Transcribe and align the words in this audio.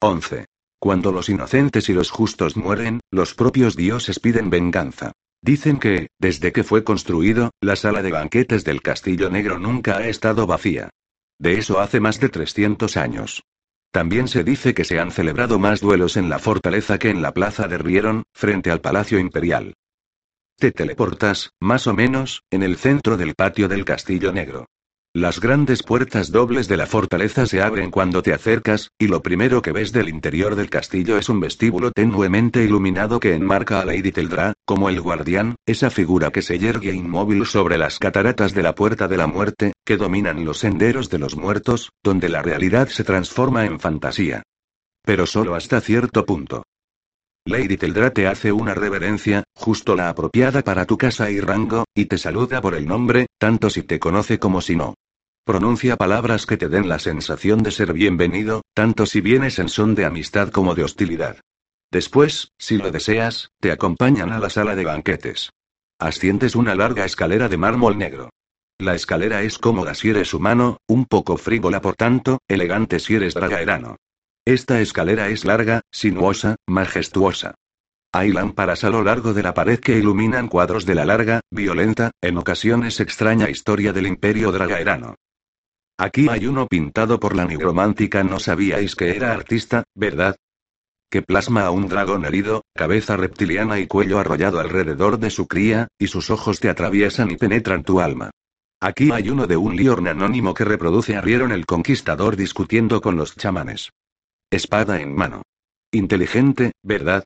11. 0.00 0.46
Cuando 0.78 1.10
los 1.10 1.28
inocentes 1.28 1.88
y 1.88 1.92
los 1.92 2.10
justos 2.10 2.56
mueren, 2.56 3.00
los 3.10 3.34
propios 3.34 3.74
dioses 3.74 4.20
piden 4.20 4.48
venganza. 4.48 5.10
Dicen 5.42 5.78
que, 5.78 6.08
desde 6.20 6.52
que 6.52 6.62
fue 6.62 6.84
construido, 6.84 7.50
la 7.60 7.74
sala 7.74 8.02
de 8.02 8.12
banquetes 8.12 8.64
del 8.64 8.80
Castillo 8.80 9.28
Negro 9.28 9.58
nunca 9.58 9.96
ha 9.96 10.06
estado 10.06 10.46
vacía. 10.46 10.90
De 11.38 11.58
eso 11.58 11.80
hace 11.80 11.98
más 11.98 12.20
de 12.20 12.28
300 12.28 12.96
años. 12.96 13.42
También 13.90 14.28
se 14.28 14.44
dice 14.44 14.74
que 14.74 14.84
se 14.84 15.00
han 15.00 15.10
celebrado 15.10 15.58
más 15.58 15.80
duelos 15.80 16.16
en 16.16 16.28
la 16.28 16.38
fortaleza 16.38 16.98
que 16.98 17.10
en 17.10 17.22
la 17.22 17.32
plaza 17.32 17.66
de 17.66 17.78
Rieron, 17.78 18.24
frente 18.32 18.70
al 18.70 18.80
Palacio 18.80 19.18
Imperial. 19.18 19.74
Te 20.56 20.72
teleportas, 20.72 21.50
más 21.60 21.86
o 21.86 21.94
menos, 21.94 22.42
en 22.50 22.62
el 22.62 22.76
centro 22.76 23.16
del 23.16 23.34
patio 23.34 23.68
del 23.68 23.84
Castillo 23.84 24.32
Negro. 24.32 24.66
Las 25.18 25.40
grandes 25.40 25.82
puertas 25.82 26.30
dobles 26.30 26.68
de 26.68 26.76
la 26.76 26.86
fortaleza 26.86 27.44
se 27.44 27.60
abren 27.60 27.90
cuando 27.90 28.22
te 28.22 28.32
acercas, 28.32 28.92
y 29.00 29.08
lo 29.08 29.20
primero 29.20 29.62
que 29.62 29.72
ves 29.72 29.90
del 29.90 30.08
interior 30.08 30.54
del 30.54 30.70
castillo 30.70 31.18
es 31.18 31.28
un 31.28 31.40
vestíbulo 31.40 31.90
tenuemente 31.90 32.62
iluminado 32.62 33.18
que 33.18 33.34
enmarca 33.34 33.80
a 33.80 33.84
Lady 33.84 34.12
Teldra, 34.12 34.52
como 34.64 34.88
el 34.88 35.00
guardián, 35.00 35.56
esa 35.66 35.90
figura 35.90 36.30
que 36.30 36.40
se 36.40 36.60
yergue 36.60 36.92
inmóvil 36.92 37.46
sobre 37.46 37.78
las 37.78 37.98
cataratas 37.98 38.54
de 38.54 38.62
la 38.62 38.76
Puerta 38.76 39.08
de 39.08 39.16
la 39.16 39.26
Muerte, 39.26 39.72
que 39.84 39.96
dominan 39.96 40.44
los 40.44 40.58
senderos 40.58 41.10
de 41.10 41.18
los 41.18 41.36
muertos, 41.36 41.90
donde 42.04 42.28
la 42.28 42.40
realidad 42.40 42.86
se 42.86 43.02
transforma 43.02 43.64
en 43.64 43.80
fantasía. 43.80 44.44
Pero 45.04 45.26
solo 45.26 45.56
hasta 45.56 45.80
cierto 45.80 46.24
punto. 46.24 46.62
Lady 47.44 47.76
Teldra 47.76 48.10
te 48.10 48.28
hace 48.28 48.52
una 48.52 48.72
reverencia, 48.72 49.42
justo 49.56 49.96
la 49.96 50.10
apropiada 50.10 50.62
para 50.62 50.86
tu 50.86 50.96
casa 50.96 51.28
y 51.28 51.40
rango, 51.40 51.86
y 51.92 52.04
te 52.04 52.18
saluda 52.18 52.60
por 52.60 52.76
el 52.76 52.86
nombre, 52.86 53.26
tanto 53.36 53.68
si 53.68 53.82
te 53.82 53.98
conoce 53.98 54.38
como 54.38 54.60
si 54.60 54.76
no. 54.76 54.94
Pronuncia 55.48 55.96
palabras 55.96 56.44
que 56.44 56.58
te 56.58 56.68
den 56.68 56.90
la 56.90 56.98
sensación 56.98 57.62
de 57.62 57.70
ser 57.70 57.94
bienvenido, 57.94 58.60
tanto 58.74 59.06
si 59.06 59.22
vienes 59.22 59.58
en 59.58 59.70
son 59.70 59.94
de 59.94 60.04
amistad 60.04 60.50
como 60.50 60.74
de 60.74 60.84
hostilidad. 60.84 61.40
Después, 61.90 62.52
si 62.58 62.76
lo 62.76 62.90
deseas, 62.90 63.48
te 63.58 63.72
acompañan 63.72 64.30
a 64.30 64.40
la 64.40 64.50
sala 64.50 64.76
de 64.76 64.84
banquetes. 64.84 65.48
Asciendes 65.98 66.54
una 66.54 66.74
larga 66.74 67.06
escalera 67.06 67.48
de 67.48 67.56
mármol 67.56 67.96
negro. 67.96 68.28
La 68.78 68.94
escalera 68.94 69.40
es 69.40 69.56
cómoda 69.56 69.94
si 69.94 70.10
eres 70.10 70.34
humano, 70.34 70.82
un 70.86 71.06
poco 71.06 71.38
frívola 71.38 71.80
por 71.80 71.96
tanto, 71.96 72.40
elegante 72.46 72.98
si 72.98 73.14
eres 73.14 73.32
dragaerano. 73.32 73.96
Esta 74.44 74.82
escalera 74.82 75.30
es 75.30 75.46
larga, 75.46 75.80
sinuosa, 75.90 76.56
majestuosa. 76.66 77.54
Hay 78.12 78.32
lámparas 78.32 78.84
a 78.84 78.90
lo 78.90 79.02
largo 79.02 79.32
de 79.32 79.44
la 79.44 79.54
pared 79.54 79.80
que 79.80 79.96
iluminan 79.96 80.48
cuadros 80.48 80.84
de 80.84 80.94
la 80.94 81.06
larga, 81.06 81.40
violenta, 81.50 82.10
en 82.20 82.36
ocasiones 82.36 83.00
extraña 83.00 83.48
historia 83.48 83.94
del 83.94 84.08
imperio 84.08 84.52
dragaerano. 84.52 85.14
Aquí 86.00 86.28
hay 86.30 86.46
uno 86.46 86.68
pintado 86.68 87.18
por 87.18 87.34
la 87.34 87.44
nigromántica, 87.44 88.22
no 88.22 88.38
sabíais 88.38 88.94
que 88.94 89.16
era 89.16 89.32
artista, 89.32 89.82
¿verdad? 89.96 90.36
Que 91.10 91.22
plasma 91.22 91.66
a 91.66 91.72
un 91.72 91.88
dragón 91.88 92.24
herido, 92.24 92.62
cabeza 92.72 93.16
reptiliana 93.16 93.80
y 93.80 93.88
cuello 93.88 94.20
arrollado 94.20 94.60
alrededor 94.60 95.18
de 95.18 95.30
su 95.30 95.48
cría, 95.48 95.88
y 95.98 96.06
sus 96.06 96.30
ojos 96.30 96.60
te 96.60 96.68
atraviesan 96.68 97.32
y 97.32 97.36
penetran 97.36 97.82
tu 97.82 98.00
alma. 98.00 98.30
Aquí 98.80 99.10
hay 99.10 99.28
uno 99.28 99.48
de 99.48 99.56
un 99.56 99.74
Liorn 99.74 100.06
anónimo 100.06 100.54
que 100.54 100.64
reproduce 100.64 101.16
a 101.16 101.20
Rieron 101.20 101.50
el 101.50 101.66
Conquistador 101.66 102.36
discutiendo 102.36 103.00
con 103.00 103.16
los 103.16 103.34
chamanes. 103.34 103.90
Espada 104.50 105.00
en 105.00 105.16
mano. 105.16 105.42
Inteligente, 105.90 106.72
¿verdad? 106.80 107.24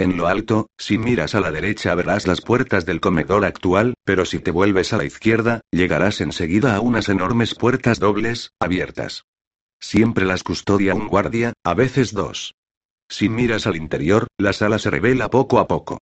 En 0.00 0.16
lo 0.16 0.28
alto, 0.28 0.70
si 0.78 0.96
miras 0.96 1.34
a 1.34 1.40
la 1.40 1.52
derecha 1.52 1.94
verás 1.94 2.26
las 2.26 2.40
puertas 2.40 2.86
del 2.86 3.00
comedor 3.00 3.44
actual, 3.44 3.92
pero 4.02 4.24
si 4.24 4.38
te 4.38 4.50
vuelves 4.50 4.94
a 4.94 4.96
la 4.96 5.04
izquierda, 5.04 5.60
llegarás 5.70 6.22
enseguida 6.22 6.74
a 6.74 6.80
unas 6.80 7.10
enormes 7.10 7.54
puertas 7.54 7.98
dobles, 8.00 8.50
abiertas. 8.58 9.26
Siempre 9.78 10.24
las 10.24 10.42
custodia 10.42 10.94
un 10.94 11.06
guardia, 11.06 11.52
a 11.64 11.74
veces 11.74 12.14
dos. 12.14 12.54
Si 13.10 13.28
miras 13.28 13.66
al 13.66 13.76
interior, 13.76 14.26
la 14.38 14.54
sala 14.54 14.78
se 14.78 14.88
revela 14.88 15.28
poco 15.28 15.58
a 15.58 15.68
poco. 15.68 15.98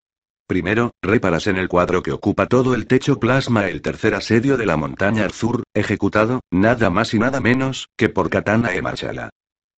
Primero, 0.46 0.92
reparas 1.02 1.48
en 1.48 1.56
el 1.56 1.66
cuadro 1.66 2.00
que 2.00 2.12
ocupa 2.12 2.46
todo 2.46 2.76
el 2.76 2.86
techo 2.86 3.18
plasma 3.18 3.68
el 3.68 3.82
tercer 3.82 4.14
asedio 4.14 4.56
de 4.56 4.66
la 4.66 4.76
montaña 4.76 5.26
Azur, 5.26 5.64
ejecutado, 5.74 6.38
nada 6.52 6.88
más 6.88 7.14
y 7.14 7.18
nada 7.18 7.40
menos, 7.40 7.88
que 7.96 8.08
por 8.08 8.30
Katana 8.30 8.74
e 8.74 8.80
Machala. 8.80 9.30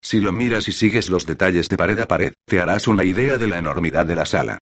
Si 0.03 0.21
lo 0.21 0.33
miras 0.33 0.69
y 0.69 0.73
sigues 0.73 1.11
los 1.11 1.27
detalles 1.27 1.69
de 1.69 1.77
pared 1.77 1.99
a 1.99 2.09
pared, 2.09 2.33
te 2.47 2.61
harás 2.61 2.89
una 2.89 3.05
idea 3.05 3.37
de 3.37 3.47
la 3.47 3.59
enormidad 3.59 4.07
de 4.07 4.17
la 4.17 4.27
sala. 4.27 4.59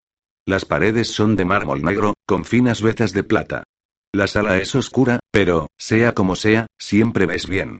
Las 0.46 0.64
paredes 0.64 1.08
son 1.08 1.36
de 1.36 1.44
mármol 1.44 1.82
negro, 1.82 2.14
con 2.26 2.44
finas 2.44 2.82
vetas 2.82 3.12
de 3.12 3.22
plata. 3.22 3.64
La 4.12 4.26
sala 4.26 4.56
es 4.58 4.74
oscura, 4.74 5.20
pero, 5.30 5.68
sea 5.76 6.14
como 6.14 6.34
sea, 6.34 6.66
siempre 6.78 7.26
ves 7.26 7.46
bien. 7.46 7.78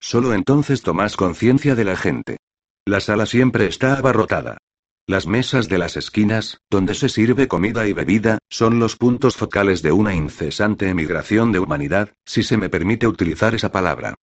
Solo 0.00 0.34
entonces 0.34 0.82
tomas 0.82 1.16
conciencia 1.16 1.74
de 1.74 1.84
la 1.84 1.96
gente. 1.96 2.38
La 2.84 3.00
sala 3.00 3.26
siempre 3.26 3.66
está 3.66 3.94
abarrotada. 3.94 4.58
Las 5.06 5.26
mesas 5.26 5.68
de 5.68 5.78
las 5.78 5.96
esquinas, 5.96 6.58
donde 6.68 6.94
se 6.94 7.08
sirve 7.08 7.48
comida 7.48 7.86
y 7.86 7.94
bebida, 7.94 8.38
son 8.50 8.78
los 8.78 8.96
puntos 8.96 9.36
focales 9.36 9.80
de 9.80 9.92
una 9.92 10.14
incesante 10.14 10.88
emigración 10.88 11.50
de 11.50 11.60
humanidad, 11.60 12.12
si 12.26 12.42
se 12.42 12.56
me 12.56 12.68
permite 12.68 13.06
utilizar 13.06 13.54
esa 13.54 13.72
palabra. 13.72 14.14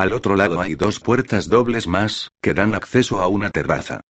Al 0.00 0.14
otro 0.14 0.34
lado 0.34 0.62
hay 0.62 0.76
dos 0.76 0.98
puertas 0.98 1.50
dobles 1.50 1.86
más, 1.86 2.30
que 2.40 2.54
dan 2.54 2.74
acceso 2.74 3.20
a 3.20 3.28
una 3.28 3.50
terraza. 3.50 4.00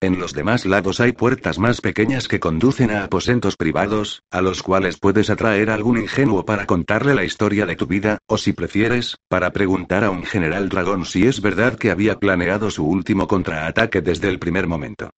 En 0.00 0.20
los 0.20 0.32
demás 0.32 0.64
lados 0.64 1.00
hay 1.00 1.10
puertas 1.10 1.58
más 1.58 1.80
pequeñas 1.80 2.28
que 2.28 2.38
conducen 2.38 2.92
a 2.92 3.02
aposentos 3.02 3.56
privados, 3.56 4.22
a 4.30 4.42
los 4.42 4.62
cuales 4.62 5.00
puedes 5.00 5.28
atraer 5.28 5.70
a 5.70 5.74
algún 5.74 5.98
ingenuo 5.98 6.44
para 6.44 6.66
contarle 6.66 7.16
la 7.16 7.24
historia 7.24 7.66
de 7.66 7.74
tu 7.74 7.88
vida, 7.88 8.18
o 8.28 8.38
si 8.38 8.52
prefieres, 8.52 9.16
para 9.26 9.50
preguntar 9.50 10.04
a 10.04 10.10
un 10.10 10.22
general 10.22 10.68
dragón 10.68 11.04
si 11.04 11.26
es 11.26 11.40
verdad 11.40 11.76
que 11.76 11.90
había 11.90 12.20
planeado 12.20 12.70
su 12.70 12.86
último 12.86 13.26
contraataque 13.26 14.02
desde 14.02 14.28
el 14.28 14.38
primer 14.38 14.68
momento. 14.68 15.10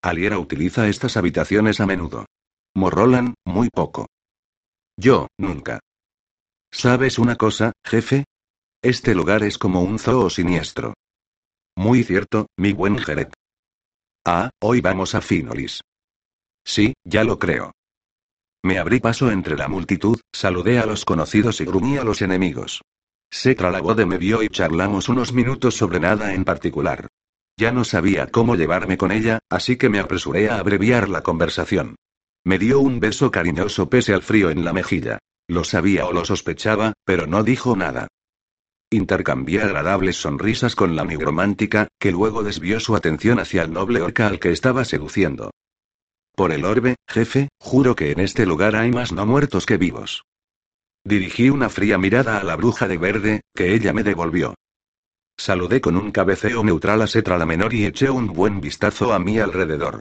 Aliera 0.00 0.38
utiliza 0.38 0.88
estas 0.88 1.18
habitaciones 1.18 1.80
a 1.80 1.86
menudo. 1.86 2.24
Morrolan, 2.74 3.34
muy 3.44 3.68
poco. 3.68 4.06
Yo, 4.96 5.26
nunca. 5.36 5.80
¿Sabes 6.72 7.18
una 7.18 7.36
cosa, 7.36 7.72
jefe? 7.84 8.24
Este 8.82 9.14
lugar 9.14 9.42
es 9.42 9.58
como 9.58 9.82
un 9.82 9.98
zoo 9.98 10.30
siniestro. 10.30 10.94
Muy 11.76 12.02
cierto, 12.02 12.46
mi 12.56 12.72
buen 12.72 12.96
Jeret. 12.96 13.30
Ah, 14.24 14.48
hoy 14.58 14.80
vamos 14.80 15.14
a 15.14 15.20
Finolis. 15.20 15.82
Sí, 16.64 16.94
ya 17.04 17.22
lo 17.22 17.38
creo. 17.38 17.72
Me 18.62 18.78
abrí 18.78 18.98
paso 18.98 19.30
entre 19.30 19.58
la 19.58 19.68
multitud, 19.68 20.18
saludé 20.32 20.78
a 20.78 20.86
los 20.86 21.04
conocidos 21.04 21.60
y 21.60 21.66
gruñí 21.66 21.98
a 21.98 22.04
los 22.04 22.22
enemigos. 22.22 22.80
Setra 23.30 23.70
la 23.70 23.82
de 23.94 24.06
me 24.06 24.16
vio 24.16 24.42
y 24.42 24.48
charlamos 24.48 25.10
unos 25.10 25.34
minutos 25.34 25.76
sobre 25.76 26.00
nada 26.00 26.32
en 26.32 26.44
particular. 26.44 27.08
Ya 27.58 27.72
no 27.72 27.84
sabía 27.84 28.28
cómo 28.28 28.56
llevarme 28.56 28.96
con 28.96 29.12
ella, 29.12 29.40
así 29.50 29.76
que 29.76 29.90
me 29.90 29.98
apresuré 29.98 30.48
a 30.48 30.58
abreviar 30.58 31.10
la 31.10 31.22
conversación. 31.22 31.96
Me 32.44 32.58
dio 32.58 32.80
un 32.80 32.98
beso 32.98 33.30
cariñoso 33.30 33.90
pese 33.90 34.14
al 34.14 34.22
frío 34.22 34.48
en 34.48 34.64
la 34.64 34.72
mejilla. 34.72 35.18
Lo 35.48 35.64
sabía 35.64 36.06
o 36.06 36.12
lo 36.12 36.24
sospechaba, 36.24 36.94
pero 37.04 37.26
no 37.26 37.42
dijo 37.42 37.76
nada. 37.76 38.08
Intercambié 38.92 39.62
agradables 39.62 40.16
sonrisas 40.16 40.74
con 40.74 40.96
la 40.96 41.04
nigromántica, 41.04 41.86
que 42.00 42.10
luego 42.10 42.42
desvió 42.42 42.80
su 42.80 42.96
atención 42.96 43.38
hacia 43.38 43.62
el 43.62 43.72
noble 43.72 44.02
orca 44.02 44.26
al 44.26 44.40
que 44.40 44.50
estaba 44.50 44.84
seduciendo. 44.84 45.52
Por 46.34 46.50
el 46.50 46.64
orbe, 46.64 46.96
jefe, 47.06 47.50
juro 47.60 47.94
que 47.94 48.10
en 48.10 48.18
este 48.18 48.46
lugar 48.46 48.74
hay 48.74 48.90
más 48.90 49.12
no 49.12 49.26
muertos 49.26 49.64
que 49.64 49.76
vivos. 49.76 50.24
Dirigí 51.04 51.50
una 51.50 51.68
fría 51.68 51.98
mirada 51.98 52.38
a 52.40 52.42
la 52.44 52.56
bruja 52.56 52.88
de 52.88 52.98
verde, 52.98 53.40
que 53.54 53.74
ella 53.74 53.92
me 53.92 54.02
devolvió. 54.02 54.54
Saludé 55.38 55.80
con 55.80 55.96
un 55.96 56.10
cabeceo 56.10 56.64
neutral 56.64 57.00
a 57.02 57.06
Setra 57.06 57.38
la 57.38 57.46
menor 57.46 57.72
y 57.72 57.86
eché 57.86 58.10
un 58.10 58.26
buen 58.26 58.60
vistazo 58.60 59.12
a 59.12 59.20
mi 59.20 59.38
alrededor. 59.38 60.00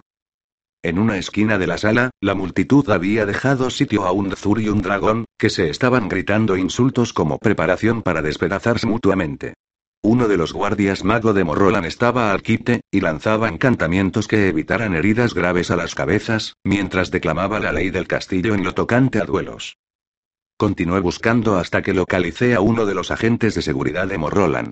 En 0.82 0.98
una 0.98 1.18
esquina 1.18 1.58
de 1.58 1.68
la 1.68 1.78
sala, 1.78 2.12
la 2.22 2.36
multitud 2.36 2.90
había 2.90 3.26
dejado 3.26 3.70
sitio 3.70 4.06
a 4.06 4.14
un 4.14 4.32
Zur 4.32 4.62
y 4.62 4.70
un 4.70 4.82
dragón, 4.82 5.26
que 5.38 5.50
se 5.50 5.70
estaban 5.70 6.08
gritando 6.08 6.56
insultos 6.56 7.12
como 7.12 7.38
preparación 7.38 8.02
para 8.02 8.22
despedazarse 8.22 8.88
mutuamente. 8.88 9.56
Uno 10.02 10.30
de 10.30 10.38
los 10.38 10.54
guardias 10.54 11.04
mago 11.04 11.34
de 11.34 11.44
Morrolan 11.44 11.84
estaba 11.84 12.32
al 12.32 12.42
quite, 12.42 12.80
y 12.90 13.02
lanzaba 13.02 13.50
encantamientos 13.50 14.30
que 14.30 14.48
evitaran 14.48 14.96
heridas 14.96 15.34
graves 15.34 15.70
a 15.70 15.76
las 15.76 15.96
cabezas, 15.96 16.54
mientras 16.64 17.12
declamaba 17.12 17.60
la 17.60 17.74
ley 17.74 17.90
del 17.90 18.08
castillo 18.08 18.56
en 18.56 18.64
lo 18.64 18.74
tocante 18.74 19.20
a 19.20 19.26
duelos. 19.26 19.76
Continué 20.56 21.02
buscando 21.02 21.58
hasta 21.58 21.82
que 21.82 21.94
localicé 21.94 22.56
a 22.56 22.62
uno 22.62 22.86
de 22.86 22.94
los 22.94 23.12
agentes 23.12 23.54
de 23.56 23.62
seguridad 23.62 24.08
de 24.08 24.18
Morrolan. 24.18 24.72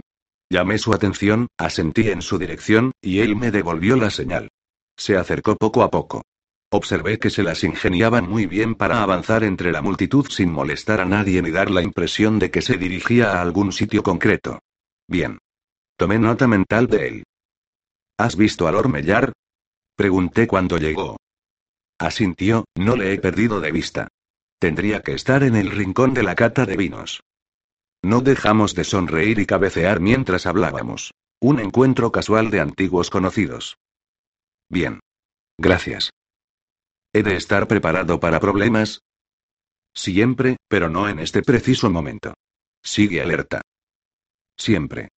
Llamé 0.49 0.77
su 0.77 0.93
atención, 0.93 1.47
asentí 1.57 2.09
en 2.09 2.21
su 2.21 2.37
dirección, 2.37 2.93
y 3.01 3.19
él 3.19 3.35
me 3.35 3.51
devolvió 3.51 3.97
la 3.97 4.09
señal. 4.09 4.47
Se 4.97 5.15
acercó 5.15 5.55
poco 5.55 5.83
a 5.83 5.91
poco. 5.91 6.23
Observé 6.69 7.17
que 7.17 7.29
se 7.29 7.43
las 7.43 7.63
ingeniaban 7.63 8.27
muy 8.29 8.45
bien 8.45 8.75
para 8.75 9.01
avanzar 9.01 9.43
entre 9.43 9.71
la 9.71 9.81
multitud 9.81 10.27
sin 10.29 10.51
molestar 10.51 10.99
a 10.99 11.05
nadie 11.05 11.41
ni 11.41 11.51
dar 11.51 11.71
la 11.71 11.81
impresión 11.81 12.39
de 12.39 12.51
que 12.51 12.61
se 12.61 12.77
dirigía 12.77 13.31
a 13.31 13.41
algún 13.41 13.71
sitio 13.71 14.03
concreto. 14.03 14.59
Bien. 15.07 15.37
Tomé 15.95 16.19
nota 16.19 16.47
mental 16.47 16.87
de 16.87 17.07
él. 17.07 17.23
¿Has 18.17 18.35
visto 18.35 18.67
al 18.67 18.75
Ormellar? 18.75 19.31
Pregunté 19.95 20.45
cuando 20.47 20.77
llegó. 20.77 21.17
Asintió, 21.99 22.65
no 22.75 22.95
le 22.95 23.13
he 23.13 23.19
perdido 23.19 23.61
de 23.61 23.71
vista. 23.71 24.07
Tendría 24.59 25.01
que 25.01 25.13
estar 25.13 25.43
en 25.43 25.55
el 25.55 25.71
rincón 25.71 26.13
de 26.13 26.23
la 26.23 26.35
cata 26.35 26.65
de 26.65 26.75
vinos. 26.75 27.21
No 28.03 28.21
dejamos 28.21 28.75
de 28.75 28.83
sonreír 28.83 29.39
y 29.39 29.45
cabecear 29.45 29.99
mientras 29.99 30.45
hablábamos. 30.45 31.13
Un 31.39 31.59
encuentro 31.59 32.11
casual 32.11 32.51
de 32.51 32.59
antiguos 32.59 33.09
conocidos. 33.09 33.77
Bien. 34.69 34.99
Gracias. 35.57 36.11
¿He 37.13 37.23
de 37.23 37.35
estar 37.35 37.67
preparado 37.67 38.19
para 38.19 38.39
problemas? 38.39 39.01
Siempre, 39.93 40.57
pero 40.67 40.89
no 40.89 41.09
en 41.09 41.19
este 41.19 41.41
preciso 41.41 41.89
momento. 41.89 42.33
Sigue 42.83 43.21
alerta. 43.21 43.61
Siempre. 44.57 45.09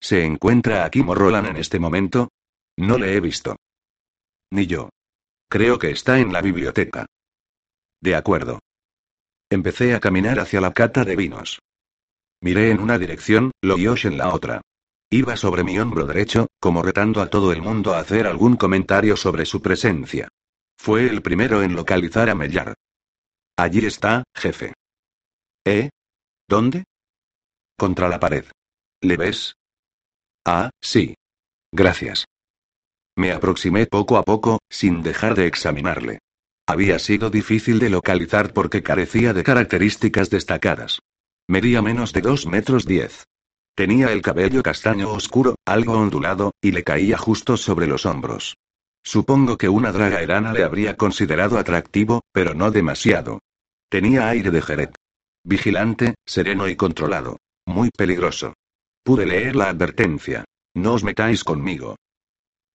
¿Se 0.00 0.24
encuentra 0.24 0.84
aquí 0.84 1.02
Morrolan 1.02 1.46
en 1.46 1.56
este 1.56 1.78
momento? 1.78 2.28
No 2.76 2.98
le 2.98 3.14
he 3.14 3.20
visto. 3.20 3.56
Ni 4.50 4.66
yo. 4.66 4.90
Creo 5.48 5.78
que 5.78 5.90
está 5.90 6.18
en 6.18 6.32
la 6.32 6.42
biblioteca. 6.42 7.06
De 8.00 8.14
acuerdo. 8.14 8.58
Empecé 9.50 9.94
a 9.94 10.00
caminar 10.00 10.40
hacia 10.40 10.60
la 10.60 10.72
cata 10.72 11.04
de 11.04 11.16
vinos. 11.16 11.60
Miré 12.42 12.70
en 12.70 12.80
una 12.80 12.98
dirección, 12.98 13.52
Yosh 13.62 14.06
en 14.06 14.18
la 14.18 14.34
otra. 14.34 14.60
Iba 15.10 15.36
sobre 15.36 15.62
mi 15.62 15.78
hombro 15.78 16.04
derecho, 16.04 16.48
como 16.58 16.82
retando 16.82 17.20
a 17.22 17.30
todo 17.30 17.52
el 17.52 17.62
mundo 17.62 17.94
a 17.94 18.00
hacer 18.00 18.26
algún 18.26 18.56
comentario 18.56 19.16
sobre 19.16 19.46
su 19.46 19.62
presencia. 19.62 20.28
Fue 20.76 21.08
el 21.08 21.22
primero 21.22 21.62
en 21.62 21.76
localizar 21.76 22.28
a 22.28 22.34
Mellar. 22.34 22.74
Allí 23.56 23.86
está, 23.86 24.24
jefe. 24.34 24.74
¿Eh? 25.64 25.90
¿Dónde? 26.48 26.84
Contra 27.78 28.08
la 28.08 28.18
pared. 28.18 28.44
¿Le 29.00 29.16
ves? 29.16 29.54
Ah, 30.44 30.70
sí. 30.80 31.14
Gracias. 31.72 32.26
Me 33.16 33.32
aproximé 33.32 33.86
poco 33.86 34.16
a 34.16 34.22
poco, 34.22 34.58
sin 34.68 35.02
dejar 35.02 35.34
de 35.34 35.46
examinarle. 35.46 36.18
Había 36.66 36.98
sido 36.98 37.30
difícil 37.30 37.78
de 37.78 37.90
localizar 37.90 38.52
porque 38.52 38.82
carecía 38.82 39.32
de 39.32 39.44
características 39.44 40.30
destacadas. 40.30 40.98
Medía 41.48 41.80
menos 41.80 42.12
de 42.12 42.22
dos 42.22 42.46
metros 42.46 42.86
diez. 42.86 43.24
Tenía 43.76 44.10
el 44.10 44.22
cabello 44.22 44.62
castaño 44.62 45.10
oscuro, 45.12 45.56
algo 45.66 45.92
ondulado, 45.98 46.52
y 46.62 46.72
le 46.72 46.82
caía 46.82 47.18
justo 47.18 47.58
sobre 47.58 47.86
los 47.86 48.06
hombros. 48.06 48.56
Supongo 49.04 49.58
que 49.58 49.68
una 49.68 49.92
draga 49.92 50.22
erana 50.22 50.54
le 50.54 50.64
habría 50.64 50.96
considerado 50.96 51.58
atractivo, 51.58 52.22
pero 52.32 52.54
no 52.54 52.70
demasiado. 52.70 53.40
Tenía 53.90 54.30
aire 54.30 54.50
de 54.50 54.62
Jerez. 54.62 54.90
Vigilante, 55.44 56.14
sereno 56.24 56.68
y 56.68 56.76
controlado. 56.76 57.36
Muy 57.66 57.90
peligroso. 57.90 58.54
Pude 59.04 59.26
leer 59.26 59.54
la 59.54 59.68
advertencia. 59.68 60.46
No 60.74 60.94
os 60.94 61.04
metáis 61.04 61.44
conmigo. 61.44 61.96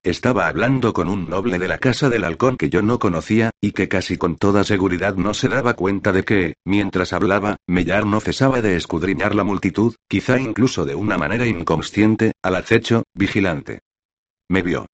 Estaba 0.03 0.47
hablando 0.47 0.93
con 0.93 1.07
un 1.09 1.29
noble 1.29 1.59
de 1.59 1.67
la 1.67 1.77
casa 1.77 2.09
del 2.09 2.23
halcón 2.23 2.57
que 2.57 2.71
yo 2.71 2.81
no 2.81 2.97
conocía, 2.97 3.51
y 3.61 3.71
que 3.71 3.87
casi 3.87 4.17
con 4.17 4.35
toda 4.35 4.63
seguridad 4.63 5.13
no 5.15 5.35
se 5.35 5.47
daba 5.47 5.75
cuenta 5.75 6.11
de 6.11 6.23
que, 6.23 6.55
mientras 6.65 7.13
hablaba, 7.13 7.57
Mellar 7.67 8.07
no 8.07 8.19
cesaba 8.19 8.61
de 8.61 8.75
escudriñar 8.75 9.35
la 9.35 9.43
multitud, 9.43 9.93
quizá 10.07 10.39
incluso 10.39 10.85
de 10.85 10.95
una 10.95 11.19
manera 11.19 11.45
inconsciente, 11.45 12.31
al 12.41 12.55
acecho, 12.55 13.03
vigilante. 13.13 13.81
Me 14.49 14.63
vio. 14.63 14.87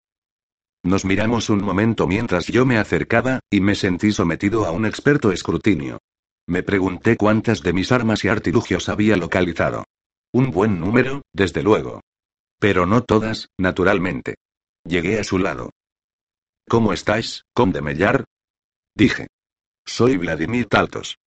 Nos 0.84 1.06
miramos 1.06 1.50
un 1.50 1.64
momento 1.64 2.06
mientras 2.06 2.48
yo 2.48 2.66
me 2.66 2.78
acercaba, 2.78 3.40
y 3.50 3.62
me 3.62 3.76
sentí 3.76 4.12
sometido 4.12 4.66
a 4.66 4.72
un 4.72 4.86
experto 4.86 5.32
escrutinio. 5.32 6.00
Me 6.48 6.64
pregunté 6.64 7.16
cuántas 7.16 7.62
de 7.62 7.72
mis 7.72 7.94
armas 7.94 8.26
y 8.26 8.28
artilugios 8.28 8.90
había 8.90 9.16
localizado. 9.16 9.86
Un 10.34 10.52
buen 10.52 10.82
número, 10.82 11.22
desde 11.32 11.64
luego. 11.64 12.02
Pero 12.60 12.86
no 12.86 13.04
todas, 13.04 13.48
naturalmente. 13.58 14.36
Llegué 14.88 15.20
a 15.20 15.24
su 15.26 15.38
lado. 15.38 15.72
¿Cómo 16.70 16.94
estáis, 16.94 17.44
conde 17.54 17.82
Mellar? 17.82 18.24
Dije. 18.96 19.28
Soy 19.86 20.16
Vladimir 20.16 20.68
Taltos. 20.68 21.18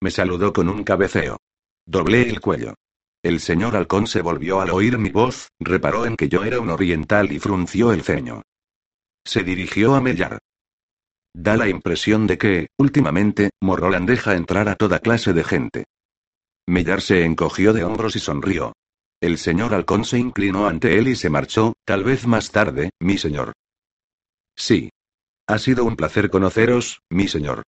Me 0.00 0.10
saludó 0.10 0.52
con 0.52 0.68
un 0.68 0.82
cabeceo. 0.82 1.38
Doblé 1.86 2.22
el 2.28 2.40
cuello. 2.40 2.74
El 3.22 3.38
señor 3.38 3.76
halcón 3.76 4.08
se 4.08 4.22
volvió 4.22 4.60
al 4.60 4.70
oír 4.70 4.98
mi 4.98 5.10
voz, 5.10 5.50
reparó 5.60 6.04
en 6.04 6.16
que 6.16 6.28
yo 6.28 6.42
era 6.42 6.58
un 6.58 6.70
oriental 6.70 7.30
y 7.30 7.38
frunció 7.38 7.92
el 7.92 8.02
ceño. 8.02 8.42
Se 9.24 9.44
dirigió 9.44 9.94
a 9.94 10.00
Mellar. 10.00 10.38
Da 11.32 11.56
la 11.56 11.68
impresión 11.68 12.26
de 12.26 12.38
que, 12.38 12.68
últimamente, 12.76 13.50
Morroland 13.60 14.08
deja 14.08 14.34
entrar 14.34 14.68
a 14.68 14.74
toda 14.74 14.98
clase 14.98 15.32
de 15.32 15.44
gente. 15.44 15.84
Mellar 16.66 17.02
se 17.02 17.24
encogió 17.24 17.72
de 17.72 17.84
hombros 17.84 18.16
y 18.16 18.18
sonrió. 18.18 18.72
El 19.20 19.36
señor 19.36 19.74
halcón 19.74 20.04
se 20.06 20.18
inclinó 20.18 20.66
ante 20.66 20.98
él 20.98 21.08
y 21.08 21.14
se 21.14 21.28
marchó, 21.28 21.74
tal 21.84 22.04
vez 22.04 22.26
más 22.26 22.50
tarde, 22.50 22.90
mi 23.00 23.18
señor. 23.18 23.52
Sí. 24.56 24.90
Ha 25.46 25.58
sido 25.58 25.84
un 25.84 25.96
placer 25.96 26.30
conoceros, 26.30 27.00
mi 27.10 27.28
señor. 27.28 27.64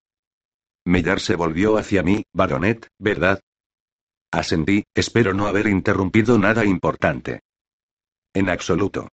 Mellar 0.85 1.19
se 1.19 1.35
volvió 1.35 1.77
hacia 1.77 2.03
mí, 2.03 2.23
baronet, 2.33 2.87
¿verdad? 2.99 3.41
Asentí, 4.31 4.85
espero 4.95 5.33
no 5.33 5.47
haber 5.47 5.67
interrumpido 5.67 6.37
nada 6.37 6.63
importante. 6.63 7.41
En 8.33 8.49
absoluto. 8.49 9.09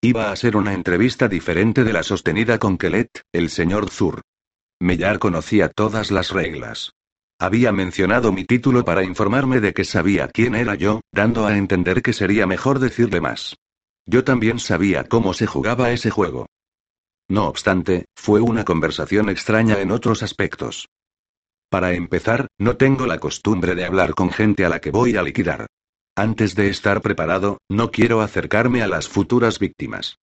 Iba 0.00 0.32
a 0.32 0.36
ser 0.36 0.56
una 0.56 0.74
entrevista 0.74 1.28
diferente 1.28 1.84
de 1.84 1.92
la 1.92 2.02
sostenida 2.02 2.58
con 2.58 2.76
Kelet, 2.76 3.22
el 3.32 3.50
señor 3.50 3.88
Zur. 3.88 4.22
Mellar 4.80 5.20
conocía 5.20 5.68
todas 5.68 6.10
las 6.10 6.30
reglas. 6.30 6.92
Había 7.42 7.72
mencionado 7.72 8.30
mi 8.30 8.44
título 8.44 8.84
para 8.84 9.02
informarme 9.02 9.58
de 9.58 9.74
que 9.74 9.82
sabía 9.82 10.28
quién 10.28 10.54
era 10.54 10.76
yo, 10.76 11.00
dando 11.10 11.44
a 11.44 11.56
entender 11.56 12.00
que 12.00 12.12
sería 12.12 12.46
mejor 12.46 12.78
decirle 12.78 13.20
más. 13.20 13.56
Yo 14.06 14.22
también 14.22 14.60
sabía 14.60 15.08
cómo 15.08 15.34
se 15.34 15.48
jugaba 15.48 15.90
ese 15.90 16.08
juego. 16.08 16.46
No 17.28 17.48
obstante, 17.48 18.04
fue 18.14 18.40
una 18.40 18.64
conversación 18.64 19.28
extraña 19.28 19.80
en 19.80 19.90
otros 19.90 20.22
aspectos. 20.22 20.86
Para 21.68 21.94
empezar, 21.94 22.46
no 22.58 22.76
tengo 22.76 23.06
la 23.06 23.18
costumbre 23.18 23.74
de 23.74 23.86
hablar 23.86 24.14
con 24.14 24.30
gente 24.30 24.64
a 24.64 24.68
la 24.68 24.80
que 24.80 24.92
voy 24.92 25.16
a 25.16 25.22
liquidar. 25.24 25.66
Antes 26.14 26.54
de 26.54 26.68
estar 26.68 27.02
preparado, 27.02 27.58
no 27.68 27.90
quiero 27.90 28.20
acercarme 28.20 28.84
a 28.84 28.86
las 28.86 29.08
futuras 29.08 29.58
víctimas. 29.58 30.14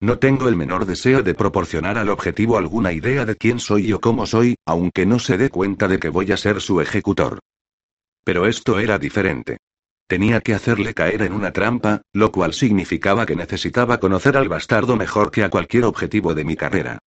No 0.00 0.20
tengo 0.20 0.48
el 0.48 0.54
menor 0.54 0.86
deseo 0.86 1.22
de 1.22 1.34
proporcionar 1.34 1.98
al 1.98 2.08
objetivo 2.08 2.56
alguna 2.56 2.92
idea 2.92 3.24
de 3.24 3.34
quién 3.34 3.58
soy 3.58 3.92
o 3.92 4.00
cómo 4.00 4.26
soy, 4.26 4.54
aunque 4.64 5.06
no 5.06 5.18
se 5.18 5.36
dé 5.36 5.50
cuenta 5.50 5.88
de 5.88 5.98
que 5.98 6.08
voy 6.08 6.30
a 6.30 6.36
ser 6.36 6.60
su 6.60 6.80
ejecutor. 6.80 7.40
Pero 8.24 8.46
esto 8.46 8.78
era 8.78 8.98
diferente. 8.98 9.58
Tenía 10.06 10.40
que 10.40 10.54
hacerle 10.54 10.94
caer 10.94 11.22
en 11.22 11.32
una 11.32 11.52
trampa, 11.52 12.02
lo 12.12 12.30
cual 12.30 12.54
significaba 12.54 13.26
que 13.26 13.34
necesitaba 13.34 13.98
conocer 13.98 14.36
al 14.36 14.48
bastardo 14.48 14.96
mejor 14.96 15.32
que 15.32 15.42
a 15.42 15.50
cualquier 15.50 15.84
objetivo 15.84 16.32
de 16.32 16.44
mi 16.44 16.56
carrera. 16.56 16.98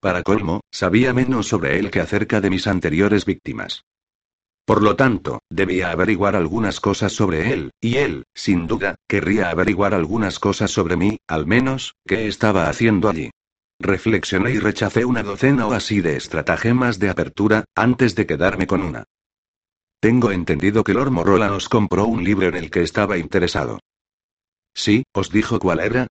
Para 0.00 0.22
colmo, 0.22 0.60
sabía 0.72 1.14
menos 1.14 1.46
sobre 1.46 1.78
él 1.78 1.90
que 1.90 2.00
acerca 2.00 2.40
de 2.40 2.50
mis 2.50 2.66
anteriores 2.66 3.24
víctimas. 3.26 3.84
Por 4.70 4.84
lo 4.84 4.94
tanto, 4.94 5.40
debía 5.50 5.90
averiguar 5.90 6.36
algunas 6.36 6.78
cosas 6.78 7.12
sobre 7.12 7.52
él, 7.52 7.72
y 7.80 7.96
él, 7.96 8.22
sin 8.32 8.68
duda, 8.68 8.94
querría 9.08 9.50
averiguar 9.50 9.94
algunas 9.94 10.38
cosas 10.38 10.70
sobre 10.70 10.96
mí, 10.96 11.18
al 11.26 11.44
menos, 11.44 11.96
qué 12.06 12.28
estaba 12.28 12.68
haciendo 12.68 13.08
allí. 13.08 13.32
Reflexioné 13.80 14.52
y 14.52 14.60
rechacé 14.60 15.04
una 15.04 15.24
docena 15.24 15.66
o 15.66 15.72
así 15.72 16.00
de 16.00 16.16
estratagemas 16.16 17.00
de 17.00 17.10
apertura, 17.10 17.64
antes 17.74 18.14
de 18.14 18.26
quedarme 18.26 18.68
con 18.68 18.82
una. 18.82 19.02
Tengo 19.98 20.30
entendido 20.30 20.84
que 20.84 20.94
Lord 20.94 21.10
Morola 21.10 21.48
nos 21.48 21.68
compró 21.68 22.04
un 22.04 22.22
libro 22.22 22.46
en 22.46 22.54
el 22.54 22.70
que 22.70 22.82
estaba 22.82 23.18
interesado. 23.18 23.80
Sí, 24.72 25.02
¿os 25.12 25.32
dijo 25.32 25.58
cuál 25.58 25.80
era? 25.80 26.06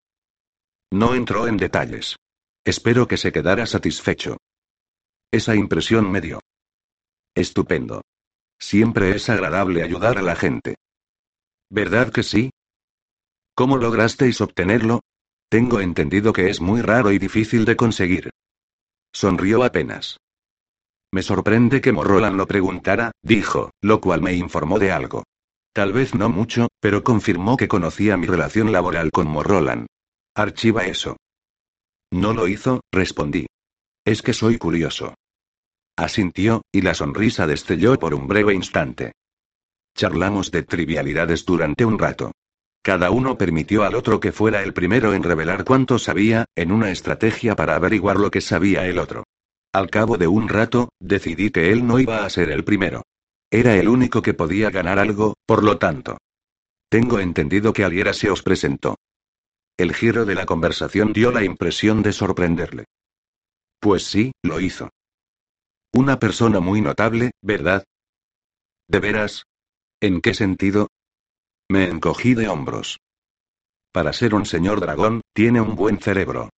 No 0.91 1.15
entró 1.15 1.48
en 1.48 1.55
detalles. 1.55 2.17
Espero 2.65 3.07
que 3.07 3.15
se 3.15 3.31
quedara 3.31 3.65
satisfecho. 3.65 4.36
Esa 5.31 5.55
impresión 5.55 6.12
me 6.12 6.19
dio. 6.19 6.41
Estupendo. 7.33 8.01
Siempre 8.59 9.15
es 9.15 9.29
agradable 9.29 9.83
ayudar 9.83 10.17
a 10.17 10.21
la 10.21 10.35
gente. 10.35 10.75
¿Verdad 11.69 12.11
que 12.11 12.23
sí? 12.23 12.51
¿Cómo 13.55 13.77
lograsteis 13.77 14.41
obtenerlo? 14.41 15.01
Tengo 15.49 15.79
entendido 15.79 16.33
que 16.33 16.49
es 16.49 16.61
muy 16.61 16.81
raro 16.81 17.11
y 17.11 17.19
difícil 17.19 17.65
de 17.65 17.75
conseguir. 17.75 18.29
Sonrió 19.11 19.63
apenas. 19.63 20.17
Me 21.11 21.23
sorprende 21.23 21.81
que 21.81 21.91
Morrolan 21.91 22.37
lo 22.37 22.45
preguntara, 22.45 23.11
dijo, 23.23 23.71
lo 23.81 23.99
cual 23.99 24.21
me 24.21 24.33
informó 24.33 24.77
de 24.77 24.91
algo. 24.91 25.23
Tal 25.73 25.93
vez 25.93 26.13
no 26.13 26.29
mucho, 26.29 26.67
pero 26.79 27.03
confirmó 27.03 27.57
que 27.57 27.67
conocía 27.67 28.17
mi 28.17 28.27
relación 28.27 28.71
laboral 28.71 29.11
con 29.11 29.27
Morrolan. 29.27 29.87
Archiva 30.35 30.85
eso. 30.85 31.17
No 32.11 32.33
lo 32.33 32.47
hizo, 32.47 32.81
respondí. 32.91 33.47
Es 34.05 34.21
que 34.21 34.33
soy 34.33 34.57
curioso. 34.57 35.15
Asintió, 36.00 36.62
y 36.72 36.79
la 36.79 36.94
sonrisa 36.94 37.46
destelló 37.46 38.00
por 38.00 38.13
un 38.13 38.25
breve 38.25 38.53
instante. 38.53 39.12
Charlamos 39.98 40.50
de 40.50 40.63
trivialidades 40.63 41.44
durante 41.46 41.84
un 41.84 42.00
rato. 42.00 42.32
Cada 42.82 43.12
uno 43.12 43.38
permitió 43.38 43.84
al 43.84 43.96
otro 43.96 44.22
que 44.22 44.32
fuera 44.32 44.63
el 44.63 44.74
primero 44.74 45.13
en 45.13 45.24
revelar 45.24 45.65
cuánto 45.65 46.00
sabía, 46.00 46.46
en 46.56 46.72
una 46.72 46.89
estrategia 46.91 47.53
para 47.58 47.75
averiguar 47.75 48.15
lo 48.15 48.32
que 48.32 48.39
sabía 48.39 48.88
el 48.88 48.98
otro. 48.98 49.25
Al 49.74 49.89
cabo 49.89 50.18
de 50.18 50.27
un 50.27 50.48
rato, 50.48 50.88
decidí 51.01 51.50
que 51.50 51.74
él 51.74 51.86
no 51.86 52.00
iba 52.00 52.24
a 52.24 52.29
ser 52.29 52.50
el 52.50 52.63
primero. 52.63 53.03
Era 53.51 53.75
el 53.75 53.89
único 53.89 54.22
que 54.22 54.34
podía 54.34 54.70
ganar 54.70 55.00
algo, 55.00 55.34
por 55.46 55.65
lo 55.65 55.79
tanto. 55.79 56.18
Tengo 56.88 57.20
entendido 57.20 57.74
que 57.74 57.84
Aliera 57.84 58.13
se 58.13 58.32
os 58.32 58.41
presentó. 58.41 58.96
El 59.75 59.94
giro 59.94 60.24
de 60.24 60.36
la 60.36 60.46
conversación 60.46 61.12
dio 61.12 61.34
la 61.34 61.44
impresión 61.44 62.01
de 62.03 62.13
sorprenderle. 62.13 62.86
Pues 63.82 64.06
sí, 64.06 64.32
lo 64.44 64.62
hizo. 64.62 64.89
Una 65.93 66.19
persona 66.19 66.60
muy 66.60 66.81
notable, 66.81 67.31
¿verdad? 67.41 67.84
¿De 68.88 69.00
veras? 69.00 69.43
¿En 70.01 70.22
qué 70.22 70.34
sentido? 70.34 70.88
Me 71.69 71.89
encogí 71.89 72.36
de 72.36 72.48
hombros. 72.48 73.00
Para 73.91 74.13
ser 74.13 74.36
un 74.36 74.46
señor 74.46 74.81
dragón, 74.81 75.22
tiene 75.34 75.62
un 75.62 75.75
buen 75.75 76.00
cerebro. 76.00 76.50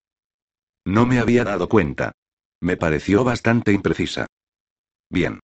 No 0.84 1.06
me 1.06 1.20
había 1.20 1.44
dado 1.44 1.68
cuenta. 1.68 2.12
Me 2.60 2.76
pareció 2.76 3.24
bastante 3.24 3.72
imprecisa. 3.72 4.26
Bien. 5.10 5.40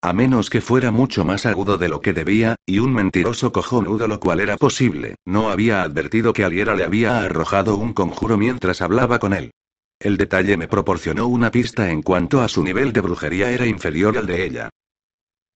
A 0.00 0.12
menos 0.12 0.50
que 0.50 0.60
fuera 0.60 0.90
mucho 0.90 1.24
más 1.24 1.46
agudo 1.46 1.78
de 1.78 1.88
lo 1.88 2.00
que 2.00 2.12
debía, 2.12 2.56
y 2.66 2.78
un 2.78 2.92
mentiroso 2.92 3.52
cojonudo 3.52 4.06
lo 4.06 4.20
cual 4.20 4.40
era 4.40 4.56
posible, 4.56 5.16
no 5.24 5.50
había 5.50 5.82
advertido 5.82 6.32
que 6.32 6.44
Aliera 6.44 6.74
le 6.74 6.84
había 6.84 7.20
arrojado 7.20 7.76
un 7.76 7.94
conjuro 7.94 8.36
mientras 8.36 8.82
hablaba 8.82 9.18
con 9.18 9.32
él. 9.32 9.52
El 9.98 10.16
detalle 10.16 10.56
me 10.56 10.68
proporcionó 10.68 11.28
una 11.28 11.50
pista 11.50 11.90
en 11.90 12.02
cuanto 12.02 12.40
a 12.40 12.48
su 12.48 12.62
nivel 12.62 12.92
de 12.92 13.00
brujería 13.00 13.50
era 13.50 13.66
inferior 13.66 14.18
al 14.18 14.26
de 14.26 14.44
ella. 14.44 14.70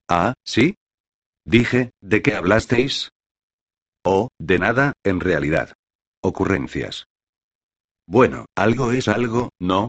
Ah, 0.09 0.35
¿sí? 0.45 0.77
Dije, 1.45 1.91
¿de 2.01 2.23
qué 2.23 2.35
hablasteis? 2.35 3.11
Oh, 4.05 4.29
de 4.39 4.59
nada, 4.59 4.93
en 5.05 5.21
realidad. 5.21 5.75
Ocurrencias. 6.23 7.07
Bueno, 8.07 8.47
algo 8.55 8.93
es 8.93 9.09
algo, 9.09 9.51
¿no? 9.59 9.89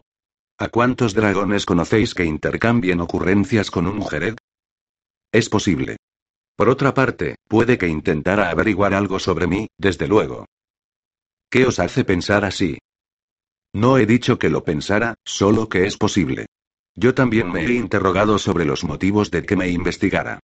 ¿A 0.58 0.68
cuántos 0.68 1.14
dragones 1.14 1.64
conocéis 1.64 2.14
que 2.14 2.24
intercambien 2.24 3.00
ocurrencias 3.00 3.70
con 3.70 3.86
un 3.86 4.06
Jerez? 4.06 4.36
Es 5.32 5.48
posible. 5.48 5.96
Por 6.54 6.68
otra 6.68 6.92
parte, 6.92 7.36
puede 7.48 7.78
que 7.78 7.88
intentara 7.88 8.50
averiguar 8.50 8.92
algo 8.92 9.18
sobre 9.18 9.46
mí, 9.46 9.68
desde 9.78 10.06
luego. 10.06 10.44
¿Qué 11.50 11.64
os 11.64 11.78
hace 11.78 12.04
pensar 12.04 12.44
así? 12.44 12.76
No 13.72 13.98
he 13.98 14.06
dicho 14.06 14.38
que 14.38 14.50
lo 14.50 14.64
pensara, 14.64 15.14
solo 15.24 15.68
que 15.68 15.86
es 15.86 15.96
posible. 15.96 16.46
Yo 16.94 17.14
también 17.14 17.52
me 17.52 17.64
he 17.64 17.74
interrogado 17.74 18.38
sobre 18.38 18.64
los 18.64 18.84
motivos 18.84 19.30
de 19.30 19.44
que 19.44 19.56
me 19.56 19.68
investigara. 19.68 20.40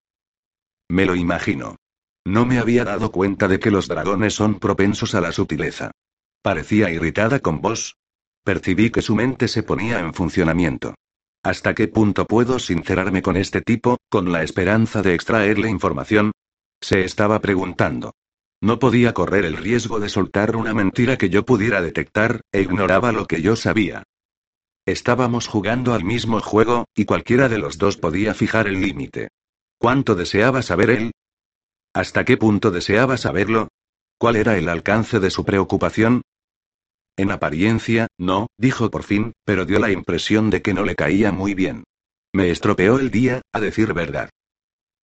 Me 0.90 1.06
lo 1.06 1.16
imagino. 1.16 1.76
No 2.24 2.46
me 2.46 2.60
había 2.60 2.84
dado 2.84 3.12
cuenta 3.12 3.48
de 3.48 3.60
que 3.60 3.72
los 3.72 3.88
dragones 3.88 4.34
son 4.34 4.60
propensos 4.60 5.16
a 5.16 5.22
la 5.22 5.32
sutileza. 5.32 5.92
Parecía 6.42 6.90
irritada 6.92 7.40
con 7.40 7.62
vos. 7.62 7.96
Percibí 8.44 8.92
que 8.92 9.02
su 9.02 9.16
mente 9.16 9.48
se 9.48 9.64
ponía 9.64 10.00
en 10.00 10.14
funcionamiento. 10.14 10.94
¿Hasta 11.44 11.74
qué 11.74 11.88
punto 11.88 12.26
puedo 12.26 12.60
sincerarme 12.60 13.22
con 13.22 13.38
este 13.38 13.62
tipo, 13.62 13.98
con 14.10 14.32
la 14.32 14.44
esperanza 14.44 15.02
de 15.02 15.14
extraerle 15.16 15.70
información? 15.70 16.32
Se 16.82 17.04
estaba 17.04 17.40
preguntando. 17.40 18.14
No 18.62 18.80
podía 18.80 19.14
correr 19.14 19.46
el 19.46 19.58
riesgo 19.58 20.00
de 20.00 20.10
soltar 20.10 20.56
una 20.56 20.74
mentira 20.74 21.18
que 21.18 21.30
yo 21.30 21.46
pudiera 21.46 21.82
detectar, 21.82 22.42
e 22.52 22.62
ignoraba 22.62 23.12
lo 23.12 23.26
que 23.28 23.42
yo 23.42 23.56
sabía. 23.56 24.04
Estábamos 24.86 25.48
jugando 25.48 25.94
al 25.94 26.04
mismo 26.04 26.40
juego, 26.42 26.86
y 26.96 27.06
cualquiera 27.06 27.50
de 27.50 27.58
los 27.58 27.78
dos 27.78 27.98
podía 27.98 28.34
fijar 28.34 28.68
el 28.68 28.82
límite. 28.82 29.30
¿Cuánto 29.78 30.16
deseaba 30.16 30.62
saber 30.62 30.90
él? 30.90 31.12
¿Hasta 31.94 32.24
qué 32.24 32.38
punto 32.38 32.72
deseaba 32.72 33.18
saberlo? 33.18 33.70
¿Cuál 34.18 34.36
era 34.36 34.58
el 34.58 34.70
alcance 34.70 35.20
de 35.20 35.30
su 35.30 35.44
preocupación? 35.44 36.22
En 37.18 37.32
apariencia, 37.32 38.08
no, 38.18 38.48
dijo 38.58 38.92
por 38.92 39.04
fin, 39.04 39.34
pero 39.46 39.66
dio 39.66 39.80
la 39.80 39.92
impresión 39.92 40.50
de 40.50 40.62
que 40.62 40.74
no 40.74 40.84
le 40.84 40.96
caía 40.96 41.32
muy 41.32 41.54
bien. 41.54 41.84
Me 42.34 42.52
estropeó 42.52 43.00
el 43.00 43.12
día, 43.12 43.42
a 43.54 43.60
decir 43.60 43.94
verdad. 43.94 44.30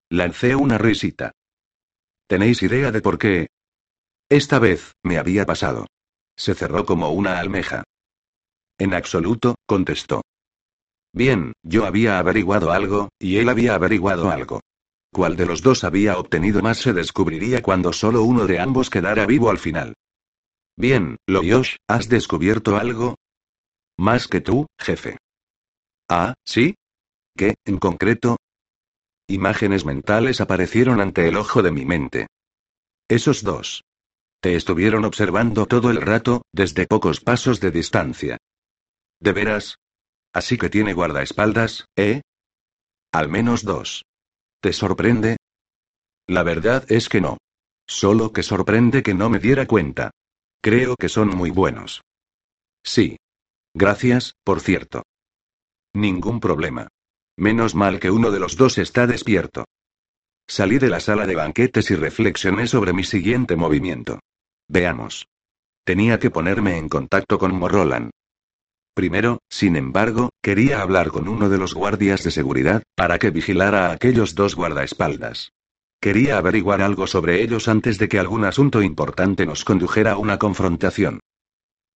Lancé 0.09 0.55
una 0.55 0.77
risita. 0.77 1.31
¿Tenéis 2.33 2.63
idea 2.63 2.91
de 2.91 2.99
por 2.99 3.19
qué? 3.19 3.45
Esta 4.27 4.57
vez, 4.57 4.93
me 5.03 5.19
había 5.19 5.45
pasado. 5.45 5.85
Se 6.35 6.55
cerró 6.55 6.83
como 6.83 7.11
una 7.11 7.37
almeja. 7.37 7.83
En 8.79 8.95
absoluto, 8.95 9.53
contestó. 9.67 10.23
Bien, 11.13 11.53
yo 11.61 11.85
había 11.85 12.17
averiguado 12.17 12.71
algo, 12.71 13.09
y 13.19 13.37
él 13.37 13.49
había 13.49 13.75
averiguado 13.75 14.31
algo. 14.31 14.61
Cuál 15.13 15.35
de 15.35 15.45
los 15.45 15.61
dos 15.61 15.83
había 15.83 16.17
obtenido 16.17 16.63
más 16.63 16.79
se 16.79 16.91
descubriría 16.91 17.61
cuando 17.61 17.93
solo 17.93 18.23
uno 18.23 18.47
de 18.47 18.59
ambos 18.59 18.89
quedara 18.89 19.27
vivo 19.27 19.51
al 19.51 19.59
final. 19.59 19.93
Bien, 20.75 21.17
Loyosh, 21.27 21.75
¿has 21.87 22.09
descubierto 22.09 22.77
algo? 22.77 23.13
Más 23.95 24.27
que 24.27 24.41
tú, 24.41 24.65
jefe. 24.79 25.19
Ah, 26.09 26.33
¿sí? 26.43 26.73
¿Qué, 27.37 27.53
en 27.65 27.77
concreto? 27.77 28.37
Imágenes 29.27 29.85
mentales 29.85 30.41
aparecieron 30.41 30.99
ante 30.99 31.27
el 31.27 31.37
ojo 31.37 31.61
de 31.61 31.71
mi 31.71 31.85
mente. 31.85 32.27
Esos 33.07 33.43
dos. 33.43 33.83
Te 34.41 34.55
estuvieron 34.55 35.05
observando 35.05 35.65
todo 35.65 35.89
el 35.89 36.01
rato, 36.01 36.41
desde 36.51 36.87
pocos 36.87 37.21
pasos 37.21 37.61
de 37.61 37.71
distancia. 37.71 38.37
¿De 39.19 39.31
veras? 39.31 39.77
Así 40.33 40.57
que 40.57 40.69
tiene 40.69 40.93
guardaespaldas, 40.93 41.85
¿eh? 41.95 42.21
Al 43.13 43.29
menos 43.29 43.63
dos. 43.63 44.03
¿Te 44.59 44.73
sorprende? 44.73 45.37
La 46.27 46.43
verdad 46.43 46.85
es 46.91 47.07
que 47.07 47.21
no. 47.21 47.37
Solo 47.87 48.33
que 48.33 48.43
sorprende 48.43 49.03
que 49.03 49.13
no 49.13 49.29
me 49.29 49.39
diera 49.39 49.67
cuenta. 49.67 50.11
Creo 50.61 50.95
que 50.95 51.09
son 51.09 51.29
muy 51.29 51.49
buenos. 51.49 52.01
Sí. 52.83 53.17
Gracias, 53.73 54.33
por 54.43 54.61
cierto. 54.61 55.03
Ningún 55.93 56.39
problema. 56.39 56.87
Menos 57.37 57.73
mal 57.73 57.99
que 57.99 58.11
uno 58.11 58.31
de 58.31 58.39
los 58.39 58.57
dos 58.57 58.77
está 58.77 59.07
despierto. 59.07 59.65
Salí 60.47 60.77
de 60.77 60.89
la 60.89 60.99
sala 60.99 61.25
de 61.25 61.35
banquetes 61.35 61.89
y 61.89 61.95
reflexioné 61.95 62.67
sobre 62.67 62.93
mi 62.93 63.03
siguiente 63.03 63.55
movimiento. 63.55 64.19
Veamos. 64.67 65.27
Tenía 65.83 66.19
que 66.19 66.29
ponerme 66.29 66.77
en 66.77 66.89
contacto 66.89 67.39
con 67.39 67.55
Morrolan. 67.55 68.11
Primero, 68.93 69.39
sin 69.49 69.75
embargo, 69.75 70.29
quería 70.41 70.81
hablar 70.81 71.09
con 71.09 71.27
uno 71.27 71.49
de 71.49 71.57
los 71.57 71.73
guardias 71.73 72.23
de 72.23 72.29
seguridad, 72.29 72.83
para 72.95 73.17
que 73.17 73.31
vigilara 73.31 73.87
a 73.87 73.93
aquellos 73.93 74.35
dos 74.35 74.55
guardaespaldas. 74.55 75.51
Quería 75.99 76.37
averiguar 76.37 76.81
algo 76.81 77.07
sobre 77.07 77.41
ellos 77.41 77.67
antes 77.67 77.97
de 77.97 78.07
que 78.07 78.19
algún 78.19 78.45
asunto 78.45 78.83
importante 78.83 79.45
nos 79.45 79.65
condujera 79.65 80.11
a 80.11 80.17
una 80.17 80.37
confrontación. 80.37 81.21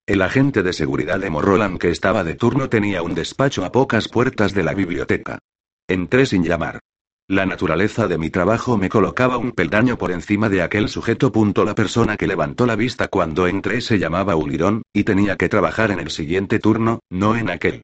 El 0.08 0.22
agente 0.22 0.64
de 0.64 0.72
seguridad 0.72 1.20
de 1.20 1.30
Morroland 1.30 1.80
que 1.80 1.90
estaba 1.90 2.24
de 2.24 2.36
turno 2.36 2.70
tenía 2.70 3.02
un 3.02 3.14
despacho 3.14 3.66
a 3.66 3.74
pocas 3.74 4.08
puertas 4.08 4.54
de 4.54 4.64
la 4.64 4.74
biblioteca. 4.74 5.40
Entré 5.86 6.26
sin 6.26 6.46
llamar. 6.46 6.80
La 7.28 7.46
naturaleza 7.46 8.08
de 8.08 8.18
mi 8.18 8.30
trabajo 8.30 8.78
me 8.78 8.88
colocaba 8.88 9.38
un 9.38 9.52
peldaño 9.52 9.98
por 9.98 10.12
encima 10.12 10.48
de 10.48 10.62
aquel 10.62 10.88
sujeto. 10.88 11.34
Punto 11.34 11.66
la 11.66 11.76
persona 11.76 12.16
que 12.16 12.26
levantó 12.26 12.66
la 12.66 12.78
vista 12.78 13.10
cuando 13.10 13.48
entré 13.48 13.82
se 13.82 14.00
llamaba 14.00 14.38
Ulirón, 14.38 14.84
y 14.94 15.04
tenía 15.04 15.36
que 15.36 15.50
trabajar 15.50 15.92
en 15.92 16.00
el 16.00 16.10
siguiente 16.10 16.60
turno, 16.60 17.02
no 17.10 17.36
en 17.36 17.50
aquel. 17.50 17.82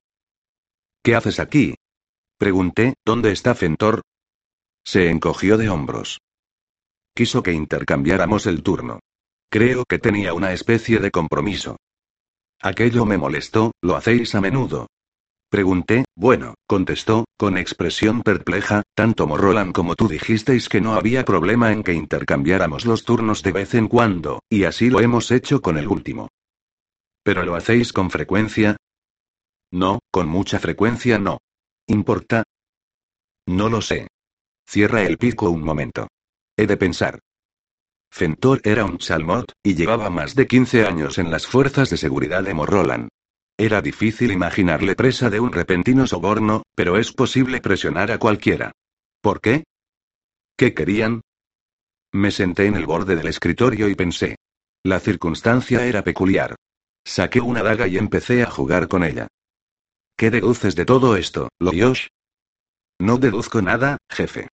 ¿Qué 1.03 1.15
haces 1.15 1.41
aquí? 1.41 1.75
Pregunté, 2.37 2.93
¿dónde 3.03 3.33
está 3.33 3.53
Fentor? 3.53 4.01
Se 4.85 5.09
encogió 5.09 5.57
de 5.57 5.67
hombros. 5.67 6.21
Quiso 7.13 7.43
que 7.43 7.51
intercambiáramos 7.51 8.47
el 8.47 8.63
turno. 8.63 9.01
Creo 9.49 9.83
que 9.83 9.99
tenía 9.99 10.33
una 10.33 10.53
especie 10.53 10.99
de 10.99 11.11
compromiso. 11.11 11.75
Aquello 12.65 13.05
me 13.05 13.17
molestó, 13.17 13.73
¿lo 13.81 13.97
hacéis 13.97 14.35
a 14.35 14.41
menudo? 14.41 14.87
Pregunté, 15.49 16.05
bueno, 16.15 16.55
contestó, 16.65 17.25
con 17.37 17.57
expresión 17.57 18.21
perpleja, 18.21 18.83
tanto 18.95 19.27
Morrolan 19.27 19.73
como 19.73 19.95
tú 19.95 20.07
dijisteis 20.07 20.69
que 20.69 20.79
no 20.79 20.93
había 20.93 21.25
problema 21.25 21.73
en 21.73 21.83
que 21.83 21.93
intercambiáramos 21.93 22.85
los 22.85 23.03
turnos 23.03 23.43
de 23.43 23.51
vez 23.51 23.73
en 23.73 23.89
cuando, 23.89 24.39
y 24.49 24.63
así 24.63 24.89
lo 24.89 25.01
hemos 25.01 25.29
hecho 25.31 25.61
con 25.61 25.77
el 25.77 25.89
último. 25.89 26.29
¿Pero 27.21 27.43
lo 27.43 27.55
hacéis 27.55 27.91
con 27.91 28.09
frecuencia? 28.09 28.77
No, 29.69 29.99
con 30.09 30.29
mucha 30.29 30.57
frecuencia 30.57 31.19
no. 31.19 31.39
¿Importa? 31.85 32.43
No 33.45 33.67
lo 33.67 33.81
sé. 33.81 34.07
Cierra 34.65 35.03
el 35.03 35.17
pico 35.17 35.49
un 35.49 35.63
momento. 35.63 36.07
He 36.55 36.65
de 36.65 36.77
pensar. 36.77 37.19
Fentor 38.15 38.61
era 38.63 38.85
un 38.85 38.99
chalmot, 38.99 39.53
y 39.63 39.73
llevaba 39.73 40.11
más 40.11 40.35
de 40.35 40.45
15 40.45 40.85
años 40.85 41.17
en 41.17 41.31
las 41.31 41.47
fuerzas 41.47 41.89
de 41.89 41.97
seguridad 41.97 42.43
de 42.43 42.53
Morrolan. 42.53 43.09
Era 43.57 43.81
difícil 43.81 44.31
imaginarle 44.31 44.93
presa 44.95 45.31
de 45.31 45.39
un 45.39 45.51
repentino 45.51 46.05
soborno, 46.05 46.61
pero 46.75 46.99
es 46.99 47.11
posible 47.11 47.59
presionar 47.59 48.11
a 48.11 48.19
cualquiera. 48.19 48.71
¿Por 49.19 49.41
qué? 49.41 49.63
¿Qué 50.55 50.75
querían? 50.75 51.21
Me 52.11 52.29
senté 52.29 52.67
en 52.67 52.75
el 52.75 52.85
borde 52.85 53.15
del 53.15 53.25
escritorio 53.25 53.89
y 53.89 53.95
pensé. 53.95 54.35
La 54.83 54.99
circunstancia 54.99 55.83
era 55.83 56.03
peculiar. 56.03 56.53
Saqué 57.03 57.41
una 57.41 57.63
daga 57.63 57.87
y 57.87 57.97
empecé 57.97 58.43
a 58.43 58.51
jugar 58.51 58.87
con 58.87 59.03
ella. 59.03 59.27
¿Qué 60.15 60.29
deduces 60.29 60.75
de 60.75 60.85
todo 60.85 61.15
esto, 61.17 61.49
Loyosh? 61.59 62.09
No 62.99 63.17
deduzco 63.17 63.63
nada, 63.63 63.97
jefe. 64.07 64.49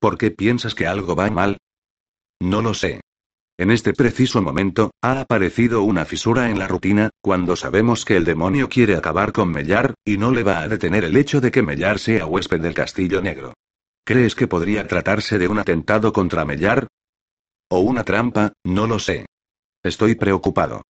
¿Por 0.00 0.18
qué 0.18 0.32
piensas 0.32 0.74
que 0.74 0.88
algo 0.88 1.14
va 1.14 1.30
mal? 1.30 1.58
No 2.40 2.62
lo 2.62 2.74
sé. 2.74 3.00
En 3.58 3.70
este 3.70 3.94
preciso 3.94 4.42
momento, 4.42 4.90
ha 5.02 5.20
aparecido 5.20 5.82
una 5.82 6.04
fisura 6.04 6.50
en 6.50 6.58
la 6.58 6.68
rutina, 6.68 7.10
cuando 7.22 7.56
sabemos 7.56 8.04
que 8.04 8.16
el 8.16 8.24
demonio 8.24 8.68
quiere 8.68 8.96
acabar 8.96 9.32
con 9.32 9.50
Mellar, 9.50 9.94
y 10.04 10.18
no 10.18 10.30
le 10.30 10.42
va 10.42 10.60
a 10.60 10.68
detener 10.68 11.04
el 11.04 11.16
hecho 11.16 11.40
de 11.40 11.50
que 11.50 11.62
Mellar 11.62 11.98
sea 11.98 12.26
huésped 12.26 12.60
del 12.60 12.74
Castillo 12.74 13.22
Negro. 13.22 13.54
¿Crees 14.04 14.34
que 14.34 14.46
podría 14.46 14.86
tratarse 14.86 15.38
de 15.38 15.48
un 15.48 15.58
atentado 15.58 16.12
contra 16.12 16.44
Mellar? 16.44 16.86
¿O 17.70 17.80
una 17.80 18.04
trampa? 18.04 18.52
No 18.62 18.86
lo 18.86 18.98
sé. 18.98 19.24
Estoy 19.82 20.16
preocupado. 20.16 20.82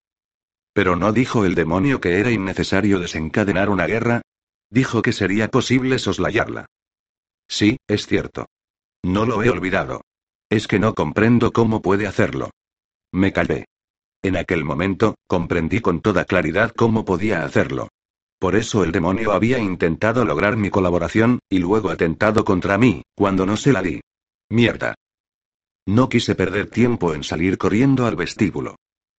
Pero 0.73 0.95
no 0.95 1.13
dijo 1.13 1.45
el 1.45 1.53
demonio 1.53 2.01
que 2.01 2.19
era 2.19 2.31
innecesario 2.31 2.99
desencadenar 2.99 3.69
una 3.69 3.85
guerra. 3.85 4.21
Dijo 4.71 5.01
que 5.01 5.13
sería 5.13 5.49
posible 5.49 5.99
soslayarla. 5.99 6.65
Sí, 7.47 7.77
es 7.87 8.07
cierto. 8.07 8.47
No 9.03 9.25
lo 9.25 9.43
he 9.43 9.49
olvidado. 9.49 10.01
Es 10.49 10.67
que 10.67 10.79
no 10.79 10.93
comprendo 10.93 11.51
cómo 11.51 11.81
puede 11.81 12.07
hacerlo. 12.07 12.51
Me 13.11 13.33
callé. 13.33 13.65
En 14.23 14.37
aquel 14.37 14.63
momento, 14.63 15.15
comprendí 15.27 15.81
con 15.81 16.01
toda 16.01 16.25
claridad 16.25 16.71
cómo 16.75 17.05
podía 17.05 17.45
hacerlo. 17.45 17.89
Por 18.39 18.55
eso 18.55 18.83
el 18.83 18.91
demonio 18.91 19.31
había 19.31 19.59
intentado 19.59 20.25
lograr 20.25 20.57
mi 20.57 20.69
colaboración, 20.69 21.39
y 21.49 21.59
luego 21.59 21.89
atentado 21.89 22.43
contra 22.43 22.77
mí, 22.77 23.03
cuando 23.15 23.45
no 23.45 23.57
se 23.57 23.71
la 23.71 23.81
di. 23.81 24.01
Mierda. 24.49 24.95
No 25.87 26.09
quise 26.09 26.35
perder 26.35 26.69
tiempo 26.69 27.13
en 27.13 27.23
salir 27.23 27.57
corriendo 27.57 28.05
al 28.05 28.15
vestíbulo. 28.15 28.75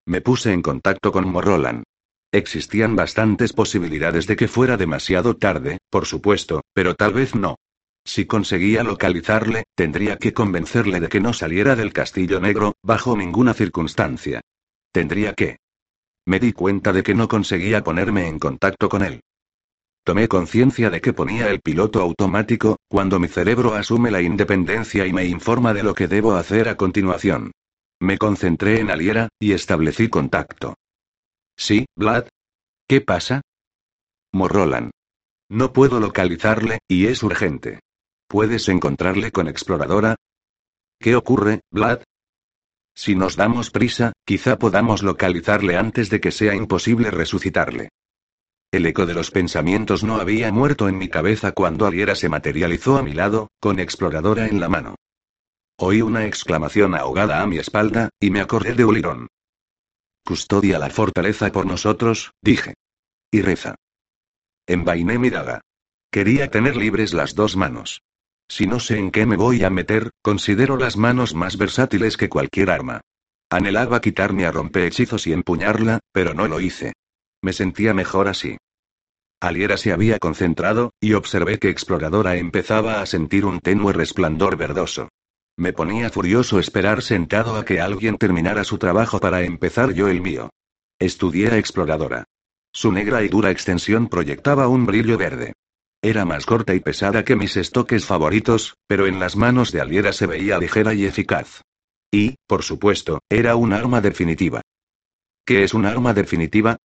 Me 0.07 0.21
puse 0.21 0.53
en 0.53 0.63
contacto 0.63 1.13
con 1.13 1.29
Morrolan. 1.29 1.85
Existían 2.33 2.97
bastantes 2.97 3.53
posibilidades 3.53 4.27
de 4.27 4.37
que 4.37 4.49
fuera 4.49 4.77
demasiado 4.77 5.37
tarde, 5.37 5.79
por 5.91 6.07
supuesto, 6.07 6.63
pero 6.73 6.95
tal 6.95 7.15
vez 7.15 7.35
no. 7.35 7.57
Si 8.07 8.25
conseguía 8.25 8.85
localizarle, 8.85 9.65
tendría 9.75 10.17
que 10.17 10.33
convencerle 10.33 11.01
de 11.01 11.09
que 11.09 11.21
no 11.21 11.33
saliera 11.33 11.75
del 11.75 11.93
castillo 11.93 12.39
negro, 12.39 12.77
bajo 12.81 13.17
ninguna 13.17 13.53
circunstancia. 13.53 14.41
Tendría 14.93 15.35
que. 15.35 15.59
Me 16.25 16.39
di 16.39 16.53
cuenta 16.53 16.93
de 16.93 17.03
que 17.03 17.15
no 17.15 17.27
conseguía 17.27 17.83
ponerme 17.83 18.29
en 18.29 18.39
contacto 18.39 18.89
con 18.89 19.03
él. 19.03 19.23
Tomé 20.05 20.29
conciencia 20.29 20.89
de 20.89 21.01
que 21.01 21.13
ponía 21.13 21.51
el 21.51 21.61
piloto 21.61 22.01
automático, 22.01 22.77
cuando 22.89 23.19
mi 23.19 23.27
cerebro 23.27 23.75
asume 23.75 24.13
la 24.13 24.23
independencia 24.23 25.05
y 25.05 25.13
me 25.13 25.25
informa 25.25 25.75
de 25.75 25.83
lo 25.83 25.93
que 25.93 26.07
debo 26.07 26.37
hacer 26.37 26.69
a 26.69 26.77
continuación. 26.77 27.51
Me 27.99 28.19
concentré 28.19 28.79
en 28.79 28.91
Aliera, 28.93 29.31
y 29.41 29.51
establecí 29.51 30.09
contacto. 30.09 30.77
Sí, 31.57 31.87
Vlad. 31.97 32.29
¿Qué 32.87 33.01
pasa? 33.01 33.41
Morrolan. 34.33 34.93
No 35.49 35.73
puedo 35.73 35.99
localizarle, 35.99 36.79
y 36.87 37.07
es 37.07 37.25
urgente. 37.25 37.81
¿Puedes 38.29 38.69
encontrarle 38.69 39.31
con 39.31 39.47
exploradora? 39.47 40.17
¿Qué 40.99 41.15
ocurre, 41.15 41.61
Vlad? 41.71 42.03
Si 42.95 43.15
nos 43.15 43.37
damos 43.37 43.71
prisa, 43.71 44.13
quizá 44.25 44.59
podamos 44.59 45.03
localizarle 45.03 45.77
antes 45.77 46.11
de 46.11 46.21
que 46.21 46.33
sea 46.33 46.55
imposible 46.55 47.11
resucitarle. 47.11 47.91
El 48.73 48.87
eco 48.87 49.07
de 49.07 49.15
los 49.15 49.31
pensamientos 49.31 50.03
no 50.03 50.17
había 50.17 50.51
muerto 50.51 50.89
en 50.89 50.99
mi 50.99 51.09
cabeza 51.09 51.53
cuando 51.53 51.87
Aliera 51.87 52.17
se 52.17 52.29
materializó 52.29 52.97
a 52.97 53.03
mi 53.03 53.13
lado, 53.13 53.49
con 53.61 53.79
exploradora 53.79 54.47
en 54.47 54.61
la 54.61 54.69
mano. 54.69 54.97
Oí 55.79 56.03
una 56.03 56.27
exclamación 56.27 56.95
ahogada 56.95 57.43
a 57.43 57.47
mi 57.47 57.59
espalda, 57.59 58.09
y 58.19 58.31
me 58.31 58.41
acordé 58.41 58.75
de 58.75 58.85
Ulirón. 58.85 59.29
Custodia 60.25 60.79
la 60.79 60.91
fortaleza 60.91 61.53
por 61.53 61.67
nosotros, 61.67 62.33
dije. 62.43 62.75
Y 63.31 63.43
reza. 63.43 63.77
Envainé 64.67 65.19
mi 65.19 65.31
daga. 65.31 65.61
Quería 66.11 66.51
tener 66.51 66.77
libres 66.77 67.13
las 67.13 67.35
dos 67.35 67.57
manos. 67.57 68.01
Si 68.49 68.67
no 68.67 68.81
sé 68.81 68.99
en 68.99 69.11
qué 69.11 69.27
me 69.27 69.37
voy 69.37 69.65
a 69.65 69.71
meter, 69.71 70.11
considero 70.23 70.77
las 70.77 70.97
manos 70.97 71.35
más 71.35 71.57
versátiles 71.57 72.17
que 72.17 72.29
cualquier 72.29 72.71
arma. 72.71 73.01
Anhelaba 73.51 74.01
quitarme 74.01 74.47
a 74.47 74.53
hechizos 74.75 75.27
y 75.27 75.33
empuñarla, 75.33 76.01
pero 76.13 76.35
no 76.35 76.49
lo 76.49 76.61
hice. 76.61 76.93
Me 77.43 77.53
sentía 77.53 77.95
mejor 77.95 78.29
así. 78.29 78.57
Aliera 79.41 79.77
se 79.77 79.93
había 79.93 80.19
concentrado, 80.19 80.93
y 81.01 81.13
observé 81.13 81.59
que 81.59 81.69
Exploradora 81.69 82.37
empezaba 82.37 83.01
a 83.01 83.07
sentir 83.07 83.45
un 83.45 83.61
tenue 83.61 83.93
resplandor 83.93 84.57
verdoso. 84.57 85.09
Me 85.57 85.73
ponía 85.73 86.11
furioso 86.11 86.59
esperar 86.59 87.03
sentado 87.03 87.57
a 87.57 87.65
que 87.65 87.81
alguien 87.81 88.17
terminara 88.17 88.65
su 88.65 88.79
trabajo 88.79 89.21
para 89.21 89.43
empezar 89.43 89.93
yo 89.93 90.09
el 90.09 90.21
mío. 90.21 90.51
Estudié 90.99 91.49
a 91.49 91.59
exploradora. 91.59 92.25
Su 92.73 92.93
negra 92.93 93.23
y 93.23 93.29
dura 93.29 93.51
extensión 93.51 94.09
proyectaba 94.09 94.69
un 94.69 94.87
brillo 94.87 95.17
verde. 95.17 95.55
Era 96.07 96.25
más 96.25 96.47
corta 96.47 96.73
y 96.73 96.79
pesada 96.79 97.25
que 97.25 97.35
mis 97.35 97.57
estoques 97.57 98.07
favoritos, 98.07 98.77
pero 98.87 99.09
en 99.09 99.19
las 99.19 99.35
manos 99.35 99.73
de 99.73 99.81
Aliera 99.81 100.13
se 100.13 100.27
veía 100.27 100.57
ligera 100.57 100.95
y 100.95 101.05
eficaz. 101.05 101.63
Y, 102.13 102.37
por 102.47 102.63
supuesto, 102.63 103.19
era 103.29 103.57
un 103.57 103.73
arma 103.73 104.01
definitiva. 104.01 104.61
¿Qué 105.45 105.65
es 105.65 105.75
un 105.75 105.85
arma 105.85 106.15
definitiva? 106.15 106.77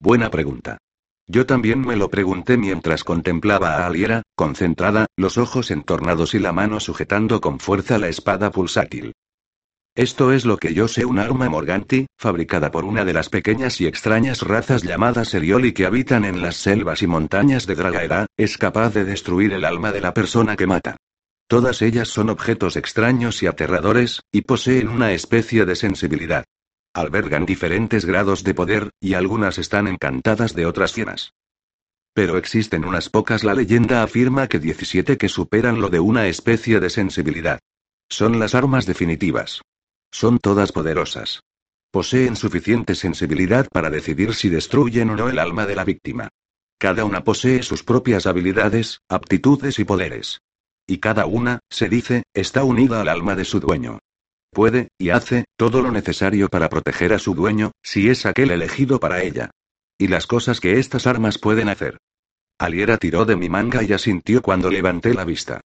Buena 0.00 0.30
pregunta. 0.30 0.78
Yo 1.26 1.44
también 1.44 1.82
me 1.82 1.94
lo 1.94 2.08
pregunté 2.08 2.56
mientras 2.56 3.04
contemplaba 3.04 3.74
a 3.74 3.86
Aliera, 3.86 4.22
concentrada, 4.34 5.04
los 5.14 5.36
ojos 5.36 5.70
entornados 5.70 6.32
y 6.32 6.38
la 6.38 6.52
mano 6.52 6.80
sujetando 6.80 7.42
con 7.42 7.60
fuerza 7.60 7.98
la 7.98 8.08
espada 8.08 8.50
pulsátil. 8.50 9.12
Esto 9.96 10.32
es 10.32 10.44
lo 10.44 10.56
que 10.56 10.72
yo 10.72 10.86
sé, 10.86 11.04
un 11.04 11.18
arma 11.18 11.48
Morganti, 11.48 12.06
fabricada 12.16 12.70
por 12.70 12.84
una 12.84 13.04
de 13.04 13.12
las 13.12 13.28
pequeñas 13.28 13.80
y 13.80 13.86
extrañas 13.86 14.42
razas 14.42 14.82
llamadas 14.82 15.34
Erioli 15.34 15.72
que 15.72 15.84
habitan 15.84 16.24
en 16.24 16.40
las 16.42 16.56
selvas 16.56 17.02
y 17.02 17.08
montañas 17.08 17.66
de 17.66 17.74
Dragaera, 17.74 18.26
es 18.36 18.56
capaz 18.56 18.94
de 18.94 19.04
destruir 19.04 19.52
el 19.52 19.64
alma 19.64 19.90
de 19.90 20.00
la 20.00 20.14
persona 20.14 20.56
que 20.56 20.68
mata. 20.68 20.96
Todas 21.48 21.82
ellas 21.82 22.06
son 22.06 22.30
objetos 22.30 22.76
extraños 22.76 23.42
y 23.42 23.48
aterradores, 23.48 24.20
y 24.30 24.42
poseen 24.42 24.88
una 24.88 25.12
especie 25.12 25.64
de 25.64 25.74
sensibilidad. 25.74 26.44
Albergan 26.94 27.44
diferentes 27.44 28.04
grados 28.04 28.44
de 28.44 28.54
poder, 28.54 28.90
y 29.00 29.14
algunas 29.14 29.58
están 29.58 29.88
encantadas 29.88 30.54
de 30.54 30.66
otras 30.66 30.92
fieras. 30.92 31.32
Pero 32.14 32.36
existen 32.38 32.84
unas 32.84 33.08
pocas, 33.08 33.42
la 33.42 33.54
leyenda 33.54 34.04
afirma 34.04 34.46
que 34.46 34.60
17 34.60 35.18
que 35.18 35.28
superan 35.28 35.80
lo 35.80 35.88
de 35.88 35.98
una 35.98 36.28
especie 36.28 36.78
de 36.78 36.90
sensibilidad. 36.90 37.58
Son 38.08 38.38
las 38.38 38.54
armas 38.54 38.86
definitivas. 38.86 39.62
Son 40.10 40.38
todas 40.38 40.72
poderosas. 40.72 41.40
Poseen 41.90 42.36
suficiente 42.36 42.94
sensibilidad 42.94 43.68
para 43.68 43.90
decidir 43.90 44.34
si 44.34 44.48
destruyen 44.48 45.10
o 45.10 45.16
no 45.16 45.28
el 45.28 45.38
alma 45.38 45.66
de 45.66 45.76
la 45.76 45.84
víctima. 45.84 46.28
Cada 46.78 47.04
una 47.04 47.24
posee 47.24 47.62
sus 47.62 47.82
propias 47.82 48.26
habilidades, 48.26 49.00
aptitudes 49.08 49.78
y 49.78 49.84
poderes. 49.84 50.40
Y 50.86 50.98
cada 50.98 51.26
una, 51.26 51.60
se 51.68 51.88
dice, 51.88 52.22
está 52.34 52.64
unida 52.64 53.00
al 53.00 53.08
alma 53.08 53.36
de 53.36 53.44
su 53.44 53.60
dueño. 53.60 53.98
Puede, 54.52 54.88
y 54.98 55.10
hace, 55.10 55.44
todo 55.56 55.82
lo 55.82 55.92
necesario 55.92 56.48
para 56.48 56.68
proteger 56.68 57.12
a 57.12 57.18
su 57.18 57.34
dueño, 57.34 57.72
si 57.82 58.08
es 58.08 58.26
aquel 58.26 58.50
elegido 58.50 58.98
para 58.98 59.22
ella. 59.22 59.50
Y 59.98 60.08
las 60.08 60.26
cosas 60.26 60.60
que 60.60 60.78
estas 60.78 61.06
armas 61.06 61.38
pueden 61.38 61.68
hacer. 61.68 61.98
Aliera 62.58 62.98
tiró 62.98 63.24
de 63.24 63.36
mi 63.36 63.48
manga 63.48 63.82
y 63.82 63.92
asintió 63.92 64.42
cuando 64.42 64.70
levanté 64.70 65.14
la 65.14 65.24
vista. 65.24 65.60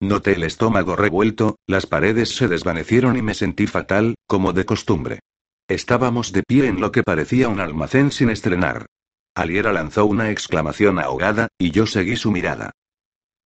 Noté 0.00 0.32
el 0.32 0.44
estómago 0.44 0.96
revuelto, 0.96 1.56
las 1.66 1.86
paredes 1.86 2.34
se 2.34 2.48
desvanecieron 2.48 3.18
y 3.18 3.22
me 3.22 3.34
sentí 3.34 3.66
fatal, 3.66 4.14
como 4.26 4.54
de 4.54 4.64
costumbre. 4.64 5.20
Estábamos 5.68 6.32
de 6.32 6.42
pie 6.42 6.66
en 6.68 6.80
lo 6.80 6.90
que 6.90 7.02
parecía 7.02 7.48
un 7.48 7.60
almacén 7.60 8.10
sin 8.10 8.30
estrenar. 8.30 8.86
Aliera 9.34 9.72
lanzó 9.72 10.06
una 10.06 10.30
exclamación 10.30 10.98
ahogada, 10.98 11.48
y 11.58 11.70
yo 11.70 11.86
seguí 11.86 12.16
su 12.16 12.30
mirada. 12.30 12.72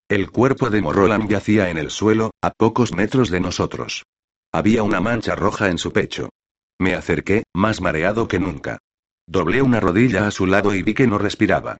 El 0.07 0.31
cuerpo 0.31 0.69
de 0.69 0.81
Morrolan 0.81 1.27
yacía 1.27 1.69
en 1.69 1.77
el 1.77 1.91
suelo, 1.91 2.31
a 2.41 2.51
pocos 2.51 2.93
metros 2.93 3.29
de 3.29 3.41
nosotros. 3.41 4.03
Había 4.53 4.83
una 4.83 5.01
mancha 5.01 5.35
roja 5.35 5.69
en 5.69 5.77
su 5.77 5.91
pecho. 5.91 6.29
Me 6.79 6.95
acerqué, 6.95 7.43
más 7.53 7.81
mareado 7.81 8.27
que 8.27 8.39
nunca. 8.39 8.77
Doblé 9.27 9.61
una 9.61 9.79
rodilla 9.79 10.27
a 10.27 10.31
su 10.31 10.45
lado 10.45 10.73
y 10.73 10.83
vi 10.83 10.93
que 10.93 11.07
no 11.07 11.17
respiraba. 11.17 11.77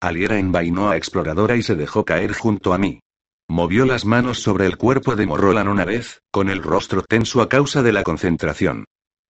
Aliera 0.00 0.38
envainó 0.38 0.90
a 0.90 0.96
Exploradora 0.96 1.56
y 1.56 1.62
se 1.62 1.74
dejó 1.74 2.04
caer 2.04 2.34
junto 2.34 2.74
a 2.74 2.78
mí. 2.78 3.00
Movió 3.48 3.86
las 3.86 4.04
manos 4.04 4.40
sobre 4.40 4.66
el 4.66 4.76
cuerpo 4.76 5.14
de 5.14 5.26
Morrolan 5.26 5.68
una 5.68 5.84
vez, 5.84 6.20
con 6.32 6.50
el 6.50 6.62
rostro 6.62 7.02
tenso 7.02 7.40
a 7.40 7.48
causa 7.48 7.82
de 7.82 7.92
la 7.92 8.02
concentración. 8.02 8.86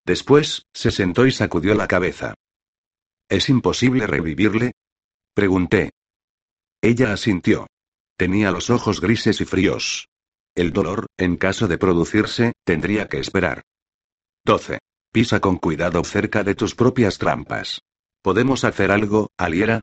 Después, 0.07 0.62
se 0.72 0.90
sentó 0.90 1.26
y 1.26 1.33
sacudió 1.33 1.74
la 1.74 1.87
cabeza. 1.87 2.35
¿Es 3.29 3.48
imposible 3.48 4.07
revivirle? 4.07 4.72
Pregunté. 5.35 5.90
Ella 6.81 7.12
asintió. 7.12 7.66
Tenía 8.16 8.50
los 8.50 8.70
ojos 8.70 9.00
grises 9.00 9.40
y 9.40 9.44
fríos. 9.44 10.09
El 10.55 10.72
dolor, 10.72 11.07
en 11.18 11.37
caso 11.37 11.68
de 11.68 11.76
producirse, 11.76 12.52
tendría 12.64 13.09
que 13.09 13.18
esperar. 13.18 13.62
12. 14.46 14.79
Pisa 15.12 15.40
con 15.40 15.59
cuidado 15.59 16.02
cerca 16.05 16.42
de 16.42 16.55
tus 16.55 16.74
propias 16.74 17.18
trampas. 17.18 17.81
¿Podemos 18.22 18.64
hacer 18.64 18.90
algo, 18.90 19.29
Aliera? 19.37 19.83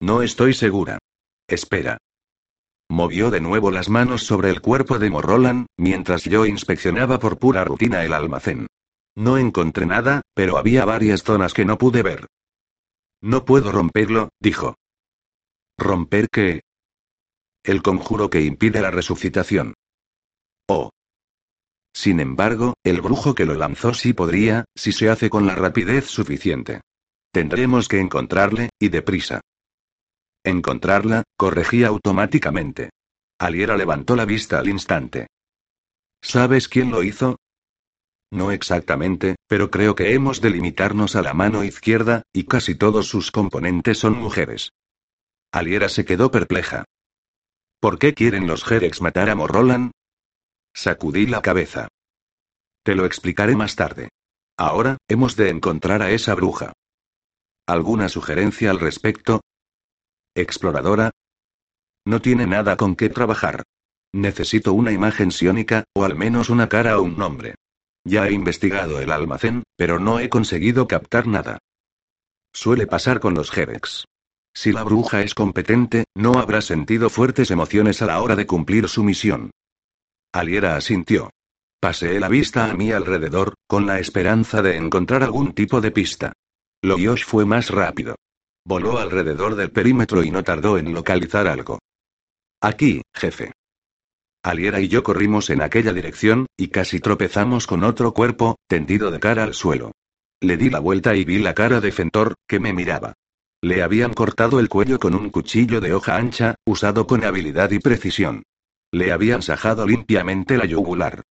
No 0.00 0.22
estoy 0.22 0.52
segura. 0.52 0.98
Espera. 1.48 1.98
Movió 2.92 3.30
de 3.30 3.40
nuevo 3.40 3.70
las 3.70 3.88
manos 3.88 4.24
sobre 4.24 4.50
el 4.50 4.60
cuerpo 4.60 4.98
de 4.98 5.08
Morrolan, 5.08 5.64
mientras 5.78 6.24
yo 6.24 6.44
inspeccionaba 6.44 7.18
por 7.18 7.38
pura 7.38 7.64
rutina 7.64 8.04
el 8.04 8.12
almacén. 8.12 8.66
No 9.16 9.38
encontré 9.38 9.86
nada, 9.86 10.20
pero 10.34 10.58
había 10.58 10.84
varias 10.84 11.22
zonas 11.22 11.54
que 11.54 11.64
no 11.64 11.78
pude 11.78 12.02
ver. 12.02 12.26
No 13.22 13.46
puedo 13.46 13.72
romperlo, 13.72 14.28
dijo. 14.38 14.74
¿Romper 15.78 16.28
qué? 16.30 16.64
El 17.64 17.80
conjuro 17.80 18.28
que 18.28 18.42
impide 18.42 18.82
la 18.82 18.90
resucitación. 18.90 19.72
Oh. 20.68 20.90
Sin 21.94 22.20
embargo, 22.20 22.74
el 22.84 23.00
brujo 23.00 23.34
que 23.34 23.46
lo 23.46 23.54
lanzó 23.54 23.94
sí 23.94 24.12
podría, 24.12 24.66
si 24.74 24.92
se 24.92 25.08
hace 25.08 25.30
con 25.30 25.46
la 25.46 25.54
rapidez 25.54 26.08
suficiente. 26.08 26.82
Tendremos 27.32 27.88
que 27.88 28.00
encontrarle, 28.00 28.68
y 28.78 28.90
deprisa. 28.90 29.40
Encontrarla, 30.44 31.22
corregí 31.36 31.84
automáticamente. 31.84 32.90
Aliera 33.38 33.76
levantó 33.76 34.16
la 34.16 34.24
vista 34.24 34.58
al 34.58 34.68
instante. 34.68 35.28
¿Sabes 36.20 36.68
quién 36.68 36.90
lo 36.90 37.02
hizo? 37.02 37.36
No 38.30 38.50
exactamente, 38.50 39.36
pero 39.46 39.70
creo 39.70 39.94
que 39.94 40.14
hemos 40.14 40.40
de 40.40 40.50
limitarnos 40.50 41.16
a 41.16 41.22
la 41.22 41.34
mano 41.34 41.64
izquierda, 41.64 42.22
y 42.32 42.44
casi 42.44 42.74
todos 42.74 43.08
sus 43.08 43.30
componentes 43.30 43.98
son 43.98 44.18
mujeres. 44.18 44.72
Aliera 45.52 45.88
se 45.88 46.04
quedó 46.04 46.30
perpleja. 46.30 46.84
¿Por 47.78 47.98
qué 47.98 48.14
quieren 48.14 48.46
los 48.46 48.64
Jerex 48.64 49.02
matar 49.02 49.28
a 49.28 49.34
Morrolan? 49.34 49.90
Sacudí 50.72 51.26
la 51.26 51.42
cabeza. 51.42 51.88
Te 52.82 52.94
lo 52.94 53.04
explicaré 53.04 53.54
más 53.54 53.76
tarde. 53.76 54.08
Ahora, 54.56 54.96
hemos 55.08 55.36
de 55.36 55.50
encontrar 55.50 56.00
a 56.02 56.10
esa 56.10 56.34
bruja. 56.34 56.72
¿Alguna 57.66 58.08
sugerencia 58.08 58.70
al 58.70 58.80
respecto? 58.80 59.40
¿Exploradora? 60.34 61.10
No 62.06 62.22
tiene 62.22 62.46
nada 62.46 62.76
con 62.76 62.96
qué 62.96 63.10
trabajar. 63.10 63.64
Necesito 64.14 64.72
una 64.72 64.92
imagen 64.92 65.30
siónica, 65.30 65.84
o 65.94 66.04
al 66.04 66.16
menos 66.16 66.48
una 66.48 66.68
cara 66.68 66.98
o 66.98 67.02
un 67.02 67.18
nombre. 67.18 67.54
Ya 68.04 68.26
he 68.26 68.32
investigado 68.32 69.00
el 69.00 69.12
almacén, 69.12 69.62
pero 69.76 69.98
no 69.98 70.20
he 70.20 70.28
conseguido 70.28 70.88
captar 70.88 71.26
nada. 71.26 71.58
Suele 72.52 72.86
pasar 72.86 73.20
con 73.20 73.34
los 73.34 73.50
Jerex. 73.50 74.04
Si 74.54 74.72
la 74.72 74.84
bruja 74.84 75.22
es 75.22 75.34
competente, 75.34 76.04
no 76.14 76.38
habrá 76.38 76.60
sentido 76.60 77.10
fuertes 77.10 77.50
emociones 77.50 78.02
a 78.02 78.06
la 78.06 78.20
hora 78.20 78.36
de 78.36 78.46
cumplir 78.46 78.88
su 78.88 79.04
misión. 79.04 79.50
Aliera 80.32 80.76
asintió. 80.76 81.30
Paseé 81.80 82.20
la 82.20 82.28
vista 82.28 82.70
a 82.70 82.74
mi 82.74 82.92
alrededor, 82.92 83.54
con 83.66 83.86
la 83.86 83.98
esperanza 83.98 84.62
de 84.62 84.76
encontrar 84.76 85.22
algún 85.22 85.52
tipo 85.52 85.80
de 85.80 85.90
pista. 85.90 86.32
Lo 86.82 86.98
Yosh 86.98 87.24
fue 87.24 87.44
más 87.44 87.70
rápido. 87.70 88.16
Voló 88.64 88.98
alrededor 88.98 89.56
del 89.56 89.70
perímetro 89.70 90.22
y 90.22 90.30
no 90.30 90.44
tardó 90.44 90.78
en 90.78 90.92
localizar 90.94 91.46
algo. 91.46 91.78
Aquí, 92.60 93.02
jefe. 93.12 93.52
Aliera 94.44 94.80
y 94.80 94.88
yo 94.88 95.02
corrimos 95.02 95.50
en 95.50 95.62
aquella 95.62 95.92
dirección, 95.92 96.46
y 96.56 96.68
casi 96.68 97.00
tropezamos 97.00 97.66
con 97.66 97.84
otro 97.84 98.12
cuerpo, 98.12 98.56
tendido 98.68 99.10
de 99.10 99.20
cara 99.20 99.44
al 99.44 99.54
suelo. 99.54 99.92
Le 100.40 100.56
di 100.56 100.70
la 100.70 100.80
vuelta 100.80 101.14
y 101.14 101.24
vi 101.24 101.38
la 101.38 101.54
cara 101.54 101.80
de 101.80 101.92
Fentor, 101.92 102.34
que 102.48 102.60
me 102.60 102.72
miraba. 102.72 103.14
Le 103.60 103.82
habían 103.82 104.12
cortado 104.12 104.58
el 104.58 104.68
cuello 104.68 104.98
con 104.98 105.14
un 105.14 105.30
cuchillo 105.30 105.80
de 105.80 105.94
hoja 105.94 106.16
ancha, 106.16 106.56
usado 106.64 107.06
con 107.06 107.24
habilidad 107.24 107.70
y 107.70 107.78
precisión. 107.78 108.42
Le 108.90 109.12
habían 109.12 109.42
sajado 109.42 109.86
limpiamente 109.86 110.56
la 110.56 110.64
yugular. 110.64 111.22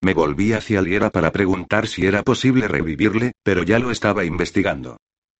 Me 0.00 0.14
volví 0.14 0.52
hacia 0.52 0.78
Aliera 0.78 1.10
para 1.10 1.32
preguntar 1.32 1.88
si 1.88 2.06
era 2.06 2.22
posible 2.22 2.68
revivirle, 2.68 3.32
pero 3.42 3.64
ya 3.64 3.80
lo 3.80 3.90
estaba 3.90 4.24
investigando. 4.24 4.98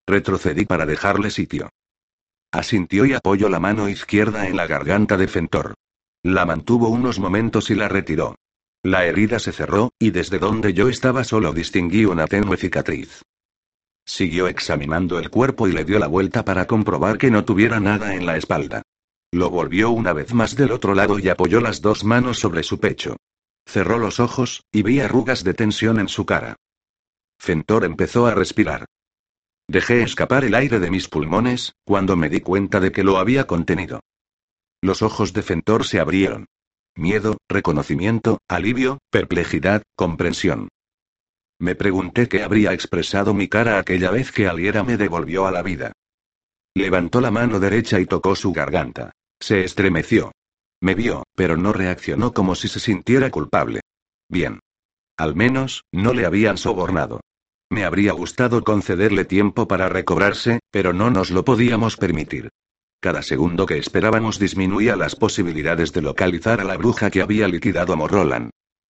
Retrocedí 0.09 0.65
para 0.65 0.87
dejarle 0.87 1.29
sitio. 1.29 1.69
Asintió 2.51 3.05
y 3.05 3.13
apoyó 3.13 3.47
la 3.47 3.59
mano 3.59 3.87
izquierda 3.87 4.47
en 4.47 4.57
la 4.57 4.65
garganta 4.65 5.17
de 5.17 5.27
Fentor. 5.27 5.75
La 6.23 6.47
mantuvo 6.47 6.89
unos 6.89 7.19
momentos 7.19 7.69
y 7.69 7.75
la 7.75 7.89
retiró. 7.89 8.33
La 8.81 9.05
herida 9.05 9.37
se 9.37 9.51
cerró, 9.51 9.91
y 9.99 10.09
desde 10.09 10.39
donde 10.39 10.73
yo 10.73 10.89
estaba 10.89 11.23
solo 11.23 11.53
distinguí 11.53 12.05
una 12.05 12.25
tenue 12.25 12.57
cicatriz. 12.57 13.21
Siguió 14.03 14.47
examinando 14.47 15.19
el 15.19 15.29
cuerpo 15.29 15.67
y 15.67 15.73
le 15.73 15.85
dio 15.85 15.99
la 15.99 16.07
vuelta 16.07 16.43
para 16.43 16.65
comprobar 16.65 17.19
que 17.19 17.29
no 17.29 17.45
tuviera 17.45 17.79
nada 17.79 18.15
en 18.15 18.25
la 18.25 18.35
espalda. 18.35 18.81
Lo 19.31 19.51
volvió 19.51 19.91
una 19.91 20.11
vez 20.13 20.33
más 20.33 20.55
del 20.55 20.71
otro 20.71 20.95
lado 20.95 21.19
y 21.19 21.29
apoyó 21.29 21.61
las 21.61 21.81
dos 21.81 22.03
manos 22.03 22.39
sobre 22.39 22.63
su 22.63 22.79
pecho. 22.79 23.17
Cerró 23.63 23.99
los 23.99 24.19
ojos, 24.19 24.63
y 24.71 24.81
vi 24.81 25.01
arrugas 25.01 25.43
de 25.43 25.53
tensión 25.53 25.99
en 25.99 26.07
su 26.07 26.25
cara. 26.25 26.55
Fentor 27.37 27.85
empezó 27.85 28.25
a 28.25 28.33
respirar. 28.33 28.85
Dejé 29.69 30.01
escapar 30.01 30.45
el 30.45 30.55
aire 30.55 30.79
de 30.79 30.89
mis 30.89 31.07
pulmones, 31.07 31.75
cuando 31.85 32.15
me 32.15 32.27
di 32.27 32.41
cuenta 32.41 32.79
de 32.79 32.91
que 32.91 33.03
lo 33.03 33.19
había 33.19 33.45
contenido. 33.45 33.99
Los 34.81 35.03
ojos 35.03 35.31
de 35.31 35.43
Fentor 35.43 35.85
se 35.85 35.99
abrieron. 35.99 36.47
Miedo, 36.95 37.37
reconocimiento, 37.47 38.39
alivio, 38.47 38.97
perplejidad, 39.11 39.83
comprensión. 39.95 40.69
Me 41.59 41.75
pregunté 41.75 42.27
qué 42.27 42.41
habría 42.41 42.73
expresado 42.73 43.35
mi 43.35 43.47
cara 43.47 43.77
aquella 43.77 44.09
vez 44.09 44.31
que 44.31 44.47
Aliera 44.47 44.83
me 44.83 44.97
devolvió 44.97 45.45
a 45.45 45.51
la 45.51 45.61
vida. 45.61 45.91
Levantó 46.75 47.21
la 47.21 47.29
mano 47.29 47.59
derecha 47.59 47.99
y 47.99 48.07
tocó 48.07 48.35
su 48.35 48.51
garganta. 48.51 49.11
Se 49.39 49.63
estremeció. 49.63 50.31
Me 50.81 50.95
vio, 50.95 51.25
pero 51.35 51.57
no 51.57 51.73
reaccionó 51.73 52.33
como 52.33 52.55
si 52.55 52.69
se 52.69 52.79
sintiera 52.79 53.29
culpable. 53.29 53.81
Bien. 54.29 54.61
Al 55.15 55.35
menos, 55.35 55.83
no 55.91 56.13
le 56.13 56.25
habían 56.25 56.57
sobornado. 56.57 57.21
Me 57.71 57.85
habría 57.85 58.13
gustado 58.13 58.63
concederle 58.63 59.25
tiempo 59.25 59.67
para 59.67 59.89
recobrarse, 59.89 60.59
pero 60.71 60.91
no 60.91 61.11
nos 61.11 61.29
lo 61.29 61.45
podíamos 61.45 61.97
permitir. 61.97 62.49
Cada 62.99 63.21
segundo 63.21 63.65
que 63.65 63.77
esperábamos 63.77 64.39
disminuía 64.39 64.95
las 64.95 65.15
posibilidades 65.15 65.93
de 65.93 66.01
localizar 66.01 66.59
a 66.61 66.63
la 66.63 66.77
bruja 66.77 67.11
que 67.11 67.21
había 67.21 67.47
liquidado 67.47 67.93
a 67.93 67.95
Morrolan. 67.95 68.49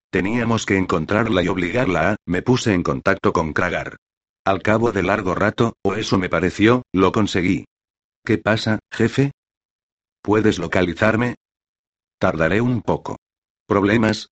Teníamos 0.09 0.65
que 0.65 0.77
encontrarla 0.77 1.43
y 1.43 1.49
obligarla 1.49 2.11
a, 2.11 2.15
me 2.25 2.41
puse 2.41 2.73
en 2.73 2.81
contacto 2.81 3.33
con 3.33 3.53
Kragar. 3.53 3.97
Al 4.45 4.63
cabo 4.63 4.91
de 4.91 5.03
largo 5.03 5.35
rato, 5.35 5.73
o 5.83 5.93
eso 5.93 6.17
me 6.17 6.29
pareció, 6.29 6.83
lo 6.93 7.11
conseguí. 7.11 7.65
¿Qué 8.25 8.37
pasa, 8.37 8.79
jefe? 8.91 9.31
¿Puedes 10.21 10.57
localizarme? 10.57 11.35
Tardaré 12.17 12.61
un 12.61 12.81
poco. 12.81 13.17
¿Problemas? 13.67 14.29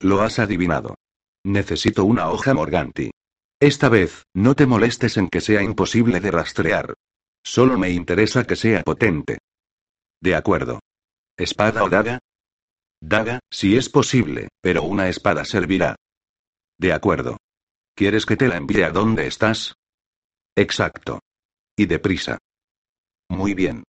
Lo 0.00 0.22
has 0.22 0.38
adivinado. 0.38 0.96
Necesito 1.44 2.04
una 2.04 2.30
hoja 2.30 2.54
Morganti. 2.54 3.10
Esta 3.60 3.90
vez, 3.90 4.24
no 4.34 4.54
te 4.54 4.64
molestes 4.64 5.18
en 5.18 5.28
que 5.28 5.42
sea 5.42 5.62
imposible 5.62 6.20
de 6.20 6.30
rastrear. 6.30 6.94
Solo 7.44 7.76
me 7.76 7.90
interesa 7.90 8.44
que 8.44 8.56
sea 8.56 8.82
potente. 8.82 9.38
De 10.22 10.34
acuerdo. 10.34 10.80
¿Espada 11.36 11.84
o 11.84 11.90
daga? 11.90 12.20
Daga, 13.02 13.40
si 13.50 13.76
es 13.76 13.90
posible, 13.90 14.48
pero 14.62 14.82
una 14.82 15.10
espada 15.10 15.44
servirá. 15.44 15.96
De 16.78 16.94
acuerdo. 16.94 17.36
¿Quieres 17.94 18.24
que 18.24 18.36
te 18.36 18.48
la 18.48 18.56
envíe 18.56 18.82
a 18.82 18.92
dónde 18.92 19.26
estás? 19.26 19.74
Exacto. 20.56 21.20
Y 21.76 21.84
deprisa. 21.84 22.38
Muy 23.28 23.52
bien. 23.52 23.84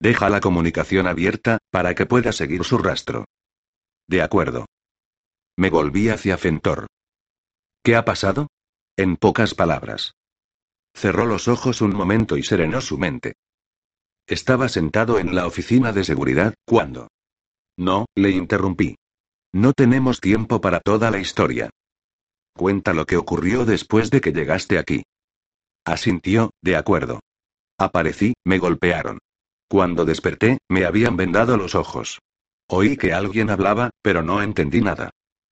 Deja 0.00 0.28
la 0.30 0.40
comunicación 0.40 1.08
abierta, 1.08 1.58
para 1.70 1.96
que 1.96 2.06
pueda 2.06 2.30
seguir 2.30 2.62
su 2.62 2.78
rastro. 2.78 3.24
De 4.06 4.22
acuerdo. 4.22 4.66
Me 5.56 5.70
volví 5.70 6.08
hacia 6.08 6.38
Fentor. 6.38 6.86
¿Qué 7.82 7.96
ha 7.96 8.04
pasado? 8.04 8.46
En 8.98 9.16
pocas 9.16 9.54
palabras. 9.54 10.16
Cerró 10.92 11.24
los 11.24 11.46
ojos 11.46 11.82
un 11.82 11.94
momento 11.94 12.36
y 12.36 12.42
serenó 12.42 12.80
su 12.80 12.98
mente. 12.98 13.34
Estaba 14.26 14.68
sentado 14.68 15.20
en 15.20 15.36
la 15.36 15.46
oficina 15.46 15.92
de 15.92 16.02
seguridad, 16.02 16.54
cuando... 16.66 17.06
No, 17.76 18.06
le 18.16 18.30
interrumpí. 18.30 18.96
No 19.52 19.72
tenemos 19.72 20.20
tiempo 20.20 20.60
para 20.60 20.80
toda 20.80 21.12
la 21.12 21.20
historia. 21.20 21.70
Cuenta 22.56 22.92
lo 22.92 23.06
que 23.06 23.16
ocurrió 23.16 23.64
después 23.64 24.10
de 24.10 24.20
que 24.20 24.32
llegaste 24.32 24.80
aquí. 24.80 25.04
Asintió, 25.84 26.50
de 26.60 26.74
acuerdo. 26.74 27.20
Aparecí, 27.78 28.34
me 28.44 28.58
golpearon. 28.58 29.20
Cuando 29.68 30.06
desperté, 30.06 30.58
me 30.68 30.86
habían 30.86 31.16
vendado 31.16 31.56
los 31.56 31.76
ojos. 31.76 32.18
Oí 32.66 32.96
que 32.96 33.12
alguien 33.12 33.48
hablaba, 33.50 33.90
pero 34.02 34.24
no 34.24 34.42
entendí 34.42 34.80
nada. 34.80 35.10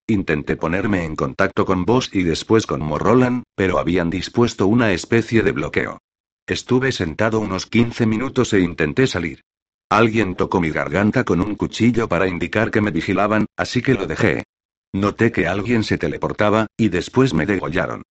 Intenté 0.08 0.56
ponerme 0.56 1.04
en 1.04 1.16
contacto 1.16 1.64
con 1.64 1.84
vos 1.84 2.10
y 2.12 2.22
después 2.22 2.66
con 2.66 2.80
Morrolan, 2.80 3.42
pero 3.56 3.80
habían 3.80 4.08
dispuesto 4.08 4.68
una 4.68 4.92
especie 4.92 5.42
de 5.42 5.50
bloqueo. 5.50 5.98
Estuve 6.46 6.92
sentado 6.92 7.40
unos 7.40 7.66
15 7.66 8.06
minutos 8.06 8.52
e 8.52 8.60
intenté 8.60 9.08
salir. 9.08 9.40
Alguien 9.88 10.36
tocó 10.36 10.60
mi 10.60 10.70
garganta 10.70 11.24
con 11.24 11.40
un 11.40 11.56
cuchillo 11.56 12.08
para 12.08 12.28
indicar 12.28 12.70
que 12.70 12.80
me 12.80 12.92
vigilaban, 12.92 13.46
así 13.56 13.82
que 13.82 13.94
lo 13.94 14.06
dejé. 14.06 14.44
Noté 14.92 15.32
que 15.32 15.48
alguien 15.48 15.82
se 15.82 15.98
teleportaba, 15.98 16.68
y 16.76 16.88
después 16.88 17.34
me 17.34 17.44
degollaron. 17.44 18.02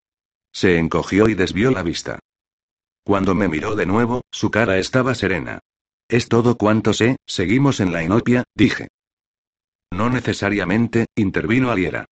Se 0.51 0.77
encogió 0.77 1.29
y 1.29 1.33
desvió 1.33 1.71
la 1.71 1.81
vista. 1.81 2.19
Cuando 3.05 3.35
me 3.35 3.47
miró 3.47 3.75
de 3.75 3.85
nuevo, 3.85 4.21
su 4.31 4.51
cara 4.51 4.77
estaba 4.79 5.15
serena. 5.15 5.59
Es 6.09 6.27
todo 6.27 6.57
cuanto 6.57 6.93
sé, 6.93 7.15
seguimos 7.25 7.79
en 7.79 7.93
la 7.93 8.03
inopia, 8.03 8.43
dije. 8.53 8.89
No 9.95 10.09
necesariamente, 10.09 11.05
intervino 11.15 11.71
Aliera. 11.71 12.03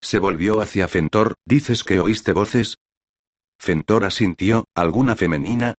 Se 0.00 0.20
volvió 0.20 0.60
hacia 0.60 0.86
Fentor, 0.86 1.34
¿dices 1.44 1.82
que 1.82 1.98
oíste 1.98 2.32
voces? 2.32 2.76
Fentor 3.58 4.04
asintió, 4.04 4.66
¿alguna 4.76 5.16
femenina? 5.16 5.74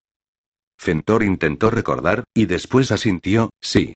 Fentor 0.77 1.23
intentó 1.23 1.71
recordar, 1.71 2.25
y 2.35 2.47
después 2.47 2.91
asintió, 2.91 3.51
sí. 3.61 3.95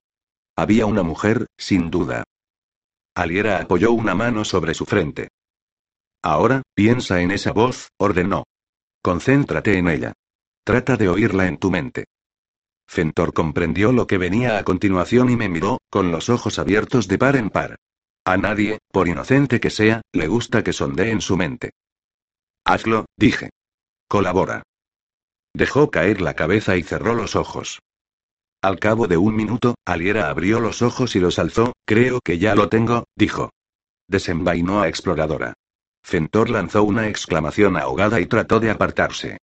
Había 0.54 0.86
una 0.86 1.02
mujer, 1.02 1.46
sin 1.58 1.90
duda. 1.90 2.22
Aliera 3.16 3.60
apoyó 3.60 3.90
una 3.90 4.14
mano 4.14 4.44
sobre 4.44 4.72
su 4.72 4.86
frente. 4.86 5.30
Ahora, 6.22 6.62
piensa 6.72 7.20
en 7.20 7.32
esa 7.32 7.50
voz, 7.50 7.88
ordenó. 7.98 8.44
Concéntrate 9.02 9.76
en 9.76 9.88
ella. 9.88 10.12
Trata 10.62 10.96
de 10.96 11.08
oírla 11.08 11.48
en 11.48 11.58
tu 11.58 11.72
mente. 11.72 12.04
Fentor 12.86 13.32
comprendió 13.32 13.92
lo 13.92 14.06
que 14.06 14.18
venía 14.18 14.58
a 14.58 14.64
continuación 14.64 15.30
y 15.30 15.36
me 15.36 15.48
miró, 15.48 15.78
con 15.90 16.10
los 16.10 16.28
ojos 16.28 16.58
abiertos 16.58 17.08
de 17.08 17.18
par 17.18 17.36
en 17.36 17.50
par. 17.50 17.76
A 18.24 18.36
nadie, 18.36 18.78
por 18.90 19.08
inocente 19.08 19.60
que 19.60 19.70
sea, 19.70 20.02
le 20.12 20.26
gusta 20.26 20.64
que 20.64 20.72
sondeen 20.72 21.20
su 21.20 21.36
mente. 21.36 21.70
Hazlo, 22.64 23.06
dije. 23.16 23.50
Colabora. 24.08 24.62
Dejó 25.54 25.90
caer 25.90 26.20
la 26.20 26.34
cabeza 26.34 26.76
y 26.76 26.82
cerró 26.82 27.14
los 27.14 27.36
ojos. 27.36 27.80
Al 28.62 28.78
cabo 28.78 29.06
de 29.06 29.16
un 29.16 29.36
minuto, 29.36 29.76
Aliera 29.84 30.28
abrió 30.28 30.60
los 30.60 30.82
ojos 30.82 31.14
y 31.14 31.20
los 31.20 31.38
alzó, 31.38 31.72
creo 31.84 32.20
que 32.20 32.38
ya 32.38 32.54
lo 32.54 32.68
tengo, 32.68 33.04
dijo. 33.14 33.50
Desenvainó 34.08 34.80
a 34.80 34.88
Exploradora. 34.88 35.54
Fentor 36.02 36.50
lanzó 36.50 36.82
una 36.84 37.08
exclamación 37.08 37.76
ahogada 37.76 38.20
y 38.20 38.26
trató 38.26 38.60
de 38.60 38.70
apartarse. 38.70 39.38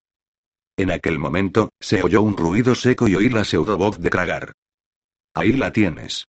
En 0.75 0.91
aquel 0.91 1.19
momento, 1.19 1.69
se 1.79 2.01
oyó 2.01 2.21
un 2.21 2.35
ruido 2.35 2.73
seco 2.73 3.07
y 3.07 3.15
oí 3.15 3.29
la 3.29 3.43
pseudovoz 3.43 3.99
de 3.99 4.09
Kragar. 4.09 4.53
Ahí 5.35 5.53
la 5.53 5.71
tienes. 5.71 6.25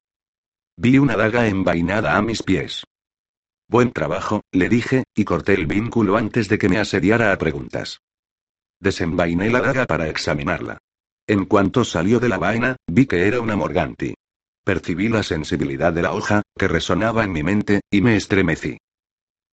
Vi 0.77 0.97
una 0.97 1.15
daga 1.15 1.47
envainada 1.47 2.17
a 2.17 2.21
mis 2.21 2.43
pies. 2.43 2.83
Buen 3.69 3.91
trabajo, 3.91 4.41
le 4.51 4.67
dije, 4.67 5.05
y 5.15 5.23
corté 5.23 5.53
el 5.53 5.65
vínculo 5.65 6.17
antes 6.17 6.49
de 6.49 6.57
que 6.57 6.67
me 6.67 6.77
asediara 6.77 7.31
a 7.31 7.37
preguntas. 7.37 8.01
Desenvainé 8.79 9.49
la 9.49 9.61
daga 9.61 9.85
para 9.85 10.09
examinarla. 10.09 10.79
En 11.25 11.45
cuanto 11.45 11.85
salió 11.85 12.19
de 12.19 12.27
la 12.27 12.37
vaina, 12.37 12.75
vi 12.87 13.05
que 13.05 13.27
era 13.27 13.39
una 13.39 13.55
Morganti. 13.55 14.13
Percibí 14.65 15.07
la 15.07 15.23
sensibilidad 15.23 15.93
de 15.93 16.01
la 16.01 16.13
hoja, 16.13 16.41
que 16.57 16.67
resonaba 16.67 17.23
en 17.23 17.31
mi 17.31 17.43
mente, 17.43 17.81
y 17.89 18.01
me 18.01 18.17
estremecí. 18.17 18.77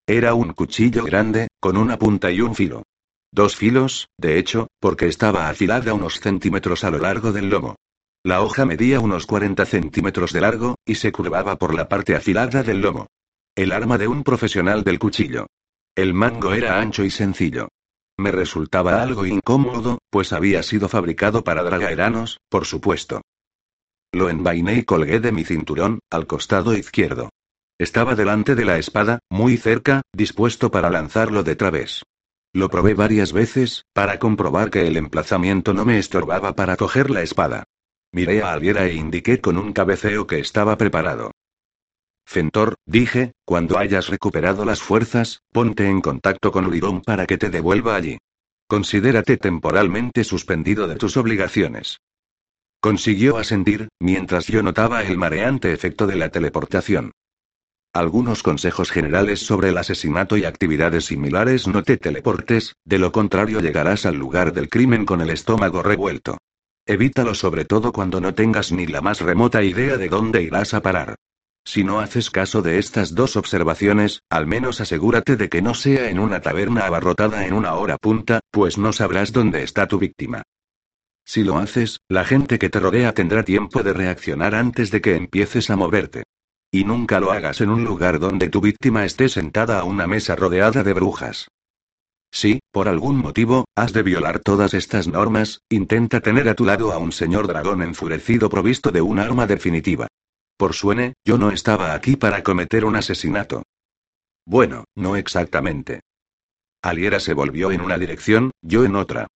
Era 0.07 0.35
un 0.35 0.53
cuchillo 0.53 1.05
grande, 1.05 1.49
con 1.61 1.77
una 1.77 1.97
punta 1.97 2.31
y 2.33 2.41
un 2.41 2.57
filo. 2.57 2.83
Dos 3.33 3.55
filos, 3.55 4.09
de 4.19 4.39
hecho, 4.39 4.67
porque 4.81 5.07
estaba 5.07 5.49
afilada 5.49 5.95
unos 5.95 6.21
centímetros 6.21 6.83
a 6.85 6.91
lo 6.91 6.99
largo 6.99 7.33
del 7.33 7.49
lomo. 7.49 7.77
La 8.25 8.43
hoja 8.43 8.67
medía 8.67 9.01
unos 9.01 9.27
40 9.27 9.65
centímetros 9.67 10.33
de 10.33 10.41
largo, 10.41 10.75
y 10.85 10.97
se 10.97 11.13
curvaba 11.13 11.57
por 11.57 11.75
la 11.75 11.89
parte 11.89 12.15
afilada 12.17 12.63
del 12.63 12.81
lomo. 12.81 13.07
El 13.57 13.73
arma 13.73 13.99
de 13.99 14.09
un 14.09 14.25
profesional 14.25 14.83
del 14.85 14.99
cuchillo. 14.99 15.47
El 15.97 16.13
mango 16.13 16.53
era 16.53 16.81
ancho 16.81 17.05
y 17.05 17.11
sencillo. 17.11 17.69
Me 18.19 18.33
resultaba 18.33 19.03
algo 19.03 19.25
incómodo, 19.25 19.99
pues 20.11 20.33
había 20.33 20.63
sido 20.63 20.89
fabricado 20.89 21.43
para 21.45 21.63
dragaeranos, 21.63 22.39
por 22.49 22.67
supuesto. 22.67 23.23
Lo 24.13 24.29
envainé 24.29 24.75
y 24.79 24.83
colgué 24.83 25.21
de 25.21 25.33
mi 25.33 25.45
cinturón, 25.45 26.01
al 26.11 26.27
costado 26.27 26.77
izquierdo. 26.77 27.31
Estaba 27.79 28.15
delante 28.15 28.55
de 28.55 28.65
la 28.67 28.77
espada, 28.77 29.21
muy 29.31 29.57
cerca, 29.57 30.03
dispuesto 30.13 30.71
para 30.71 30.91
lanzarlo 30.91 31.43
de 31.43 31.57
través. 31.57 32.03
Lo 32.53 32.69
probé 32.69 32.95
varias 32.95 33.33
veces, 33.33 33.85
para 33.93 34.19
comprobar 34.19 34.71
que 34.71 34.87
el 34.87 34.97
emplazamiento 34.97 35.73
no 35.73 35.85
me 35.85 35.99
estorbaba 35.99 36.55
para 36.55 36.77
coger 36.77 37.11
la 37.11 37.23
espada. 37.23 37.65
Miré 38.13 38.43
a 38.43 38.53
Aliera 38.53 38.87
e 38.87 38.95
indiqué 38.95 39.41
con 39.41 39.57
un 39.57 39.73
cabeceo 39.73 40.27
que 40.27 40.41
estaba 40.41 40.77
preparado. 40.77 41.31
Fentor, 42.27 42.75
dije, 42.87 43.33
cuando 43.45 43.79
hayas 43.79 44.09
recuperado 44.09 44.65
las 44.65 44.83
fuerzas, 44.83 45.43
ponte 45.53 45.89
en 45.89 46.01
contacto 46.01 46.51
con 46.51 46.67
Ulirón 46.67 47.03
para 47.03 47.27
que 47.27 47.39
te 47.39 47.51
devuelva 47.51 47.95
allí. 47.95 48.19
Considérate 48.67 49.37
temporalmente 49.37 50.25
suspendido 50.25 50.87
de 50.89 50.97
tus 50.97 51.17
obligaciones. 51.17 52.01
Consiguió 52.81 53.37
asentir, 53.37 53.89
mientras 54.01 54.47
yo 54.47 54.63
notaba 54.63 55.03
el 55.03 55.19
mareante 55.19 55.73
efecto 55.73 56.07
de 56.07 56.17
la 56.17 56.31
teleportación. 56.31 57.13
Algunos 57.93 58.45
consejos 58.45 58.93
generales 58.93 59.41
sobre 59.41 59.71
el 59.71 59.79
asesinato 59.79 60.37
y 60.37 60.45
actividades 60.45 61.07
similares 61.07 61.67
no 61.67 61.83
te 61.83 61.97
teleportes, 61.97 62.77
de 62.85 62.99
lo 62.99 63.11
contrario 63.11 63.59
llegarás 63.59 64.07
al 64.07 64.15
lugar 64.15 64.53
del 64.53 64.69
crimen 64.69 65.05
con 65.05 65.21
el 65.21 65.31
estómago 65.31 65.83
revuelto. 65.83 66.39
Evítalo 66.87 67.35
sobre 67.35 67.65
todo 67.65 67.93
cuando 67.93 68.21
no 68.21 68.33
tengas 68.33 68.71
ni 68.71 68.87
la 68.87 69.01
más 69.01 69.21
remota 69.21 69.65
idea 69.65 69.97
de 69.97 70.09
dónde 70.09 70.41
irás 70.41 70.73
a 70.73 70.83
parar. 70.83 71.17
Si 71.65 71.83
no 71.83 71.99
haces 71.99 72.31
caso 72.31 72.63
de 72.63 72.79
estas 72.79 73.17
dos 73.17 73.37
observaciones, 73.37 74.23
al 74.31 74.47
menos 74.47 74.81
asegúrate 74.81 75.37
de 75.37 75.49
que 75.49 75.61
no 75.61 75.75
sea 75.75 76.11
en 76.11 76.21
una 76.21 76.41
taberna 76.41 76.87
abarrotada 76.87 77.45
en 77.45 77.55
una 77.55 77.75
hora 77.75 77.97
punta, 77.99 78.39
pues 78.53 78.79
no 78.79 78.93
sabrás 78.93 79.33
dónde 79.33 79.65
está 79.65 79.89
tu 79.89 79.99
víctima. 79.99 80.43
Si 81.25 81.43
lo 81.43 81.59
haces, 81.59 81.99
la 82.09 82.25
gente 82.25 82.61
que 82.61 82.71
te 82.71 82.79
rodea 82.79 83.13
tendrá 83.15 83.43
tiempo 83.43 83.83
de 83.83 83.93
reaccionar 83.93 84.55
antes 84.55 84.93
de 84.93 85.01
que 85.01 85.17
empieces 85.17 85.71
a 85.71 85.77
moverte. 85.77 86.23
Y 86.71 86.85
nunca 86.85 87.19
lo 87.19 87.33
hagas 87.33 87.61
en 87.61 87.71
un 87.71 87.85
lugar 87.85 88.21
donde 88.21 88.49
tu 88.49 88.61
víctima 88.61 89.05
esté 89.05 89.29
sentada 89.29 89.81
a 89.81 89.85
una 89.85 90.07
mesa 90.07 90.37
rodeada 90.37 90.85
de 90.85 90.93
brujas. 90.93 91.49
Si, 92.33 92.61
por 92.71 92.89
algún 92.89 93.17
motivo, 93.17 93.65
has 93.75 93.93
de 93.93 94.05
violar 94.05 94.39
todas 94.39 94.73
estas 94.75 95.09
normas, 95.09 95.61
intenta 95.69 96.21
tener 96.21 96.49
a 96.49 96.55
tu 96.55 96.65
lado 96.65 96.93
a 96.93 96.99
un 96.99 97.11
señor 97.11 97.49
dragón 97.49 97.83
enfurecido 97.83 98.49
provisto 98.49 98.93
de 98.93 99.03
un 99.03 99.19
arma 99.19 99.49
definitiva. 99.49 100.07
Por 100.57 100.75
suene, 100.75 101.15
yo 101.25 101.39
no 101.39 101.51
estaba 101.51 101.93
aquí 101.95 102.17
para 102.17 102.43
cometer 102.43 102.85
un 102.85 102.95
asesinato. 102.95 103.65
Bueno, 104.47 104.85
no 104.95 105.17
exactamente. 105.17 106.01
Aliera 106.83 107.19
se 107.19 107.35
volvió 107.35 107.73
en 107.73 107.81
una 107.81 107.99
dirección, 107.99 108.53
yo 108.63 108.85
en 108.85 108.95
otra. 108.95 109.27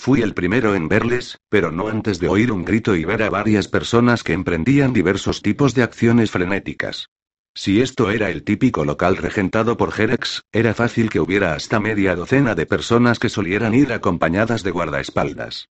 Fui 0.00 0.22
el 0.22 0.32
primero 0.32 0.76
en 0.76 0.86
verles, 0.86 1.40
pero 1.48 1.72
no 1.72 1.88
antes 1.88 2.20
de 2.20 2.28
oír 2.28 2.52
un 2.52 2.64
grito 2.64 2.94
y 2.94 3.04
ver 3.04 3.20
a 3.24 3.30
varias 3.30 3.66
personas 3.66 4.22
que 4.22 4.32
emprendían 4.32 4.92
diversos 4.92 5.42
tipos 5.42 5.74
de 5.74 5.82
acciones 5.82 6.30
frenéticas. 6.30 7.10
Si 7.52 7.82
esto 7.82 8.08
era 8.12 8.30
el 8.30 8.44
típico 8.44 8.84
local 8.84 9.16
regentado 9.16 9.76
por 9.76 9.90
Jerex, 9.90 10.44
era 10.52 10.72
fácil 10.72 11.10
que 11.10 11.18
hubiera 11.18 11.54
hasta 11.54 11.80
media 11.80 12.14
docena 12.14 12.54
de 12.54 12.64
personas 12.64 13.18
que 13.18 13.28
solieran 13.28 13.74
ir 13.74 13.92
acompañadas 13.92 14.62
de 14.62 14.70
guardaespaldas. 14.70 15.68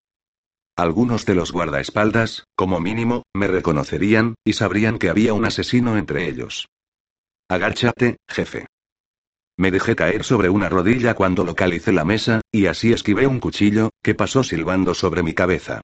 Algunos 0.75 1.25
de 1.25 1.37
los 1.37 1.53
guardaespaldas, 1.53 2.49
como 2.57 2.81
mínimo, 2.81 3.23
me 3.33 3.47
reconocerían, 3.47 4.35
y 4.45 4.55
sabrían 4.55 4.99
que 4.99 5.09
había 5.09 5.35
un 5.35 5.45
asesino 5.45 5.97
entre 5.97 6.29
ellos. 6.29 6.67
Agáchate, 7.49 8.17
jefe. 8.29 8.67
Me 9.59 9.71
dejé 9.71 9.97
caer 9.97 10.23
sobre 10.23 10.51
una 10.51 10.69
rodilla 10.69 11.14
cuando 11.14 11.45
localicé 11.45 11.92
la 11.92 12.05
mesa, 12.05 12.42
y 12.53 12.66
así 12.66 12.92
esquivé 12.92 13.27
un 13.27 13.40
cuchillo, 13.40 13.90
que 14.03 14.14
pasó 14.14 14.42
silbando 14.42 14.95
sobre 14.95 15.23
mi 15.23 15.33
cabeza. 15.33 15.81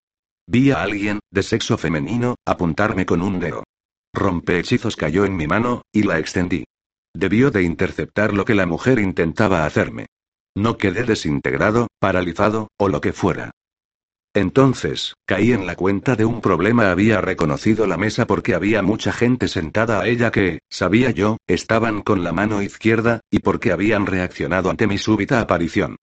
Vi 0.47 0.71
a 0.71 0.83
alguien, 0.83 1.21
de 1.31 1.43
sexo 1.43 1.79
femenino, 1.79 2.35
apuntarme 2.47 3.07
con 3.07 3.23
un 3.23 3.41
dedo. 3.41 3.65
hechizos 4.49 4.97
cayó 4.97 5.25
en 5.25 5.37
mi 5.37 5.47
mano, 5.47 5.83
y 5.93 6.03
la 6.03 6.19
extendí. 6.19 6.65
Debió 7.15 7.51
de 7.51 7.63
interceptar 7.63 8.35
lo 8.35 8.45
que 8.45 8.55
la 8.55 8.67
mujer 8.67 8.99
intentaba 8.99 9.65
hacerme. 9.65 10.07
No 10.55 10.77
quedé 10.77 11.05
desintegrado, 11.05 11.89
paralizado, 11.99 12.69
o 12.77 12.89
lo 12.89 13.01
que 13.01 13.13
fuera. 13.13 13.53
Entonces, 14.35 15.15
caí 15.27 15.53
en 15.53 15.67
la 15.67 15.77
cuenta 15.77 16.17
de 16.17 16.25
un 16.25 16.41
problema. 16.41 16.91
Había 16.91 17.21
reconocido 17.21 17.87
la 17.87 17.99
mesa 17.99 18.27
porque 18.27 18.55
había 18.55 18.83
mucha 18.83 19.13
gente 19.13 19.47
sentada 19.47 20.01
a 20.01 20.09
ella 20.09 20.31
que, 20.31 20.61
sabía 20.71 21.11
yo, 21.11 21.37
estaban 21.47 22.01
con 22.01 22.25
la 22.25 22.33
mano 22.33 22.63
izquierda, 22.63 23.21
y 23.31 23.41
porque 23.41 23.73
habían 23.73 24.07
reaccionado 24.07 24.71
ante 24.71 24.87
mi 24.87 24.97
súbita 24.97 25.41
aparición. 25.41 25.97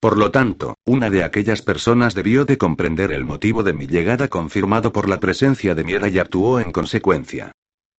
Por 0.00 0.18
lo 0.18 0.30
tanto, 0.30 0.74
una 0.84 1.10
de 1.10 1.24
aquellas 1.24 1.62
personas 1.62 2.14
debió 2.14 2.44
de 2.44 2.58
comprender 2.58 3.12
el 3.12 3.24
motivo 3.24 3.62
de 3.62 3.72
mi 3.72 3.86
llegada 3.86 4.28
confirmado 4.28 4.92
por 4.92 5.08
la 5.08 5.20
presencia 5.20 5.74
de 5.74 5.84
Miera 5.84 6.08
y 6.08 6.18
actuó 6.18 6.60
en 6.60 6.72
consecuencia. 6.72 7.52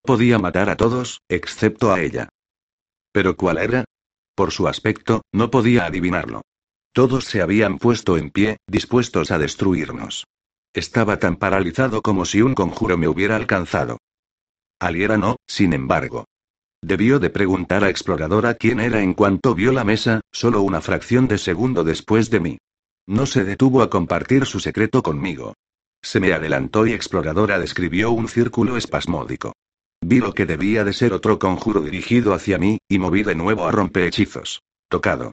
Podía 0.04 0.38
matar 0.38 0.70
a 0.70 0.78
todos, 0.78 1.22
excepto 1.28 1.92
a 1.92 2.02
ella. 2.02 2.30
¿Pero 3.12 3.36
cuál 3.36 3.58
era? 3.58 3.86
Por 4.36 4.52
su 4.52 4.68
aspecto, 4.68 5.22
no 5.34 5.50
podía 5.50 5.86
adivinarlo. 5.86 6.42
Todos 6.94 7.26
se 7.26 7.42
habían 7.42 7.78
puesto 7.78 8.18
en 8.18 8.30
pie, 8.30 8.58
dispuestos 8.68 9.32
a 9.32 9.38
destruirnos. 9.38 10.26
Estaba 10.74 11.18
tan 11.18 11.36
paralizado 11.36 12.02
como 12.02 12.26
si 12.26 12.42
un 12.42 12.54
conjuro 12.54 12.98
me 12.98 13.08
hubiera 13.08 13.36
alcanzado. 13.36 13.98
Aliera 14.80 15.18
no, 15.18 15.38
sin 15.48 15.74
embargo. 15.74 16.26
Debió 16.84 17.20
de 17.20 17.32
preguntar 17.32 17.84
a 17.84 17.90
Exploradora 17.90 18.54
quién 18.54 18.80
era 18.80 19.02
en 19.02 19.14
cuanto 19.14 19.56
vio 19.56 19.72
la 19.72 19.84
mesa, 19.84 20.22
solo 20.32 20.62
una 20.62 20.82
fracción 20.82 21.28
de 21.28 21.38
segundo 21.38 21.84
después 21.84 22.30
de 22.30 22.40
mí. 22.40 22.58
No 23.08 23.26
se 23.26 23.44
detuvo 23.44 23.82
a 23.82 23.90
compartir 23.90 24.46
su 24.46 24.60
secreto 24.60 25.02
conmigo. 25.02 25.54
Se 26.04 26.20
me 26.20 26.34
adelantó 26.34 26.86
y 26.86 26.94
Exploradora 26.94 27.58
describió 27.60 28.12
un 28.12 28.28
círculo 28.28 28.78
espasmódico. 28.78 29.54
Vi 30.02 30.20
lo 30.20 30.34
que 30.34 30.46
debía 30.46 30.84
de 30.84 30.94
ser 30.94 31.14
otro 31.14 31.40
conjuro 31.40 31.82
dirigido 31.82 32.34
hacia 32.34 32.60
mí, 32.60 32.78
y 32.88 33.00
moví 33.00 33.24
de 33.24 33.34
nuevo 33.34 33.66
a 33.66 33.72
rompehechizos. 33.72 34.62
Tocado. 34.90 35.32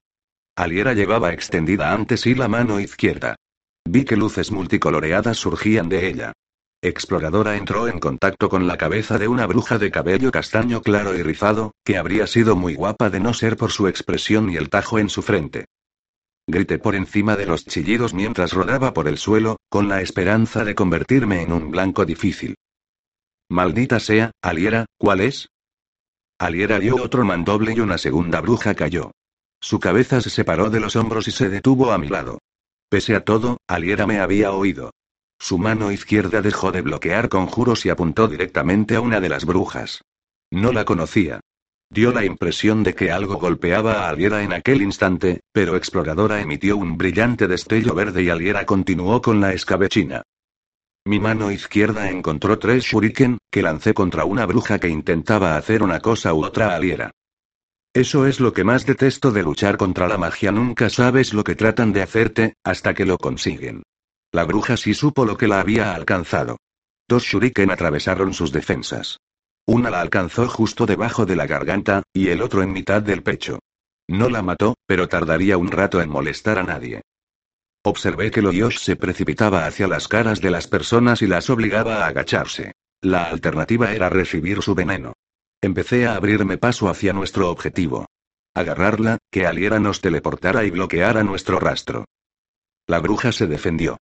Aliera 0.57 0.93
llevaba 0.93 1.33
extendida 1.33 1.93
ante 1.93 2.17
sí 2.17 2.35
la 2.35 2.47
mano 2.47 2.79
izquierda. 2.79 3.35
Vi 3.85 4.05
que 4.05 4.17
luces 4.17 4.53
multicoloreadas 4.53 5.37
surgían 5.37 5.89
de 5.89 6.09
ella. 6.09 6.33
Exploradora 6.81 7.57
entró 7.57 7.89
en 7.89 7.99
contacto 7.99 8.49
con 8.49 8.67
la 8.67 8.77
cabeza 8.77 9.19
de 9.19 9.27
una 9.27 9.47
bruja 9.47 9.79
de 9.79 9.91
cabello 9.91 10.31
castaño 10.31 10.83
claro 10.83 11.17
y 11.17 11.23
rizado, 11.23 11.73
que 11.83 11.97
habría 11.97 12.27
sido 12.27 12.57
muy 12.57 12.75
guapa 12.75 13.11
de 13.11 13.21
no 13.21 13.35
ser 13.35 13.57
por 13.57 13.73
su 13.73 13.89
expresión 13.89 14.51
y 14.51 14.57
el 14.57 14.69
tajo 14.69 14.99
en 14.99 15.09
su 15.09 15.23
frente. 15.23 15.65
Grité 16.47 16.79
por 16.79 16.95
encima 16.95 17.37
de 17.37 17.47
los 17.47 17.65
chillidos 17.65 18.13
mientras 18.13 18.53
rodaba 18.53 18.93
por 18.93 19.09
el 19.09 19.19
suelo, 19.19 19.57
con 19.71 19.89
la 19.89 20.03
esperanza 20.03 20.65
de 20.65 20.75
convertirme 20.75 21.43
en 21.43 21.53
un 21.53 21.71
blanco 21.71 22.05
difícil. 22.05 22.55
Maldita 23.49 23.99
sea, 23.99 24.31
Aliera, 24.43 24.87
¿cuál 24.99 25.21
es? 25.21 25.49
Aliera 26.39 26.79
dio 26.79 26.97
otro 26.97 27.25
mandoble 27.25 27.73
y 27.75 27.81
una 27.81 27.99
segunda 27.99 28.41
bruja 28.41 28.75
cayó. 28.75 29.11
Su 29.65 29.81
cabeza 29.81 30.21
se 30.21 30.29
separó 30.29 30.69
de 30.69 30.79
los 30.79 30.95
hombros 30.95 31.27
y 31.27 31.31
se 31.31 31.49
detuvo 31.49 31.91
a 31.91 31.97
mi 31.97 32.09
lado. 32.09 32.39
Pese 32.91 33.17
a 33.17 33.25
todo, 33.25 33.57
Aliera 33.67 34.07
me 34.07 34.21
había 34.21 34.53
oído. 34.53 34.91
Su 35.39 35.57
mano 35.57 35.91
izquierda 35.91 36.43
dejó 36.43 36.71
de 36.71 36.83
bloquear 36.83 37.31
conjuros 37.31 37.87
y 37.87 37.89
apuntó 37.89 38.29
directamente 38.29 38.95
a 38.95 39.01
una 39.01 39.23
de 39.23 39.31
las 39.31 39.47
brujas. 39.47 40.03
No 40.51 40.71
la 40.71 40.85
conocía. 40.85 41.41
Dio 41.89 42.13
la 42.13 42.27
impresión 42.27 42.83
de 42.83 42.95
que 42.95 43.11
algo 43.11 43.37
golpeaba 43.37 44.05
a 44.05 44.11
Aliera 44.11 44.43
en 44.43 44.53
aquel 44.53 44.83
instante, 44.83 45.41
pero 45.51 45.77
Exploradora 45.77 46.43
emitió 46.43 46.77
un 46.77 46.99
brillante 46.99 47.49
destello 47.49 47.95
verde 47.95 48.23
y 48.23 48.29
Aliera 48.29 48.67
continuó 48.67 49.23
con 49.23 49.41
la 49.41 49.55
escabechina. 49.55 50.25
Mi 51.07 51.21
mano 51.21 51.51
izquierda 51.51 52.11
encontró 52.11 52.59
tres 52.59 52.85
shuriken, 52.85 53.39
que 53.51 53.63
lancé 53.63 53.95
contra 53.95 54.27
una 54.27 54.45
bruja 54.45 54.79
que 54.79 54.91
intentaba 54.91 55.57
hacer 55.57 55.83
una 55.83 56.01
cosa 56.01 56.35
u 56.35 56.45
otra 56.45 56.73
a 56.73 56.77
Aliera. 56.77 57.13
Eso 57.95 58.27
es 58.27 58.41
lo 58.41 58.53
que 58.53 58.65
más 58.65 58.87
detesto 58.87 59.31
de 59.31 59.45
luchar 59.45 59.77
contra 59.77 60.09
la 60.09 60.19
magia. 60.19 60.51
Nunca 60.51 60.91
sabes 60.91 61.33
lo 61.33 61.45
que 61.45 61.55
tratan 61.55 61.93
de 61.93 62.03
hacerte, 62.03 62.55
hasta 62.65 62.93
que 62.93 63.07
lo 63.07 63.19
consiguen. 63.19 63.85
La 64.33 64.43
bruja 64.43 64.77
sí 64.77 64.95
supo 64.95 65.25
lo 65.25 65.37
que 65.37 65.47
la 65.47 65.61
había 65.61 65.95
alcanzado. 65.95 66.57
Dos 67.07 67.23
shuriken 67.23 67.71
atravesaron 67.71 68.35
sus 68.35 68.51
defensas. 68.51 69.21
Una 69.65 69.91
la 69.91 70.01
alcanzó 70.01 70.49
justo 70.49 70.87
debajo 70.87 71.25
de 71.25 71.37
la 71.37 71.47
garganta, 71.47 72.03
y 72.13 72.31
el 72.31 72.43
otro 72.43 72.65
en 72.65 72.73
mitad 72.73 73.01
del 73.01 73.23
pecho. 73.23 73.61
No 74.09 74.29
la 74.29 74.43
mató, 74.43 74.75
pero 74.87 75.09
tardaría 75.09 75.57
un 75.57 75.71
rato 75.71 76.03
en 76.03 76.11
molestar 76.11 76.59
a 76.59 76.65
nadie. 76.65 77.03
Observé 77.85 78.33
que 78.33 78.43
Loyosh 78.43 78.79
se 78.79 78.97
precipitaba 78.97 79.67
hacia 79.67 79.87
las 79.87 80.09
caras 80.09 80.41
de 80.41 80.51
las 80.51 80.67
personas 80.67 81.23
y 81.23 81.29
las 81.29 81.49
obligaba 81.49 82.05
a 82.05 82.09
agacharse. 82.09 82.73
La 83.03 83.27
alternativa 83.27 83.93
era 83.93 84.09
recibir 84.09 84.63
su 84.63 84.75
veneno. 84.75 85.13
Empecé 85.65 86.07
a 86.07 86.17
abrirme 86.17 86.59
paso 86.59 86.91
hacia 86.91 87.15
nuestro 87.15 87.49
objetivo. 87.49 88.05
Agarrarla, 88.55 89.17
que 89.31 89.47
Aliera 89.47 89.81
nos 89.81 90.03
teleportara 90.03 90.65
y 90.65 90.71
bloqueara 90.71 91.25
nuestro 91.25 91.59
rastro. 91.59 92.05
La 92.87 93.01
bruja 93.01 93.33
se 93.33 93.47
defendió. 93.47 93.97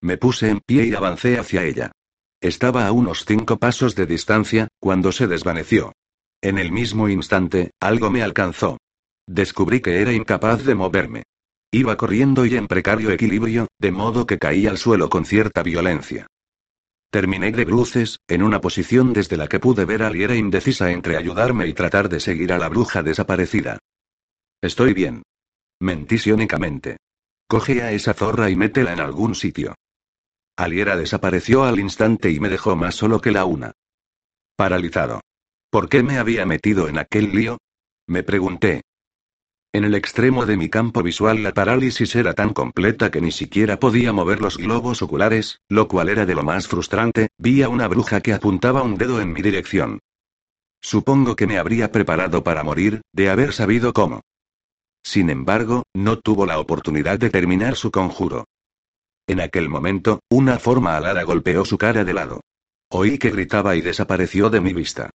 Me 0.00 0.16
puse 0.16 0.48
en 0.48 0.60
pie 0.60 0.84
y 0.86 0.94
avancé 0.94 1.40
hacia 1.40 1.64
ella. 1.64 1.90
Estaba 2.40 2.86
a 2.86 2.92
unos 2.92 3.24
cinco 3.24 3.56
pasos 3.56 3.96
de 3.96 4.06
distancia, 4.06 4.68
cuando 4.78 5.10
se 5.10 5.26
desvaneció. 5.26 5.90
En 6.40 6.56
el 6.56 6.70
mismo 6.70 7.08
instante, 7.08 7.72
algo 7.80 8.12
me 8.12 8.22
alcanzó. 8.22 8.78
Descubrí 9.26 9.80
que 9.80 10.00
era 10.00 10.12
incapaz 10.12 10.64
de 10.64 10.76
moverme. 10.76 11.24
Iba 11.72 11.96
corriendo 11.96 12.46
y 12.46 12.54
en 12.54 12.68
precario 12.68 13.10
equilibrio, 13.10 13.66
de 13.80 13.90
modo 13.90 14.24
que 14.24 14.38
caí 14.38 14.68
al 14.68 14.78
suelo 14.78 15.10
con 15.10 15.24
cierta 15.24 15.64
violencia. 15.64 16.28
Terminé 17.10 17.52
de 17.52 17.64
bruces, 17.64 18.18
en 18.28 18.42
una 18.42 18.60
posición 18.60 19.12
desde 19.12 19.36
la 19.36 19.48
que 19.48 19.60
pude 19.60 19.84
ver 19.84 20.02
a 20.02 20.10
Liera 20.10 20.34
indecisa 20.34 20.90
entre 20.90 21.16
ayudarme 21.16 21.66
y 21.66 21.72
tratar 21.72 22.08
de 22.08 22.20
seguir 22.20 22.52
a 22.52 22.58
la 22.58 22.68
bruja 22.68 23.02
desaparecida. 23.02 23.78
Estoy 24.60 24.92
bien. 24.92 25.22
Mentí 25.80 26.18
sionicamente. 26.18 26.96
Coge 27.48 27.82
a 27.82 27.92
esa 27.92 28.14
zorra 28.14 28.50
y 28.50 28.56
métela 28.56 28.92
en 28.92 29.00
algún 29.00 29.34
sitio. 29.34 29.74
Aliera 30.56 30.96
desapareció 30.96 31.64
al 31.64 31.78
instante 31.78 32.30
y 32.30 32.40
me 32.40 32.48
dejó 32.48 32.76
más 32.76 32.94
solo 32.94 33.20
que 33.20 33.30
la 33.30 33.44
una. 33.44 33.72
Paralizado. 34.56 35.20
¿Por 35.70 35.88
qué 35.88 36.02
me 36.02 36.18
había 36.18 36.46
metido 36.46 36.88
en 36.88 36.98
aquel 36.98 37.32
lío? 37.32 37.58
Me 38.08 38.22
pregunté, 38.22 38.82
en 39.76 39.84
el 39.84 39.94
extremo 39.94 40.46
de 40.46 40.56
mi 40.56 40.68
campo 40.68 41.02
visual 41.02 41.42
la 41.42 41.52
parálisis 41.52 42.16
era 42.16 42.34
tan 42.34 42.52
completa 42.52 43.10
que 43.10 43.20
ni 43.20 43.30
siquiera 43.30 43.78
podía 43.78 44.12
mover 44.12 44.40
los 44.40 44.56
globos 44.56 45.02
oculares, 45.02 45.60
lo 45.68 45.86
cual 45.86 46.08
era 46.08 46.24
de 46.24 46.34
lo 46.34 46.42
más 46.42 46.66
frustrante, 46.66 47.28
vi 47.38 47.62
a 47.62 47.68
una 47.68 47.86
bruja 47.86 48.20
que 48.20 48.32
apuntaba 48.32 48.82
un 48.82 48.96
dedo 48.96 49.20
en 49.20 49.32
mi 49.32 49.42
dirección. 49.42 50.00
Supongo 50.80 51.36
que 51.36 51.46
me 51.46 51.58
habría 51.58 51.92
preparado 51.92 52.42
para 52.42 52.62
morir, 52.62 53.02
de 53.12 53.28
haber 53.28 53.52
sabido 53.52 53.92
cómo. 53.92 54.22
Sin 55.02 55.30
embargo, 55.30 55.84
no 55.94 56.18
tuvo 56.18 56.46
la 56.46 56.58
oportunidad 56.58 57.18
de 57.18 57.30
terminar 57.30 57.76
su 57.76 57.90
conjuro. 57.90 58.44
En 59.26 59.40
aquel 59.40 59.68
momento, 59.68 60.20
una 60.30 60.58
forma 60.58 60.96
alada 60.96 61.22
golpeó 61.24 61.64
su 61.64 61.76
cara 61.76 62.04
de 62.04 62.14
lado. 62.14 62.40
Oí 62.90 63.18
que 63.18 63.30
gritaba 63.30 63.76
y 63.76 63.82
desapareció 63.82 64.48
de 64.48 64.60
mi 64.60 64.72
vista. 64.72 65.10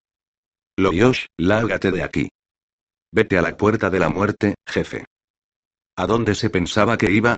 Loyosh, 0.76 1.26
lárgate 1.38 1.92
de 1.92 2.02
aquí. 2.02 2.28
Vete 3.12 3.36
a 3.38 3.42
la 3.42 3.56
puerta 3.56 3.90
de 3.90 3.98
la 3.98 4.08
muerte, 4.08 4.54
jefe. 4.66 5.06
¿A 5.96 6.06
dónde 6.06 6.34
se 6.34 6.48
pensaba 6.48 6.96
que 6.96 7.10
iba? 7.10 7.36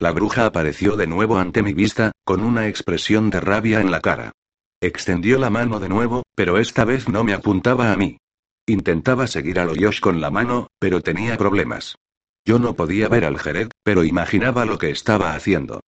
La 0.00 0.10
bruja 0.10 0.46
apareció 0.46 0.96
de 0.96 1.06
nuevo 1.06 1.38
ante 1.38 1.62
mi 1.62 1.74
vista, 1.74 2.12
con 2.24 2.42
una 2.42 2.66
expresión 2.66 3.30
de 3.30 3.40
rabia 3.40 3.80
en 3.80 3.90
la 3.90 4.00
cara. 4.00 4.32
Extendió 4.80 5.38
la 5.38 5.50
mano 5.50 5.78
de 5.78 5.88
nuevo, 5.88 6.24
pero 6.34 6.58
esta 6.58 6.84
vez 6.84 7.08
no 7.08 7.22
me 7.22 7.34
apuntaba 7.34 7.92
a 7.92 7.96
mí. 7.96 8.18
Intentaba 8.66 9.26
seguir 9.26 9.60
a 9.60 9.64
Loyosh 9.64 10.00
con 10.00 10.20
la 10.20 10.30
mano, 10.30 10.68
pero 10.78 11.02
tenía 11.02 11.36
problemas. 11.36 11.96
Yo 12.44 12.58
no 12.58 12.74
podía 12.74 13.08
ver 13.08 13.24
al 13.24 13.38
Jerez, 13.38 13.68
pero 13.84 14.04
imaginaba 14.04 14.64
lo 14.64 14.78
que 14.78 14.90
estaba 14.90 15.34
haciendo. 15.34 15.80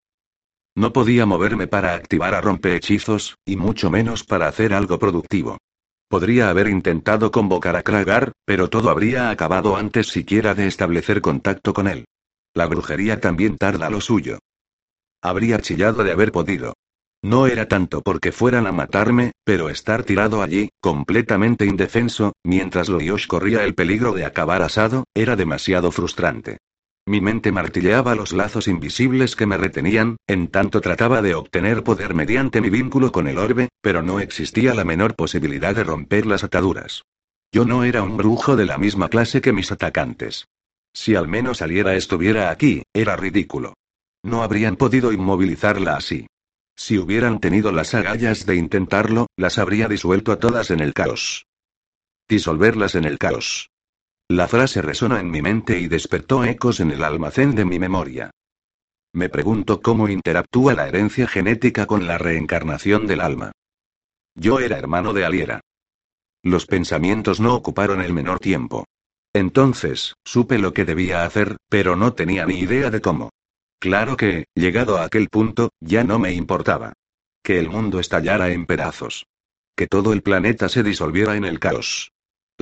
No 0.77 0.93
podía 0.93 1.27
moverme 1.27 1.67
para 1.67 1.95
activar 1.95 2.35
a 2.35 2.41
rompehechizos, 2.41 3.37
y 3.45 3.57
mucho 3.57 3.91
menos 3.91 4.25
para 4.25 4.47
hacer 4.47 4.75
algo 4.75 4.99
productivo. 4.99 5.59
Podría 6.13 6.51
haber 6.51 6.69
intentado 6.69 7.31
convocar 7.31 7.75
a 7.75 7.83
Kragar, 7.83 8.33
pero 8.45 8.69
todo 8.69 8.91
habría 8.91 9.31
acabado 9.31 9.77
antes 9.77 10.09
siquiera 10.09 10.55
de 10.55 10.67
establecer 10.67 11.23
contacto 11.23 11.73
con 11.73 11.89
él. 11.89 12.05
La 12.53 12.67
brujería 12.67 13.19
también 13.19 13.57
tarda 13.57 13.89
lo 13.89 14.03
suyo. 14.03 14.39
Habría 15.23 15.59
chillado 15.61 16.05
de 16.05 16.13
haber 16.13 16.31
podido. 16.31 16.75
No 17.23 17.47
era 17.47 17.67
tanto 17.67 18.03
porque 18.03 18.31
fueran 18.31 18.67
a 18.67 18.73
matarme, 18.73 19.33
pero 19.43 19.71
estar 19.71 20.05
tirado 20.05 20.43
allí, 20.43 20.69
completamente 20.83 21.65
indefenso, 21.65 22.35
mientras 22.45 22.91
Loyosh 22.91 23.27
corría 23.27 23.65
el 23.65 23.75
peligro 23.75 24.13
de 24.13 24.27
acabar 24.27 24.61
asado, 24.61 25.05
era 25.15 25.35
demasiado 25.35 25.91
frustrante. 25.93 26.59
Mi 27.05 27.21
mente 27.21 27.51
martilleaba 27.51 28.15
los 28.15 28.33
lazos 28.33 28.69
invisibles 28.69 29.35
que 29.35 29.47
me 29.47 29.57
retenían, 29.57 30.19
en 30.29 30.47
tanto 30.49 30.81
trataba 30.81 31.21
de 31.21 31.35
obtener 31.35 31.83
poder 31.83 32.15
mediante 32.15 32.61
mi 32.61 32.71
vínculo 32.71 33.11
con 33.11 33.27
el 33.27 33.39
orbe, 33.39 33.71
pero 33.81 34.03
no 34.03 34.21
existía 34.21 34.73
la 34.73 34.85
menor 34.85 35.17
posibilidad 35.17 35.75
de 35.75 35.83
romper 35.83 36.27
las 36.27 36.45
ataduras. 36.45 37.03
Yo 37.51 37.65
no 37.65 37.83
era 37.83 38.05
un 38.05 38.17
brujo 38.17 38.55
de 38.55 38.67
la 38.67 38.79
misma 38.79 39.09
clase 39.09 39.41
que 39.41 39.53
mis 39.53 39.73
atacantes. 39.73 40.47
Si 40.95 41.17
al 41.17 41.27
menos 41.27 41.59
saliera 41.59 41.97
estuviera 41.97 42.51
aquí, 42.51 42.85
era 42.93 43.17
ridículo. 43.17 43.75
No 44.23 44.45
habrían 44.45 44.77
podido 44.77 45.13
inmovilizarla 45.13 45.97
así. 45.97 46.29
Si 46.77 46.99
hubieran 46.99 47.41
tenido 47.41 47.73
las 47.73 47.95
agallas 47.95 48.47
de 48.47 48.55
intentarlo, 48.55 49.27
las 49.37 49.59
habría 49.59 49.89
disuelto 49.89 50.31
a 50.31 50.39
todas 50.39 50.71
en 50.71 50.79
el 50.79 50.95
caos. 50.95 51.47
Disolverlas 52.29 52.95
en 52.95 53.05
el 53.05 53.19
caos. 53.19 53.72
La 54.33 54.49
frase 54.49 54.81
resonó 54.81 55.19
en 55.19 55.31
mi 55.31 55.43
mente 55.43 55.79
y 55.79 55.89
despertó 55.89 56.43
ecos 56.43 56.81
en 56.81 56.91
el 56.91 57.05
almacén 57.05 57.55
de 57.55 57.67
mi 57.67 57.79
memoria. 57.79 58.31
Me 59.13 59.29
pregunto 59.29 59.83
cómo 59.83 60.09
interactúa 60.09 60.73
la 60.73 60.89
herencia 60.89 61.29
genética 61.29 61.85
con 61.85 62.07
la 62.07 62.17
reencarnación 62.17 63.07
del 63.07 63.21
alma. 63.21 63.53
Yo 64.35 64.59
era 64.59 64.79
hermano 64.79 65.13
de 65.13 65.27
Aliera. 65.27 65.61
Los 66.43 66.65
pensamientos 66.65 67.41
no 67.41 67.55
ocuparon 67.55 68.01
el 68.01 68.15
menor 68.15 68.41
tiempo. 68.41 68.87
Entonces, 69.35 70.15
supe 70.25 70.59
lo 70.59 70.73
que 70.73 70.87
debía 70.87 71.27
hacer, 71.27 71.59
pero 71.69 71.95
no 71.95 72.15
tenía 72.15 72.47
ni 72.47 72.59
idea 72.59 72.89
de 72.89 73.03
cómo. 73.03 73.29
Claro 73.79 74.17
que, 74.17 74.47
llegado 74.55 74.97
a 74.97 75.05
aquel 75.05 75.29
punto, 75.29 75.73
ya 75.79 76.05
no 76.05 76.19
me 76.19 76.33
importaba. 76.33 76.95
Que 77.43 77.59
el 77.59 77.69
mundo 77.69 78.01
estallara 78.01 78.51
en 78.51 78.65
pedazos. 78.65 79.27
Que 79.77 79.87
todo 79.87 80.15
el 80.15 80.23
planeta 80.23 80.71
se 80.71 80.83
disolviera 80.83 81.37
en 81.37 81.45
el 81.45 81.59
caos. 81.59 82.13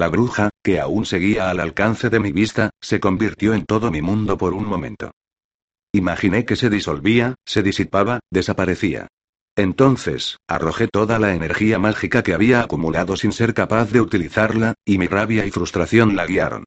La 0.00 0.08
bruja, 0.08 0.48
que 0.64 0.80
aún 0.80 1.04
seguía 1.04 1.50
al 1.50 1.60
alcance 1.60 2.08
de 2.08 2.20
mi 2.20 2.32
vista, 2.32 2.70
se 2.80 3.00
convirtió 3.00 3.52
en 3.52 3.66
todo 3.66 3.90
mi 3.90 4.00
mundo 4.00 4.38
por 4.38 4.54
un 4.54 4.64
momento. 4.64 5.10
Imaginé 5.92 6.46
que 6.46 6.56
se 6.56 6.70
disolvía, 6.70 7.34
se 7.44 7.62
disipaba, 7.62 8.20
desaparecía. 8.30 9.08
Entonces, 9.56 10.38
arrojé 10.48 10.88
toda 10.88 11.18
la 11.18 11.34
energía 11.34 11.78
mágica 11.78 12.22
que 12.22 12.32
había 12.32 12.62
acumulado 12.62 13.14
sin 13.14 13.32
ser 13.32 13.52
capaz 13.52 13.92
de 13.92 14.00
utilizarla, 14.00 14.72
y 14.86 14.96
mi 14.96 15.06
rabia 15.06 15.44
y 15.44 15.50
frustración 15.50 16.16
la 16.16 16.24
guiaron. 16.24 16.64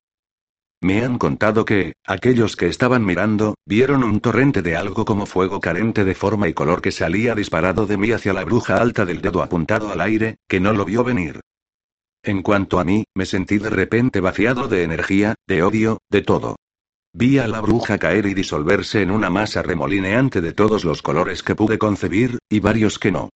Me 0.80 1.04
han 1.04 1.18
contado 1.18 1.66
que, 1.66 1.94
aquellos 2.06 2.56
que 2.56 2.68
estaban 2.68 3.04
mirando, 3.04 3.56
vieron 3.66 4.04
un 4.04 4.20
torrente 4.20 4.62
de 4.62 4.76
algo 4.76 5.06
como 5.06 5.26
fuego 5.26 5.60
carente 5.60 6.06
de 6.06 6.14
forma 6.14 6.50
y 6.50 6.54
color 6.54 6.84
que 6.84 6.92
salía 6.92 7.34
disparado 7.34 7.88
de 7.88 7.98
mí 7.98 8.12
hacia 8.12 8.34
la 8.34 8.46
bruja 8.46 8.76
alta 8.76 9.06
del 9.06 9.22
dedo 9.22 9.42
apuntado 9.42 9.92
al 9.92 10.02
aire, 10.02 10.36
que 10.48 10.60
no 10.60 10.72
lo 10.74 10.86
vio 10.86 11.04
venir. 11.04 11.40
En 12.24 12.42
cuanto 12.42 12.80
a 12.80 12.86
mí, 12.86 13.04
me 13.14 13.26
sentí 13.26 13.58
de 13.58 13.70
repente 13.70 14.22
vaciado 14.22 14.70
de 14.70 14.84
energía, 14.84 15.36
de 15.46 15.62
odio, 15.62 16.00
de 16.10 16.22
todo. 16.22 16.56
Vi 17.14 17.38
a 17.38 17.48
la 17.48 17.60
bruja 17.60 17.98
caer 17.98 18.26
y 18.26 18.34
disolverse 18.34 19.02
en 19.02 19.12
una 19.12 19.30
masa 19.30 19.62
remolineante 19.62 20.40
de 20.40 20.54
todos 20.54 20.86
los 20.86 21.02
colores 21.02 21.44
que 21.44 21.54
pude 21.54 21.78
concebir, 21.78 22.40
y 22.50 22.62
varios 22.62 22.98
que 22.98 23.12
no. 23.12 23.30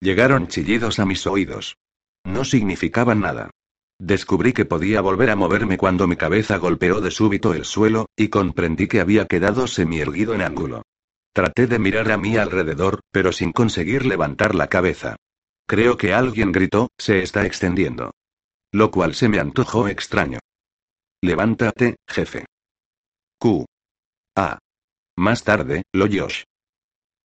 Llegaron 0.00 0.46
chillidos 0.48 0.98
a 0.98 1.06
mis 1.06 1.26
oídos. 1.26 1.76
No 2.24 2.44
significaban 2.44 3.20
nada. 3.20 3.50
Descubrí 3.98 4.52
que 4.52 4.66
podía 4.66 5.00
volver 5.00 5.30
a 5.30 5.36
moverme 5.36 5.78
cuando 5.78 6.06
mi 6.06 6.16
cabeza 6.16 6.58
golpeó 6.58 7.00
de 7.00 7.10
súbito 7.10 7.54
el 7.54 7.64
suelo, 7.64 8.06
y 8.14 8.28
comprendí 8.28 8.88
que 8.88 9.00
había 9.00 9.26
quedado 9.26 9.66
semierguido 9.66 10.34
en 10.34 10.42
ángulo. 10.42 10.82
Traté 11.32 11.66
de 11.66 11.78
mirar 11.78 12.12
a 12.12 12.18
mi 12.18 12.36
alrededor, 12.36 13.00
pero 13.10 13.32
sin 13.32 13.52
conseguir 13.52 14.04
levantar 14.04 14.54
la 14.54 14.66
cabeza. 14.66 15.16
Creo 15.72 15.96
que 15.96 16.12
alguien 16.12 16.52
gritó, 16.52 16.90
se 16.98 17.22
está 17.22 17.46
extendiendo. 17.46 18.10
Lo 18.74 18.90
cual 18.90 19.14
se 19.14 19.30
me 19.30 19.38
antojó 19.38 19.88
extraño. 19.88 20.38
Levántate, 21.22 21.96
jefe. 22.06 22.44
Q. 23.38 23.64
A. 24.36 24.58
Más 25.16 25.44
tarde, 25.44 25.84
lo 25.94 26.08
Josh. 26.08 26.42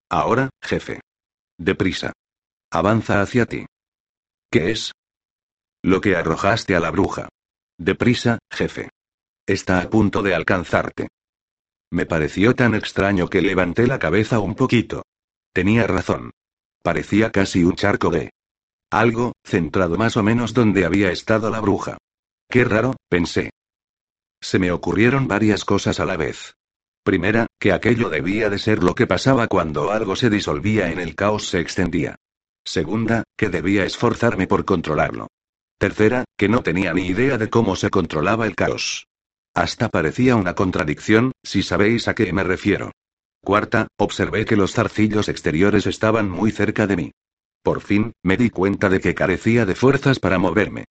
Ahora, 0.09 0.49
jefe. 0.63 1.01
Deprisa. 1.57 2.13
Avanza 2.71 3.21
hacia 3.21 3.47
ti. 3.47 3.65
¿Qué 4.49 4.71
es? 4.71 4.93
Lo 5.83 5.99
que 5.99 6.15
arrojaste 6.15 6.73
a 6.73 6.79
la 6.79 6.91
bruja. 6.91 7.27
Deprisa, 7.77 8.39
jefe. 8.49 8.91
Está 9.45 9.81
a 9.81 9.89
punto 9.89 10.23
de 10.23 10.33
alcanzarte. 10.33 11.09
Me 11.91 12.05
pareció 12.05 12.55
tan 12.55 12.75
extraño 12.75 13.27
que 13.27 13.41
levanté 13.41 13.87
la 13.87 13.99
cabeza 13.99 14.39
un 14.39 14.55
poquito. 14.55 15.03
Tenía 15.51 15.85
razón. 15.85 16.31
Parecía 16.81 17.29
casi 17.33 17.65
un 17.65 17.75
charco 17.75 18.09
de 18.09 18.29
algo, 18.91 19.33
centrado 19.43 19.97
más 19.97 20.17
o 20.17 20.23
menos 20.23 20.53
donde 20.53 20.85
había 20.85 21.11
estado 21.11 21.49
la 21.49 21.59
bruja. 21.59 21.97
Qué 22.49 22.63
raro, 22.63 22.95
pensé. 23.09 23.51
Se 24.41 24.59
me 24.59 24.71
ocurrieron 24.71 25.27
varias 25.27 25.65
cosas 25.65 25.99
a 25.99 26.05
la 26.05 26.17
vez. 26.17 26.55
Primera, 27.03 27.47
que 27.59 27.71
aquello 27.71 28.09
debía 28.09 28.49
de 28.49 28.59
ser 28.59 28.83
lo 28.83 28.93
que 28.93 29.07
pasaba 29.07 29.47
cuando 29.47 29.91
algo 29.91 30.15
se 30.15 30.29
disolvía 30.29 30.91
en 30.91 30.99
el 30.99 31.15
caos 31.15 31.47
se 31.47 31.59
extendía. 31.59 32.15
Segunda, 32.65 33.23
que 33.37 33.49
debía 33.49 33.85
esforzarme 33.85 34.45
por 34.45 34.65
controlarlo. 34.65 35.27
Tercera, 35.77 36.25
que 36.37 36.49
no 36.49 36.63
tenía 36.63 36.93
ni 36.93 37.07
idea 37.07 37.37
de 37.37 37.49
cómo 37.49 37.75
se 37.75 37.89
controlaba 37.89 38.45
el 38.45 38.55
caos. 38.55 39.07
Hasta 39.53 39.89
parecía 39.89 40.35
una 40.35 40.53
contradicción, 40.53 41.31
si 41.43 41.63
sabéis 41.63 42.07
a 42.07 42.15
qué 42.15 42.31
me 42.33 42.43
refiero. 42.43 42.91
Cuarta, 43.41 43.87
observé 43.97 44.45
que 44.45 44.55
los 44.55 44.73
zarcillos 44.73 45.29
exteriores 45.29 45.87
estaban 45.87 46.29
muy 46.29 46.51
cerca 46.51 46.87
de 46.87 46.95
mí. 46.97 47.11
Por 47.67 47.81
fin, 47.81 48.13
me 48.23 48.37
di 48.37 48.49
cuenta 48.49 48.87
de 48.87 49.01
que 49.01 49.13
carecía 49.13 49.65
de 49.65 49.75
fuerzas 49.75 50.19
para 50.19 50.39
moverme. 50.39 50.85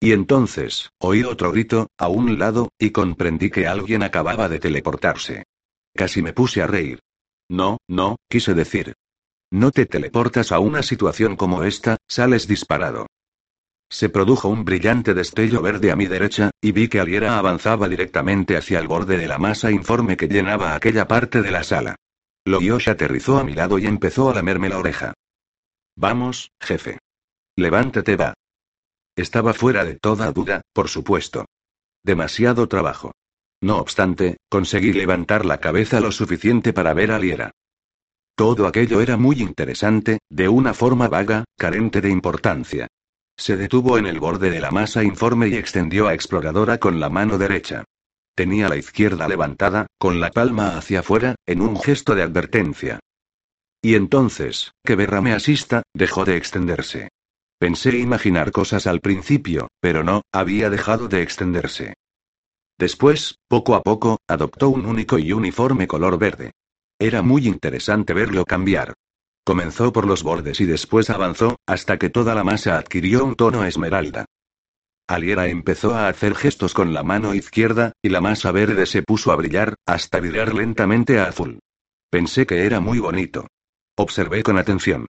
Y 0.00 0.12
entonces, 0.12 0.88
oí 0.98 1.24
otro 1.24 1.52
grito, 1.52 1.88
a 1.98 2.08
un 2.08 2.38
lado, 2.38 2.70
y 2.78 2.88
comprendí 2.88 3.50
que 3.50 3.66
alguien 3.66 4.02
acababa 4.02 4.48
de 4.48 4.58
teleportarse. 4.58 5.44
Casi 5.94 6.22
me 6.22 6.32
puse 6.32 6.62
a 6.62 6.66
reír. 6.66 7.00
No, 7.50 7.76
no, 7.86 8.16
quise 8.30 8.54
decir. 8.54 8.94
No 9.52 9.72
te 9.72 9.84
teleportas 9.84 10.52
a 10.52 10.58
una 10.58 10.82
situación 10.82 11.36
como 11.36 11.64
esta, 11.64 11.98
sales 12.08 12.48
disparado. 12.48 13.06
Se 13.90 14.08
produjo 14.08 14.48
un 14.48 14.64
brillante 14.64 15.12
destello 15.12 15.60
verde 15.60 15.90
a 15.90 15.96
mi 15.96 16.06
derecha, 16.06 16.50
y 16.62 16.72
vi 16.72 16.88
que 16.88 17.00
Aliera 17.00 17.36
avanzaba 17.36 17.90
directamente 17.90 18.56
hacia 18.56 18.78
el 18.78 18.88
borde 18.88 19.18
de 19.18 19.28
la 19.28 19.36
masa 19.36 19.70
informe 19.70 20.16
que 20.16 20.28
llenaba 20.28 20.74
aquella 20.74 21.06
parte 21.06 21.42
de 21.42 21.50
la 21.50 21.62
sala. 21.62 21.96
Loyosh 22.46 22.88
aterrizó 22.88 23.36
a 23.36 23.44
mi 23.44 23.52
lado 23.52 23.78
y 23.78 23.84
empezó 23.84 24.30
a 24.30 24.34
lamerme 24.34 24.70
la 24.70 24.78
oreja. 24.78 25.12
Vamos, 25.96 26.52
jefe. 26.60 26.98
Levántate, 27.56 28.16
va. 28.16 28.34
Estaba 29.16 29.52
fuera 29.52 29.84
de 29.84 29.96
toda 29.96 30.32
duda, 30.32 30.62
por 30.72 30.88
supuesto. 30.88 31.46
Demasiado 32.02 32.68
trabajo. 32.68 33.12
No 33.60 33.78
obstante, 33.78 34.38
conseguí 34.48 34.92
levantar 34.92 35.44
la 35.44 35.58
cabeza 35.58 36.00
lo 36.00 36.12
suficiente 36.12 36.72
para 36.72 36.94
ver 36.94 37.12
a 37.12 37.18
Liera. 37.18 37.50
Todo 38.34 38.66
aquello 38.66 39.02
era 39.02 39.18
muy 39.18 39.42
interesante, 39.42 40.20
de 40.30 40.48
una 40.48 40.72
forma 40.72 41.08
vaga, 41.08 41.44
carente 41.58 42.00
de 42.00 42.08
importancia. 42.08 42.86
Se 43.36 43.56
detuvo 43.56 43.98
en 43.98 44.06
el 44.06 44.18
borde 44.18 44.50
de 44.50 44.60
la 44.60 44.70
masa 44.70 45.04
informe 45.04 45.48
y 45.48 45.56
extendió 45.56 46.08
a 46.08 46.14
Exploradora 46.14 46.78
con 46.78 47.00
la 47.00 47.10
mano 47.10 47.36
derecha. 47.36 47.84
Tenía 48.34 48.70
la 48.70 48.76
izquierda 48.76 49.28
levantada, 49.28 49.86
con 49.98 50.20
la 50.20 50.30
palma 50.30 50.78
hacia 50.78 51.00
afuera, 51.00 51.34
en 51.44 51.60
un 51.60 51.78
gesto 51.78 52.14
de 52.14 52.22
advertencia. 52.22 53.00
Y 53.82 53.94
entonces, 53.94 54.72
que 54.84 54.96
Berra 54.96 55.20
me 55.20 55.32
asista, 55.32 55.82
dejó 55.94 56.24
de 56.24 56.36
extenderse. 56.36 57.08
Pensé 57.58 57.98
imaginar 57.98 58.52
cosas 58.52 58.86
al 58.86 59.00
principio, 59.00 59.68
pero 59.80 60.02
no, 60.04 60.22
había 60.32 60.70
dejado 60.70 61.08
de 61.08 61.22
extenderse. 61.22 61.94
Después, 62.78 63.36
poco 63.48 63.74
a 63.74 63.82
poco, 63.82 64.18
adoptó 64.26 64.70
un 64.70 64.86
único 64.86 65.18
y 65.18 65.32
uniforme 65.32 65.86
color 65.86 66.18
verde. 66.18 66.52
Era 66.98 67.22
muy 67.22 67.46
interesante 67.46 68.14
verlo 68.14 68.44
cambiar. 68.44 68.94
Comenzó 69.44 69.92
por 69.92 70.06
los 70.06 70.22
bordes 70.22 70.60
y 70.60 70.66
después 70.66 71.10
avanzó, 71.10 71.56
hasta 71.66 71.98
que 71.98 72.10
toda 72.10 72.34
la 72.34 72.44
masa 72.44 72.78
adquirió 72.78 73.24
un 73.24 73.34
tono 73.34 73.64
esmeralda. 73.64 74.26
Aliera 75.06 75.48
empezó 75.48 75.94
a 75.94 76.08
hacer 76.08 76.34
gestos 76.34 76.72
con 76.72 76.94
la 76.94 77.02
mano 77.02 77.34
izquierda, 77.34 77.92
y 78.00 78.10
la 78.10 78.20
masa 78.20 78.52
verde 78.52 78.86
se 78.86 79.02
puso 79.02 79.32
a 79.32 79.36
brillar, 79.36 79.74
hasta 79.86 80.20
virar 80.20 80.54
lentamente 80.54 81.18
a 81.18 81.24
azul. 81.24 81.58
Pensé 82.10 82.46
que 82.46 82.64
era 82.64 82.80
muy 82.80 82.98
bonito. 82.98 83.46
Observé 84.00 84.42
con 84.42 84.56
atención. 84.56 85.04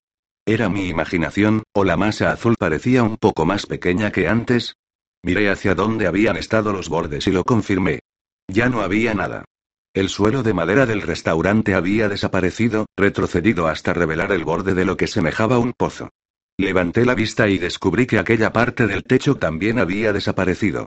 ¿Era 0.45 0.67
mi 0.67 0.89
imaginación, 0.89 1.63
o 1.71 1.85
la 1.85 1.95
masa 1.95 2.33
azul 2.33 2.55
parecía 2.59 3.03
un 3.03 3.15
poco 3.15 3.45
más 3.45 3.65
pequeña 3.65 4.11
que 4.11 4.27
antes? 4.27 4.75
Miré 5.23 5.49
hacia 5.49 5.75
dónde 5.75 6.07
habían 6.07 6.35
estado 6.35 6.73
los 6.73 6.89
bordes 6.89 7.25
y 7.25 7.31
lo 7.31 7.45
confirmé. 7.45 8.01
Ya 8.49 8.67
no 8.67 8.81
había 8.81 9.13
nada. 9.13 9.45
El 9.93 10.09
suelo 10.09 10.43
de 10.43 10.53
madera 10.53 10.85
del 10.85 11.03
restaurante 11.03 11.73
había 11.73 12.09
desaparecido, 12.09 12.85
retrocedido 12.97 13.67
hasta 13.67 13.93
revelar 13.93 14.33
el 14.33 14.43
borde 14.43 14.73
de 14.73 14.83
lo 14.83 14.97
que 14.97 15.07
semejaba 15.07 15.57
un 15.57 15.71
pozo. 15.71 16.09
Levanté 16.57 17.05
la 17.05 17.15
vista 17.15 17.47
y 17.47 17.59
descubrí 17.59 18.05
que 18.07 18.19
aquella 18.19 18.51
parte 18.51 18.87
del 18.87 19.03
techo 19.03 19.35
también 19.35 19.79
había 19.79 20.11
desaparecido. 20.11 20.85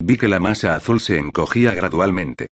Vi 0.00 0.16
que 0.16 0.26
la 0.26 0.40
masa 0.40 0.74
azul 0.74 0.98
se 0.98 1.18
encogía 1.18 1.72
gradualmente. 1.72 2.48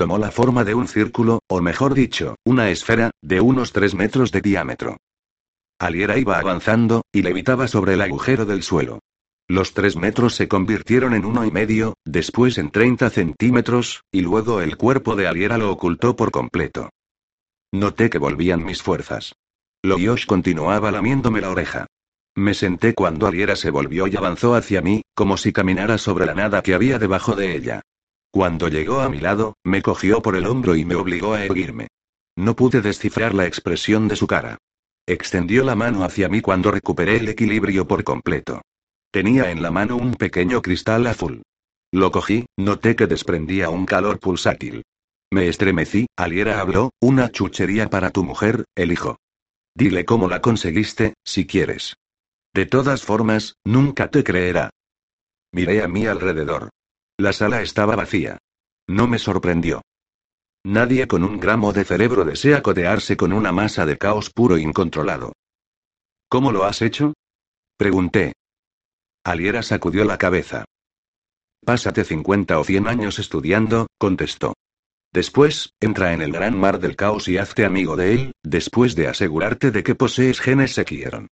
Tomó 0.00 0.16
la 0.16 0.30
forma 0.30 0.64
de 0.64 0.74
un 0.74 0.88
círculo, 0.88 1.40
o 1.46 1.60
mejor 1.60 1.92
dicho, 1.92 2.36
una 2.46 2.70
esfera, 2.70 3.10
de 3.20 3.42
unos 3.42 3.74
tres 3.74 3.94
metros 3.94 4.32
de 4.32 4.40
diámetro. 4.40 4.96
Aliera 5.78 6.16
iba 6.16 6.38
avanzando, 6.38 7.02
y 7.12 7.20
levitaba 7.20 7.68
sobre 7.68 7.92
el 7.92 8.00
agujero 8.00 8.46
del 8.46 8.62
suelo. 8.62 9.00
Los 9.46 9.74
tres 9.74 9.96
metros 9.96 10.34
se 10.34 10.48
convirtieron 10.48 11.12
en 11.12 11.26
uno 11.26 11.44
y 11.44 11.50
medio, 11.50 11.98
después 12.06 12.56
en 12.56 12.70
30 12.70 13.10
centímetros, 13.10 14.00
y 14.10 14.22
luego 14.22 14.62
el 14.62 14.78
cuerpo 14.78 15.16
de 15.16 15.26
Aliera 15.26 15.58
lo 15.58 15.70
ocultó 15.70 16.16
por 16.16 16.30
completo. 16.30 16.88
Noté 17.70 18.08
que 18.08 18.16
volvían 18.16 18.64
mis 18.64 18.80
fuerzas. 18.80 19.34
Loyosh 19.82 20.24
continuaba 20.24 20.90
lamiéndome 20.90 21.42
la 21.42 21.50
oreja. 21.50 21.86
Me 22.34 22.54
senté 22.54 22.94
cuando 22.94 23.26
Aliera 23.26 23.54
se 23.54 23.68
volvió 23.68 24.06
y 24.06 24.16
avanzó 24.16 24.54
hacia 24.54 24.80
mí, 24.80 25.02
como 25.14 25.36
si 25.36 25.52
caminara 25.52 25.98
sobre 25.98 26.24
la 26.24 26.34
nada 26.34 26.62
que 26.62 26.72
había 26.72 26.98
debajo 26.98 27.36
de 27.36 27.54
ella. 27.54 27.82
Cuando 28.30 28.68
llegó 28.68 29.00
a 29.00 29.08
mi 29.08 29.18
lado, 29.18 29.56
me 29.64 29.82
cogió 29.82 30.22
por 30.22 30.36
el 30.36 30.46
hombro 30.46 30.76
y 30.76 30.84
me 30.84 30.94
obligó 30.94 31.34
a 31.34 31.44
erguirme. 31.44 31.88
No 32.36 32.54
pude 32.54 32.80
descifrar 32.80 33.34
la 33.34 33.46
expresión 33.46 34.06
de 34.06 34.16
su 34.16 34.26
cara. 34.26 34.58
Extendió 35.06 35.64
la 35.64 35.74
mano 35.74 36.04
hacia 36.04 36.28
mí 36.28 36.40
cuando 36.40 36.70
recuperé 36.70 37.16
el 37.16 37.28
equilibrio 37.28 37.88
por 37.88 38.04
completo. 38.04 38.62
Tenía 39.10 39.50
en 39.50 39.62
la 39.62 39.72
mano 39.72 39.96
un 39.96 40.14
pequeño 40.14 40.62
cristal 40.62 41.08
azul. 41.08 41.42
Lo 41.90 42.12
cogí, 42.12 42.46
noté 42.56 42.94
que 42.94 43.08
desprendía 43.08 43.68
un 43.68 43.84
calor 43.84 44.20
pulsátil. 44.20 44.84
Me 45.32 45.48
estremecí, 45.48 46.06
Aliera 46.16 46.60
habló, 46.60 46.90
una 47.00 47.30
chuchería 47.30 47.90
para 47.90 48.10
tu 48.10 48.22
mujer, 48.22 48.64
el 48.76 48.92
hijo. 48.92 49.16
Dile 49.74 50.04
cómo 50.04 50.28
la 50.28 50.40
conseguiste, 50.40 51.14
si 51.24 51.46
quieres. 51.46 51.96
De 52.54 52.66
todas 52.66 53.02
formas, 53.02 53.56
nunca 53.64 54.10
te 54.10 54.22
creerá. 54.22 54.70
Miré 55.52 55.82
a 55.82 55.88
mi 55.88 56.06
alrededor. 56.06 56.70
La 57.20 57.34
sala 57.34 57.60
estaba 57.60 57.96
vacía. 57.96 58.38
No 58.88 59.06
me 59.06 59.18
sorprendió. 59.18 59.82
Nadie 60.64 61.06
con 61.06 61.22
un 61.22 61.38
gramo 61.38 61.74
de 61.74 61.84
cerebro 61.84 62.24
desea 62.24 62.62
codearse 62.62 63.18
con 63.18 63.34
una 63.34 63.52
masa 63.52 63.84
de 63.84 63.98
caos 63.98 64.30
puro 64.30 64.56
e 64.56 64.62
incontrolado. 64.62 65.34
¿Cómo 66.30 66.50
lo 66.50 66.64
has 66.64 66.80
hecho? 66.80 67.12
Pregunté. 67.76 68.32
Aliera 69.22 69.62
sacudió 69.62 70.06
la 70.06 70.16
cabeza. 70.16 70.64
Pásate 71.62 72.04
50 72.04 72.58
o 72.58 72.64
100 72.64 72.88
años 72.88 73.18
estudiando, 73.18 73.88
contestó. 73.98 74.54
Después, 75.12 75.74
entra 75.78 76.14
en 76.14 76.22
el 76.22 76.32
gran 76.32 76.58
mar 76.58 76.80
del 76.80 76.96
caos 76.96 77.28
y 77.28 77.36
hazte 77.36 77.66
amigo 77.66 77.96
de 77.96 78.14
él, 78.14 78.32
después 78.42 78.94
de 78.94 79.08
asegurarte 79.08 79.70
de 79.72 79.82
que 79.82 79.94
posees 79.94 80.40
genes 80.40 80.72
Sekieron. 80.72 81.28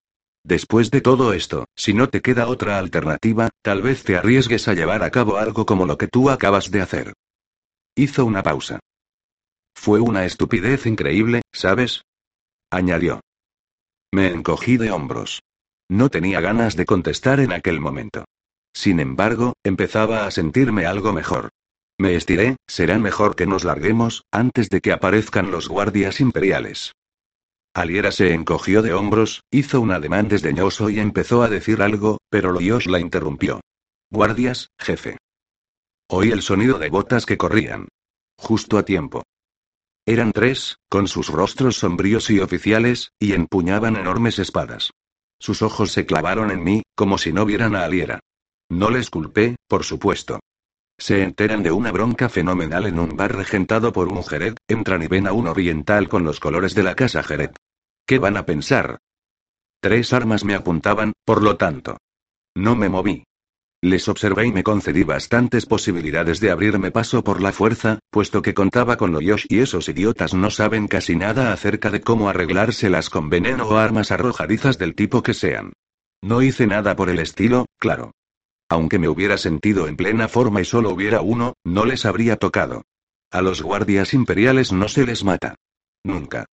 Después 0.47 0.91
de 0.91 1.01
todo 1.01 1.33
esto, 1.33 1.65
si 1.75 1.93
no 1.93 2.07
te 2.07 2.21
queda 2.21 2.47
otra 2.47 2.79
alternativa, 2.79 3.49
tal 3.61 3.81
vez 3.81 4.05
te 4.05 4.15
arriesgues 4.15 4.69
a 4.69 4.73
llevar 4.73 5.03
a 5.03 5.11
cabo 5.11 5.35
algo 5.35 5.65
como 5.65 5.85
lo 5.85 5.97
que 5.97 6.07
tú 6.07 6.29
acabas 6.29 6.71
de 6.71 6.79
hacer. 6.79 7.11
Hizo 7.95 8.23
una 8.23 8.43
pausa. 8.43 8.79
Fue 9.75 9.99
una 9.99 10.23
estupidez 10.23 10.85
increíble, 10.85 11.41
¿sabes? 11.51 12.05
añadió. 12.71 13.19
Me 14.13 14.27
encogí 14.27 14.77
de 14.77 14.89
hombros. 14.89 15.41
No 15.89 16.07
tenía 16.07 16.39
ganas 16.39 16.77
de 16.77 16.85
contestar 16.85 17.41
en 17.41 17.51
aquel 17.51 17.81
momento. 17.81 18.23
Sin 18.73 19.01
embargo, 19.01 19.51
empezaba 19.65 20.25
a 20.25 20.31
sentirme 20.31 20.85
algo 20.85 21.11
mejor. 21.11 21.49
Me 21.99 22.15
estiré, 22.15 22.55
será 22.67 22.97
mejor 22.99 23.35
que 23.35 23.47
nos 23.47 23.65
larguemos, 23.65 24.23
antes 24.31 24.69
de 24.69 24.79
que 24.79 24.93
aparezcan 24.93 25.51
los 25.51 25.67
guardias 25.67 26.21
imperiales. 26.21 26.93
Aliera 27.77 28.11
se 28.11 28.33
encogió 28.33 28.81
de 28.81 28.95
hombros, 28.95 29.43
hizo 29.51 29.79
un 29.79 29.91
ademán 29.91 30.27
desdeñoso 30.27 30.89
y 30.89 30.99
empezó 30.99 31.43
a 31.43 31.47
decir 31.47 31.83
algo, 31.83 32.17
pero 32.27 32.51
Loyosh 32.51 32.87
la 32.87 32.99
interrumpió. 32.99 33.61
Guardias, 34.09 34.69
jefe. 34.79 35.17
Oí 36.09 36.31
el 36.31 36.41
sonido 36.41 36.79
de 36.79 36.89
botas 36.89 37.27
que 37.27 37.37
corrían. 37.37 37.87
Justo 38.35 38.79
a 38.79 38.83
tiempo. 38.83 39.21
Eran 40.07 40.31
tres, 40.31 40.77
con 40.89 41.07
sus 41.07 41.29
rostros 41.29 41.77
sombríos 41.77 42.31
y 42.31 42.39
oficiales, 42.39 43.11
y 43.19 43.33
empuñaban 43.33 43.95
enormes 43.95 44.39
espadas. 44.39 44.89
Sus 45.39 45.61
ojos 45.61 45.91
se 45.91 46.07
clavaron 46.07 46.49
en 46.49 46.63
mí, 46.63 46.81
como 46.95 47.19
si 47.19 47.31
no 47.31 47.45
vieran 47.45 47.75
a 47.75 47.83
Aliera. 47.83 48.21
No 48.69 48.89
les 48.89 49.11
culpé, 49.11 49.55
por 49.67 49.83
supuesto. 49.83 50.39
Se 50.97 51.21
enteran 51.21 51.61
de 51.61 51.69
una 51.69 51.91
bronca 51.91 52.27
fenomenal 52.27 52.87
en 52.87 52.97
un 52.97 53.15
bar 53.15 53.35
regentado 53.35 53.93
por 53.93 54.07
un 54.07 54.23
Jerez, 54.23 54.55
entran 54.67 55.03
y 55.03 55.07
ven 55.07 55.27
a 55.27 55.31
un 55.31 55.47
oriental 55.47 56.09
con 56.09 56.23
los 56.23 56.39
colores 56.39 56.73
de 56.73 56.81
la 56.81 56.95
casa 56.95 57.21
Jerez. 57.21 57.51
¿Qué 58.07 58.19
van 58.19 58.37
a 58.37 58.45
pensar? 58.45 58.99
Tres 59.81 60.13
armas 60.13 60.45
me 60.45 60.55
apuntaban, 60.55 61.11
por 61.25 61.43
lo 61.43 61.57
tanto. 61.57 61.97
No 62.55 62.73
me 62.73 62.87
moví. 62.87 63.25
Les 63.81 64.07
observé 64.07 64.47
y 64.47 64.53
me 64.53 64.63
concedí 64.63 65.03
bastantes 65.03 65.65
posibilidades 65.65 66.39
de 66.39 66.49
abrirme 66.49 66.89
paso 66.89 67.21
por 67.21 67.41
la 67.41 67.51
fuerza, 67.51 67.99
puesto 68.09 68.41
que 68.41 68.53
contaba 68.53 68.95
con 68.95 69.11
Loyosh 69.11 69.45
y 69.49 69.59
esos 69.59 69.89
idiotas 69.89 70.33
no 70.33 70.49
saben 70.51 70.87
casi 70.87 71.17
nada 71.17 71.51
acerca 71.51 71.91
de 71.91 71.99
cómo 71.99 72.29
arreglárselas 72.29 73.09
con 73.09 73.29
veneno 73.29 73.67
o 73.67 73.75
armas 73.75 74.11
arrojadizas 74.11 74.77
del 74.77 74.95
tipo 74.95 75.21
que 75.21 75.33
sean. 75.33 75.73
No 76.21 76.41
hice 76.41 76.65
nada 76.65 76.95
por 76.95 77.09
el 77.09 77.19
estilo, 77.19 77.65
claro. 77.77 78.11
Aunque 78.69 78.99
me 78.99 79.09
hubiera 79.09 79.37
sentido 79.37 79.85
en 79.89 79.97
plena 79.97 80.29
forma 80.29 80.61
y 80.61 80.65
solo 80.65 80.91
hubiera 80.91 81.19
uno, 81.19 81.55
no 81.65 81.85
les 81.85 82.05
habría 82.05 82.37
tocado. 82.37 82.83
A 83.31 83.41
los 83.41 83.61
guardias 83.61 84.13
imperiales 84.13 84.71
no 84.71 84.87
se 84.87 85.05
les 85.05 85.25
mata. 85.25 85.55
Nunca. 86.05 86.45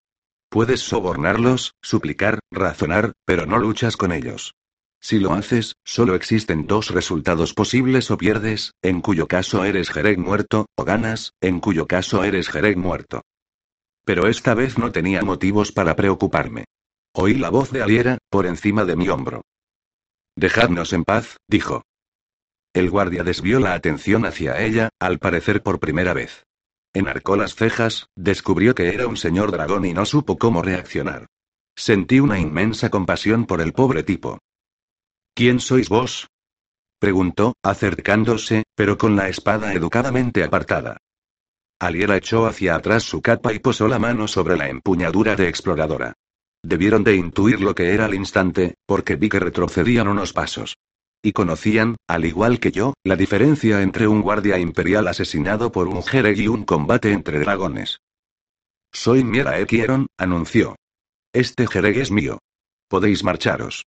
Puedes 0.55 0.83
sobornarlos, 0.83 1.75
suplicar, 1.83 2.39
razonar, 2.53 3.15
pero 3.25 3.45
no 3.45 3.59
luchas 3.59 3.97
con 3.97 4.13
ellos. 4.13 4.55
Si 5.01 5.19
lo 5.19 5.33
haces, 5.33 5.75
solo 5.83 6.15
existen 6.15 6.69
dos 6.69 6.91
resultados 6.91 7.55
posibles 7.55 8.13
o 8.13 8.19
pierdes, 8.19 8.71
en 8.81 9.01
cuyo 9.01 9.27
caso 9.27 9.65
eres 9.65 9.91
Jereg 9.91 10.17
muerto, 10.17 10.67
o 10.77 10.85
ganas, 10.85 11.33
en 11.41 11.59
cuyo 11.59 11.89
caso 11.89 12.23
eres 12.23 12.49
Jereg 12.49 12.77
muerto. 12.77 13.23
Pero 14.05 14.29
esta 14.29 14.55
vez 14.55 14.79
no 14.79 14.93
tenía 14.93 15.23
motivos 15.23 15.73
para 15.73 15.97
preocuparme. 15.97 16.67
Oí 17.15 17.35
la 17.35 17.51
voz 17.51 17.73
de 17.73 17.83
Aliera, 17.83 18.19
por 18.31 18.47
encima 18.47 18.85
de 18.85 18.95
mi 18.95 19.09
hombro. 19.09 19.43
Dejadnos 20.37 20.93
en 20.93 21.03
paz, 21.03 21.37
dijo. 21.49 21.83
El 22.73 22.91
guardia 22.91 23.25
desvió 23.25 23.59
la 23.59 23.75
atención 23.75 24.25
hacia 24.25 24.63
ella, 24.63 24.91
al 25.01 25.19
parecer 25.19 25.65
por 25.65 25.81
primera 25.81 26.15
vez. 26.15 26.45
Enarcó 26.95 27.35
las 27.35 27.57
cejas, 27.57 28.09
descubrió 28.15 28.75
que 28.77 28.95
era 28.95 29.09
un 29.09 29.17
señor 29.17 29.51
dragón 29.51 29.85
y 29.85 29.93
no 29.93 30.07
supo 30.07 30.39
cómo 30.39 30.63
reaccionar. 30.63 31.27
Sentí 31.77 32.21
una 32.21 32.39
inmensa 32.39 32.89
compasión 32.89 33.47
por 33.47 33.61
el 33.61 33.73
pobre 33.73 34.05
tipo. 34.05 34.39
¿Quién 35.35 35.59
sois 35.59 35.89
vos? 35.89 36.29
preguntó, 37.01 37.55
acercándose, 37.65 38.63
pero 38.77 38.97
con 38.97 39.17
la 39.17 39.29
espada 39.29 39.75
educadamente 39.75 40.45
apartada. 40.45 40.99
Aliera 41.81 42.17
echó 42.17 42.47
hacia 42.47 42.77
atrás 42.77 43.03
su 43.03 43.21
capa 43.21 43.53
y 43.53 43.59
posó 43.59 43.89
la 43.89 43.99
mano 43.99 44.29
sobre 44.29 44.57
la 44.57 44.69
empuñadura 44.69 45.35
de 45.35 45.49
exploradora. 45.49 46.15
Debieron 46.63 47.03
de 47.03 47.17
intuir 47.17 47.61
lo 47.61 47.75
que 47.75 47.93
era 47.93 48.05
al 48.05 48.15
instante, 48.15 48.77
porque 48.87 49.17
vi 49.17 49.29
que 49.29 49.41
retrocedían 49.41 50.07
unos 50.07 50.33
pasos. 50.33 50.77
Y 51.27 51.33
conocían, 51.33 51.97
al 52.07 52.27
igual 52.27 52.61
que 52.61 52.71
yo, 52.71 52.93
la 53.03 53.17
diferencia 53.17 53.81
entre 53.81 54.07
un 54.07 54.21
guardia 54.21 54.59
imperial 54.59 55.09
asesinado 55.09 55.73
por 55.73 55.89
un 55.89 56.03
Jereg 56.03 56.39
y 56.39 56.49
un 56.49 56.65
combate 56.65 57.13
entre 57.13 57.39
dragones. 57.39 58.03
Soy 58.93 59.25
Miera 59.25 59.59
Ekieron, 59.59 60.07
anunció. 60.19 60.77
Este 61.33 61.67
Jereg 61.67 61.97
es 61.97 62.11
mío. 62.11 62.41
Podéis 62.89 63.25
marcharos. 63.25 63.87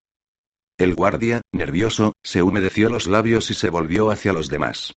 El 0.79 0.95
guardia, 0.95 1.41
nervioso, 1.53 2.13
se 2.23 2.41
humedeció 2.41 2.89
los 2.89 3.05
labios 3.05 3.51
y 3.51 3.53
se 3.53 3.69
volvió 3.69 4.09
hacia 4.09 4.33
los 4.33 4.49
demás. 4.49 4.93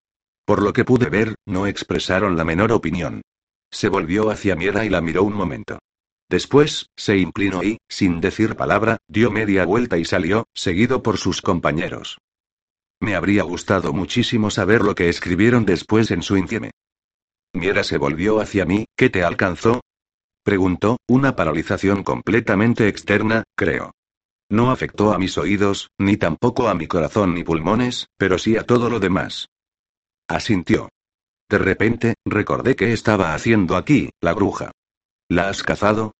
Por 0.45 0.61
lo 0.63 0.71
que 0.71 0.85
pude 0.85 1.09
ver, 1.09 1.35
no 1.45 1.67
expresaron 1.67 2.37
la 2.37 2.45
menor 2.45 2.71
opinión. 2.71 3.21
Se 3.69 3.89
volvió 3.89 4.29
hacia 4.29 4.55
Miera 4.55 4.85
y 4.85 4.89
la 4.89 5.01
miró 5.01 5.23
un 5.23 5.33
momento. 5.33 5.79
Después, 6.29 6.85
se 6.95 7.17
inclinó 7.17 7.63
y, 7.63 7.79
sin 7.89 8.21
decir 8.21 8.55
palabra, 8.55 8.99
dio 9.09 9.29
media 9.29 9.65
vuelta 9.65 9.97
y 9.97 10.05
salió, 10.05 10.45
seguido 10.53 11.03
por 11.03 11.17
sus 11.17 11.41
compañeros. 11.41 12.17
Me 13.01 13.15
habría 13.15 13.43
gustado 13.43 13.93
muchísimo 13.93 14.49
saber 14.49 14.81
lo 14.81 14.95
que 14.95 15.09
escribieron 15.09 15.65
después 15.65 16.11
en 16.11 16.21
su 16.21 16.37
intieme. 16.37 16.71
Miera 17.53 17.83
se 17.83 17.97
volvió 17.97 18.41
hacia 18.41 18.65
mí, 18.65 18.85
¿qué 18.95 19.09
te 19.09 19.23
alcanzó? 19.23 19.81
Preguntó, 20.43 20.97
una 21.07 21.35
paralización 21.35 22.03
completamente 22.03 22.87
externa, 22.87 23.43
creo. 23.55 23.91
No 24.49 24.71
afectó 24.71 25.13
a 25.13 25.19
mis 25.19 25.37
oídos, 25.37 25.89
ni 25.97 26.17
tampoco 26.17 26.67
a 26.67 26.73
mi 26.73 26.87
corazón 26.87 27.35
ni 27.35 27.43
pulmones, 27.43 28.07
pero 28.17 28.37
sí 28.37 28.57
a 28.57 28.63
todo 28.63 28.89
lo 28.89 28.99
demás. 28.99 29.47
Asintió. 30.27 30.89
De 31.49 31.57
repente, 31.57 32.15
recordé 32.25 32.75
qué 32.75 32.93
estaba 32.93 33.33
haciendo 33.33 33.75
aquí, 33.75 34.09
la 34.21 34.33
bruja. 34.33 34.71
¿La 35.29 35.49
has 35.49 35.63
cazado? 35.63 36.13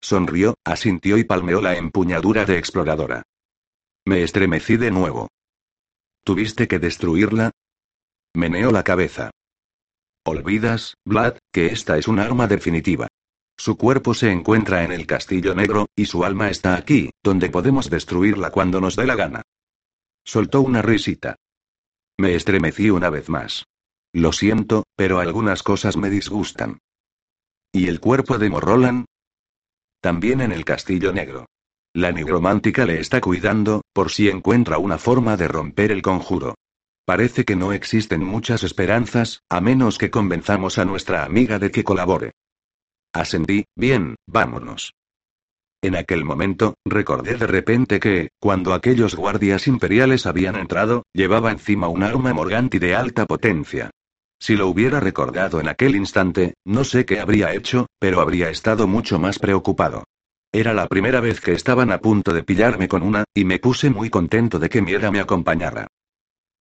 Sonrió, 0.00 0.54
asintió 0.64 1.18
y 1.18 1.24
palmeó 1.24 1.60
la 1.60 1.76
empuñadura 1.76 2.44
de 2.44 2.58
exploradora. 2.58 3.22
Me 4.06 4.22
estremecí 4.22 4.76
de 4.76 4.90
nuevo. 4.90 5.28
¿Tuviste 6.26 6.66
que 6.66 6.80
destruirla? 6.80 7.52
Meneó 8.34 8.72
la 8.72 8.82
cabeza. 8.82 9.30
Olvidas, 10.24 10.94
Vlad, 11.04 11.38
que 11.52 11.66
esta 11.66 11.98
es 11.98 12.08
un 12.08 12.18
arma 12.18 12.48
definitiva. 12.48 13.06
Su 13.56 13.76
cuerpo 13.76 14.12
se 14.12 14.32
encuentra 14.32 14.82
en 14.82 14.90
el 14.90 15.06
castillo 15.06 15.54
negro, 15.54 15.86
y 15.94 16.06
su 16.06 16.24
alma 16.24 16.50
está 16.50 16.74
aquí, 16.74 17.10
donde 17.22 17.48
podemos 17.48 17.88
destruirla 17.90 18.50
cuando 18.50 18.80
nos 18.80 18.96
dé 18.96 19.06
la 19.06 19.14
gana. 19.14 19.42
Soltó 20.24 20.62
una 20.62 20.82
risita. 20.82 21.36
Me 22.18 22.34
estremecí 22.34 22.90
una 22.90 23.08
vez 23.08 23.28
más. 23.28 23.64
Lo 24.12 24.32
siento, 24.32 24.82
pero 24.96 25.20
algunas 25.20 25.62
cosas 25.62 25.96
me 25.96 26.10
disgustan. 26.10 26.80
¿Y 27.70 27.86
el 27.86 28.00
cuerpo 28.00 28.36
de 28.38 28.50
Morrolan? 28.50 29.04
También 30.00 30.40
en 30.40 30.50
el 30.50 30.64
Castillo 30.64 31.12
Negro. 31.12 31.46
La 31.96 32.12
nigromántica 32.12 32.84
le 32.84 33.00
está 33.00 33.22
cuidando, 33.22 33.80
por 33.94 34.10
si 34.10 34.28
encuentra 34.28 34.76
una 34.76 34.98
forma 34.98 35.38
de 35.38 35.48
romper 35.48 35.90
el 35.90 36.02
conjuro. 36.02 36.54
Parece 37.06 37.46
que 37.46 37.56
no 37.56 37.72
existen 37.72 38.22
muchas 38.22 38.64
esperanzas, 38.64 39.40
a 39.48 39.62
menos 39.62 39.96
que 39.96 40.10
convenzamos 40.10 40.76
a 40.76 40.84
nuestra 40.84 41.24
amiga 41.24 41.58
de 41.58 41.70
que 41.70 41.84
colabore. 41.84 42.32
Ascendí, 43.14 43.64
bien, 43.74 44.16
vámonos. 44.26 44.92
En 45.80 45.96
aquel 45.96 46.26
momento, 46.26 46.74
recordé 46.84 47.36
de 47.36 47.46
repente 47.46 47.98
que, 47.98 48.28
cuando 48.38 48.74
aquellos 48.74 49.14
guardias 49.14 49.66
imperiales 49.66 50.26
habían 50.26 50.56
entrado, 50.56 51.04
llevaba 51.14 51.50
encima 51.50 51.88
un 51.88 52.02
arma 52.02 52.34
morganti 52.34 52.78
de 52.78 52.94
alta 52.94 53.24
potencia. 53.24 53.88
Si 54.38 54.54
lo 54.54 54.68
hubiera 54.68 55.00
recordado 55.00 55.60
en 55.60 55.68
aquel 55.68 55.96
instante, 55.96 56.56
no 56.62 56.84
sé 56.84 57.06
qué 57.06 57.20
habría 57.20 57.54
hecho, 57.54 57.86
pero 57.98 58.20
habría 58.20 58.50
estado 58.50 58.86
mucho 58.86 59.18
más 59.18 59.38
preocupado. 59.38 60.04
Era 60.56 60.72
la 60.72 60.86
primera 60.86 61.20
vez 61.20 61.42
que 61.42 61.52
estaban 61.52 61.92
a 61.92 62.00
punto 62.00 62.32
de 62.32 62.42
pillarme 62.42 62.88
con 62.88 63.02
una, 63.02 63.24
y 63.34 63.44
me 63.44 63.58
puse 63.58 63.90
muy 63.90 64.08
contento 64.08 64.58
de 64.58 64.70
que 64.70 64.80
Miera 64.80 65.10
me 65.10 65.20
acompañara. 65.20 65.86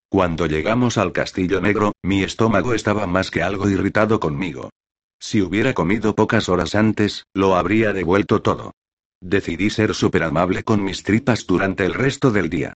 Cuando 0.10 0.48
llegamos 0.48 0.98
al 0.98 1.14
Castillo 1.14 1.62
Negro, 1.62 1.94
mi 2.04 2.22
estómago 2.22 2.74
estaba 2.74 3.08
más 3.08 3.32
que 3.32 3.42
algo 3.42 3.70
irritado 3.70 4.20
conmigo. 4.20 4.70
Si 5.18 5.42
hubiera 5.42 5.74
comido 5.74 6.14
pocas 6.14 6.50
horas 6.50 6.76
antes, 6.76 7.24
lo 7.34 7.56
habría 7.56 7.94
devuelto 7.94 8.42
todo. 8.42 8.74
Decidí 9.22 9.70
ser 9.70 9.96
súper 9.96 10.24
amable 10.24 10.64
con 10.64 10.84
mis 10.84 11.02
tripas 11.02 11.48
durante 11.48 11.86
el 11.86 11.94
resto 11.94 12.32
del 12.32 12.50
día. 12.50 12.74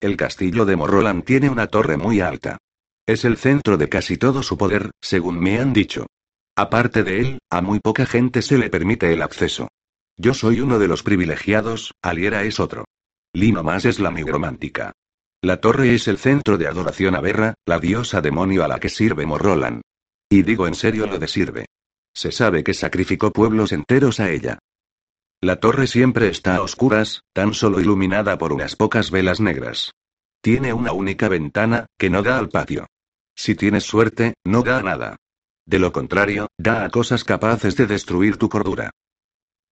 El 0.00 0.16
castillo 0.16 0.64
de 0.64 0.74
Morroland 0.74 1.22
tiene 1.22 1.50
una 1.50 1.66
torre 1.66 1.98
muy 1.98 2.22
alta. 2.22 2.56
Es 3.04 3.26
el 3.26 3.36
centro 3.36 3.76
de 3.76 3.90
casi 3.90 4.16
todo 4.16 4.42
su 4.42 4.56
poder, 4.56 4.90
según 5.02 5.38
me 5.38 5.60
han 5.60 5.74
dicho. 5.74 6.06
Aparte 6.56 7.02
de 7.02 7.20
él, 7.20 7.38
a 7.50 7.60
muy 7.60 7.78
poca 7.80 8.06
gente 8.06 8.40
se 8.40 8.56
le 8.56 8.70
permite 8.70 9.12
el 9.12 9.20
acceso. 9.20 9.68
Yo 10.22 10.34
soy 10.34 10.60
uno 10.60 10.78
de 10.78 10.86
los 10.86 11.02
privilegiados, 11.02 11.94
Aliera 12.02 12.42
es 12.42 12.60
otro. 12.60 12.84
Lino 13.32 13.62
más 13.62 13.86
es 13.86 13.98
la 14.00 14.10
nigromántica. 14.10 14.92
La 15.40 15.62
torre 15.62 15.94
es 15.94 16.08
el 16.08 16.18
centro 16.18 16.58
de 16.58 16.66
adoración 16.66 17.14
a 17.14 17.22
Berra, 17.22 17.54
la 17.64 17.78
diosa 17.78 18.20
demonio 18.20 18.62
a 18.62 18.68
la 18.68 18.78
que 18.80 18.90
sirve 18.90 19.24
Morrolan. 19.24 19.80
Y 20.28 20.42
digo 20.42 20.66
en 20.66 20.74
serio 20.74 21.06
lo 21.06 21.18
de 21.18 21.26
sirve. 21.26 21.64
Se 22.14 22.32
sabe 22.32 22.62
que 22.62 22.74
sacrificó 22.74 23.30
pueblos 23.30 23.72
enteros 23.72 24.20
a 24.20 24.28
ella. 24.28 24.58
La 25.40 25.56
torre 25.56 25.86
siempre 25.86 26.28
está 26.28 26.56
a 26.56 26.62
oscuras, 26.62 27.22
tan 27.32 27.54
solo 27.54 27.80
iluminada 27.80 28.36
por 28.36 28.52
unas 28.52 28.76
pocas 28.76 29.10
velas 29.10 29.40
negras. 29.40 29.92
Tiene 30.42 30.74
una 30.74 30.92
única 30.92 31.30
ventana, 31.30 31.86
que 31.98 32.10
no 32.10 32.22
da 32.22 32.38
al 32.38 32.50
patio. 32.50 32.88
Si 33.34 33.54
tienes 33.54 33.84
suerte, 33.84 34.34
no 34.44 34.60
da 34.64 34.80
a 34.80 34.82
nada. 34.82 35.16
De 35.64 35.78
lo 35.78 35.92
contrario, 35.92 36.48
da 36.58 36.84
a 36.84 36.90
cosas 36.90 37.24
capaces 37.24 37.74
de 37.76 37.86
destruir 37.86 38.36
tu 38.36 38.50
cordura. 38.50 38.90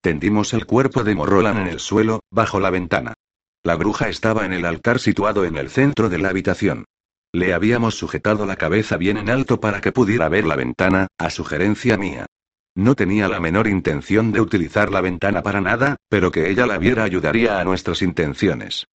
Tendimos 0.08 0.54
el 0.54 0.66
cuerpo 0.66 1.04
de 1.04 1.16
Morrolan 1.16 1.58
en 1.58 1.68
el 1.68 1.82
suelo, 1.82 2.22
bajo 2.32 2.62
la 2.62 2.70
ventana. 2.70 3.14
La 3.62 3.76
bruja 3.76 4.08
estaba 4.08 4.46
en 4.46 4.54
el 4.54 4.64
altar 4.64 5.00
situado 5.00 5.44
en 5.44 5.58
el 5.58 5.70
centro 5.70 6.08
de 6.08 6.18
la 6.18 6.30
habitación. 6.30 6.86
Le 7.34 7.54
habíamos 7.54 7.96
sujetado 7.96 8.46
la 8.46 8.56
cabeza 8.56 8.96
bien 8.96 9.18
en 9.18 9.30
alto 9.30 9.60
para 9.60 9.82
que 9.82 9.92
pudiera 9.92 10.30
ver 10.30 10.46
la 10.46 10.56
ventana, 10.56 11.08
a 11.18 11.30
sugerencia 11.30 11.98
mía. 11.98 12.26
No 12.74 12.96
tenía 12.96 13.28
la 13.28 13.42
menor 13.42 13.68
intención 13.68 14.32
de 14.32 14.40
utilizar 14.40 14.94
la 14.94 15.02
ventana 15.02 15.44
para 15.44 15.60
nada, 15.60 15.98
pero 16.08 16.32
que 16.32 16.50
ella 16.50 16.66
la 16.66 16.78
viera 16.78 17.04
ayudaría 17.04 17.60
a 17.60 17.66
nuestras 17.66 18.02
intenciones. 18.02 18.88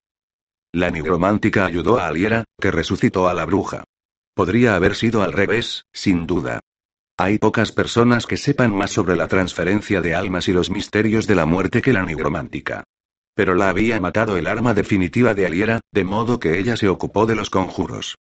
La 0.73 0.89
nigromántica 0.89 1.67
ayudó 1.67 1.99
a 1.99 2.07
Aliera, 2.07 2.45
que 2.59 2.71
resucitó 2.71 3.29
a 3.29 3.35
la 3.35 3.45
bruja. 3.45 3.85
Podría 4.33 4.77
haber 4.77 4.95
sido 4.95 5.23
al 5.23 5.35
revés, 5.35 5.85
sin 5.93 6.27
duda. 6.27 6.61
Hay 7.19 7.39
pocas 7.39 7.73
personas 7.73 8.27
que 8.27 8.37
sepan 8.37 8.75
más 8.75 8.91
sobre 8.91 9.17
la 9.17 9.29
transferencia 9.29 10.01
de 10.01 10.15
almas 10.15 10.49
y 10.49 10.53
los 10.53 10.71
misterios 10.71 11.27
de 11.27 11.35
la 11.35 11.47
muerte 11.47 11.83
que 11.83 11.93
la 11.93 12.05
nigromántica. 12.05 12.85
Pero 13.35 13.55
la 13.55 13.69
había 13.69 14.01
matado 14.01 14.37
el 14.37 14.47
arma 14.47 14.75
definitiva 14.75 15.35
de 15.35 15.47
Aliera, 15.47 15.81
de 15.93 16.05
modo 16.05 16.41
que 16.41 16.59
ella 16.59 16.77
se 16.77 16.89
ocupó 16.89 17.27
de 17.27 17.35
los 17.35 17.51
conjuros. 17.51 18.17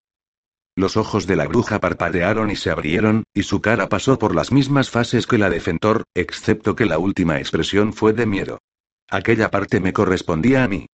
Los 0.76 0.96
ojos 0.96 1.28
de 1.28 1.36
la 1.36 1.48
bruja 1.48 1.80
parpadearon 1.80 2.50
y 2.50 2.56
se 2.56 2.70
abrieron, 2.70 3.24
y 3.34 3.44
su 3.44 3.62
cara 3.62 3.90
pasó 3.90 4.18
por 4.18 4.36
las 4.36 4.52
mismas 4.52 4.90
fases 4.90 5.28
que 5.28 5.38
la 5.38 5.50
de 5.50 5.60
Fentor, 5.60 6.04
excepto 6.14 6.76
que 6.76 6.86
la 6.86 6.98
última 6.98 7.40
expresión 7.40 7.94
fue 7.94 8.14
de 8.14 8.26
miedo. 8.26 8.60
Aquella 9.10 9.52
parte 9.52 9.82
me 9.82 9.92
correspondía 9.92 10.64
a 10.64 10.68
mí. 10.70 10.86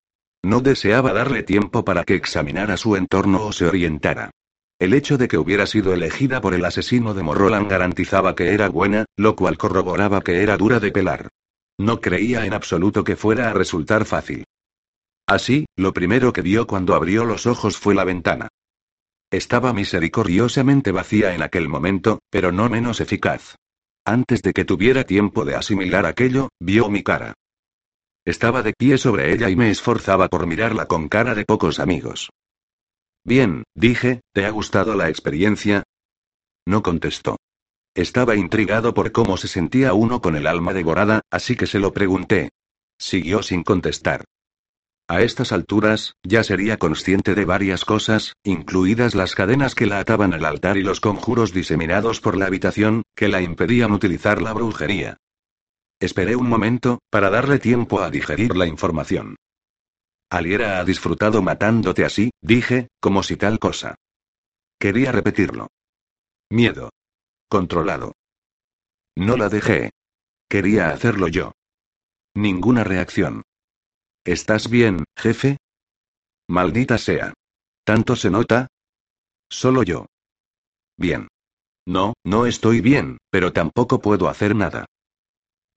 No 0.42 0.60
deseaba 0.60 1.12
darle 1.12 1.42
tiempo 1.42 1.84
para 1.84 2.04
que 2.04 2.14
examinara 2.14 2.76
su 2.76 2.96
entorno 2.96 3.44
o 3.44 3.52
se 3.52 3.66
orientara. 3.66 4.30
El 4.78 4.94
hecho 4.94 5.18
de 5.18 5.26
que 5.26 5.38
hubiera 5.38 5.66
sido 5.66 5.92
elegida 5.92 6.40
por 6.40 6.54
el 6.54 6.64
asesino 6.64 7.12
de 7.12 7.24
Morrolan 7.24 7.66
garantizaba 7.66 8.36
que 8.36 8.52
era 8.52 8.68
buena, 8.68 9.06
lo 9.16 9.34
cual 9.34 9.58
corroboraba 9.58 10.20
que 10.20 10.40
era 10.40 10.56
dura 10.56 10.78
de 10.78 10.92
pelar. 10.92 11.28
No 11.78 12.00
creía 12.00 12.46
en 12.46 12.54
absoluto 12.54 13.02
que 13.02 13.16
fuera 13.16 13.50
a 13.50 13.52
resultar 13.54 14.04
fácil. 14.04 14.44
Así, 15.26 15.66
lo 15.76 15.92
primero 15.92 16.32
que 16.32 16.42
vio 16.42 16.66
cuando 16.66 16.94
abrió 16.94 17.24
los 17.24 17.46
ojos 17.46 17.76
fue 17.76 17.94
la 17.94 18.04
ventana. 18.04 18.48
Estaba 19.30 19.72
misericordiosamente 19.72 20.92
vacía 20.92 21.34
en 21.34 21.42
aquel 21.42 21.68
momento, 21.68 22.20
pero 22.30 22.52
no 22.52 22.68
menos 22.68 23.00
eficaz. 23.00 23.56
Antes 24.04 24.42
de 24.42 24.52
que 24.52 24.64
tuviera 24.64 25.04
tiempo 25.04 25.44
de 25.44 25.56
asimilar 25.56 26.06
aquello, 26.06 26.50
vio 26.60 26.88
mi 26.88 27.02
cara. 27.02 27.34
Estaba 28.24 28.62
de 28.62 28.72
pie 28.72 28.96
sobre 28.96 29.32
ella 29.32 29.50
y 29.50 29.56
me 29.56 29.70
esforzaba 29.70 30.28
por 30.28 30.46
mirarla 30.46 30.86
con 30.86 31.08
cara 31.08 31.34
de 31.34 31.44
pocos 31.44 31.80
amigos. 31.80 32.30
Bien, 33.28 33.64
dije, 33.74 34.22
¿te 34.32 34.46
ha 34.46 34.50
gustado 34.50 34.94
la 34.94 35.10
experiencia? 35.10 35.82
No 36.66 36.82
contestó. 36.82 37.36
Estaba 37.94 38.36
intrigado 38.36 38.94
por 38.94 39.12
cómo 39.12 39.36
se 39.36 39.48
sentía 39.48 39.92
uno 39.92 40.22
con 40.22 40.34
el 40.34 40.46
alma 40.46 40.72
devorada, 40.72 41.20
así 41.30 41.54
que 41.54 41.66
se 41.66 41.78
lo 41.78 41.92
pregunté. 41.92 42.48
Siguió 42.98 43.42
sin 43.42 43.64
contestar. 43.64 44.24
A 45.10 45.20
estas 45.20 45.52
alturas, 45.52 46.14
ya 46.22 46.42
sería 46.42 46.78
consciente 46.78 47.34
de 47.34 47.44
varias 47.44 47.84
cosas, 47.84 48.32
incluidas 48.44 49.14
las 49.14 49.34
cadenas 49.34 49.74
que 49.74 49.84
la 49.84 49.98
ataban 49.98 50.32
al 50.32 50.46
altar 50.46 50.78
y 50.78 50.82
los 50.82 51.00
conjuros 51.00 51.52
diseminados 51.52 52.22
por 52.22 52.34
la 52.34 52.46
habitación, 52.46 53.02
que 53.14 53.28
la 53.28 53.42
impedían 53.42 53.92
utilizar 53.92 54.40
la 54.40 54.54
brujería. 54.54 55.18
Esperé 56.00 56.34
un 56.34 56.48
momento, 56.48 57.00
para 57.10 57.28
darle 57.28 57.58
tiempo 57.58 58.00
a 58.00 58.10
digerir 58.10 58.56
la 58.56 58.66
información. 58.66 59.36
Aliera 60.30 60.78
ha 60.78 60.84
disfrutado 60.84 61.42
matándote 61.42 62.04
así, 62.04 62.30
dije, 62.42 62.88
como 63.00 63.22
si 63.22 63.36
tal 63.36 63.58
cosa. 63.58 63.94
Quería 64.78 65.10
repetirlo. 65.10 65.68
Miedo. 66.50 66.90
Controlado. 67.48 68.12
No 69.16 69.36
la 69.36 69.48
dejé. 69.48 69.90
Quería 70.48 70.90
hacerlo 70.90 71.28
yo. 71.28 71.52
Ninguna 72.34 72.84
reacción. 72.84 73.42
¿Estás 74.24 74.68
bien, 74.68 75.04
jefe? 75.16 75.56
Maldita 76.46 76.98
sea. 76.98 77.32
¿Tanto 77.84 78.16
se 78.16 78.30
nota? 78.30 78.68
Solo 79.50 79.82
yo. 79.82 80.06
Bien. 80.96 81.28
No, 81.86 82.12
no 82.22 82.44
estoy 82.44 82.82
bien, 82.82 83.16
pero 83.30 83.52
tampoco 83.52 84.00
puedo 84.00 84.28
hacer 84.28 84.54
nada. 84.54 84.84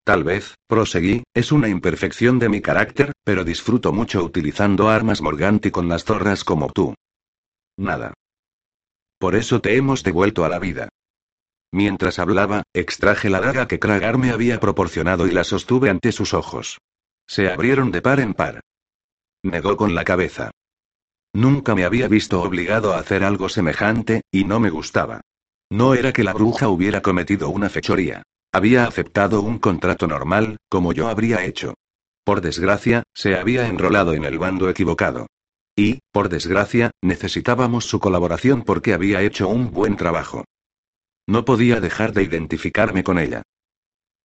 Tal 0.04 0.24
vez, 0.24 0.56
proseguí, 0.68 1.24
es 1.34 1.52
una 1.52 1.70
imperfección 1.70 2.40
de 2.40 2.50
mi 2.50 2.62
carácter, 2.62 3.12
pero 3.24 3.44
disfruto 3.44 3.94
mucho 3.94 4.24
utilizando 4.24 4.90
armas 4.90 5.22
Morganti 5.22 5.70
con 5.70 5.88
las 5.88 6.04
zorras 6.04 6.44
como 6.44 6.72
tú. 6.72 6.96
Nada. 7.78 8.14
Por 9.20 9.36
eso 9.36 9.62
te 9.62 9.76
hemos 9.76 10.04
devuelto 10.04 10.44
a 10.44 10.50
la 10.50 10.58
vida. 10.58 10.90
Mientras 11.72 12.20
hablaba, 12.20 12.64
extraje 12.74 13.30
la 13.30 13.40
daga 13.40 13.68
que 13.68 13.80
Kragar 13.80 14.18
me 14.18 14.32
había 14.32 14.60
proporcionado 14.60 15.28
y 15.28 15.32
la 15.32 15.44
sostuve 15.44 15.90
ante 15.90 16.12
sus 16.12 16.34
ojos. 16.34 16.80
Se 17.28 17.50
abrieron 17.50 17.92
de 17.92 18.02
par 18.02 18.20
en 18.20 18.34
par. 18.34 18.62
Negó 19.44 19.78
con 19.78 19.96
la 19.96 20.04
cabeza. 20.04 20.52
Nunca 21.34 21.76
me 21.76 21.86
había 21.86 22.08
visto 22.08 22.42
obligado 22.42 22.94
a 22.94 23.00
hacer 23.00 23.24
algo 23.24 23.48
semejante, 23.48 24.22
y 24.32 24.44
no 24.44 24.60
me 24.60 24.70
gustaba. 24.70 25.22
No 25.70 25.94
era 25.94 26.12
que 26.12 26.26
la 26.26 26.34
bruja 26.34 26.68
hubiera 26.68 27.02
cometido 27.02 27.50
una 27.50 27.70
fechoría. 27.70 28.24
Había 28.54 28.86
aceptado 28.86 29.42
un 29.42 29.60
contrato 29.60 30.08
normal, 30.08 30.58
como 30.70 30.92
yo 30.92 31.08
habría 31.08 31.46
hecho. 31.46 31.76
Por 32.26 32.42
desgracia, 32.42 33.04
se 33.14 33.36
había 33.36 33.68
enrolado 33.68 34.14
en 34.14 34.26
el 34.26 34.38
bando 34.38 34.70
equivocado. 34.70 35.28
Y, 35.76 36.00
por 36.12 36.28
desgracia, 36.28 36.92
necesitábamos 37.02 37.86
su 37.86 38.00
colaboración 38.00 38.64
porque 38.64 38.94
había 38.94 39.22
hecho 39.22 39.48
un 39.48 39.72
buen 39.72 39.96
trabajo. 39.96 40.44
No 41.28 41.46
podía 41.46 41.80
dejar 41.80 42.12
de 42.12 42.24
identificarme 42.24 43.04
con 43.04 43.20
ella. 43.20 43.44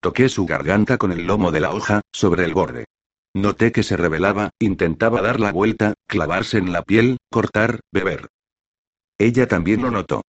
Toqué 0.00 0.28
su 0.28 0.44
garganta 0.44 0.98
con 0.98 1.12
el 1.12 1.26
lomo 1.26 1.52
de 1.52 1.60
la 1.60 1.70
hoja, 1.70 2.00
sobre 2.12 2.44
el 2.44 2.52
borde. 2.52 2.86
Noté 3.34 3.70
que 3.70 3.82
se 3.82 3.96
revelaba, 3.96 4.50
intentaba 4.58 5.22
dar 5.22 5.38
la 5.40 5.52
vuelta, 5.52 5.94
clavarse 6.08 6.58
en 6.58 6.72
la 6.72 6.82
piel, 6.82 7.18
cortar, 7.30 7.80
beber. 7.92 8.28
Ella 9.18 9.46
también 9.46 9.82
lo 9.82 9.90
notó. 9.90 10.22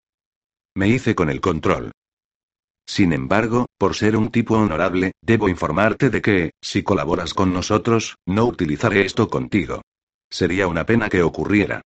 Me 0.76 0.88
hice 0.88 1.16
con 1.16 1.30
el 1.30 1.42
control. 1.42 1.92
Sin 2.88 3.12
embargo, 3.12 3.68
por 3.78 3.96
ser 3.96 4.16
un 4.16 4.32
tipo 4.32 4.56
honorable, 4.56 5.12
debo 5.22 5.50
informarte 5.50 6.10
de 6.10 6.22
que, 6.22 6.52
si 6.62 6.84
colaboras 6.84 7.34
con 7.34 7.54
nosotros, 7.54 8.16
no 8.26 8.46
utilizaré 8.46 9.06
esto 9.06 9.28
contigo. 9.28 9.82
Sería 10.30 10.68
una 10.68 10.86
pena 10.86 11.10
que 11.10 11.22
ocurriera. 11.22 11.82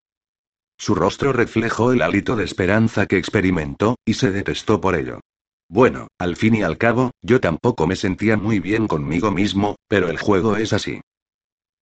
Su 0.77 0.95
rostro 0.95 1.33
reflejó 1.33 1.91
el 1.91 2.01
hálito 2.01 2.35
de 2.35 2.43
esperanza 2.43 3.07
que 3.07 3.17
experimentó, 3.17 3.95
y 4.05 4.13
se 4.13 4.31
detestó 4.31 4.79
por 4.79 4.95
ello. 4.95 5.19
Bueno, 5.67 6.07
al 6.19 6.35
fin 6.35 6.55
y 6.55 6.63
al 6.63 6.77
cabo, 6.77 7.11
yo 7.21 7.39
tampoco 7.39 7.87
me 7.87 7.95
sentía 7.95 8.37
muy 8.37 8.59
bien 8.59 8.87
conmigo 8.87 9.31
mismo, 9.31 9.77
pero 9.87 10.09
el 10.09 10.17
juego 10.17 10.55
es 10.57 10.73
así. 10.73 11.01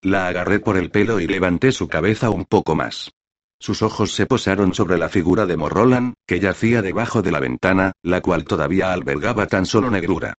La 0.01 0.27
agarré 0.27 0.59
por 0.59 0.77
el 0.77 0.91
pelo 0.91 1.19
y 1.19 1.27
levanté 1.27 1.71
su 1.71 1.87
cabeza 1.89 2.29
un 2.29 2.45
poco 2.45 2.75
más. 2.75 3.11
Sus 3.59 3.81
ojos 3.81 4.13
se 4.13 4.25
posaron 4.25 4.73
sobre 4.73 4.97
la 4.97 5.09
figura 5.09 5.45
de 5.45 5.57
Morrolan, 5.57 6.13
que 6.25 6.39
yacía 6.39 6.81
debajo 6.81 7.21
de 7.21 7.31
la 7.31 7.41
ventana, 7.41 7.91
la 8.01 8.21
cual 8.21 8.45
todavía 8.45 8.93
albergaba 8.93 9.47
tan 9.47 9.65
solo 9.65 9.91
negrura. 9.91 10.35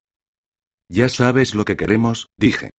Ya 0.87 1.09
sabes 1.09 1.53
lo 1.53 1.65
que 1.65 1.75
queremos, 1.75 2.27
dije. 2.37 2.71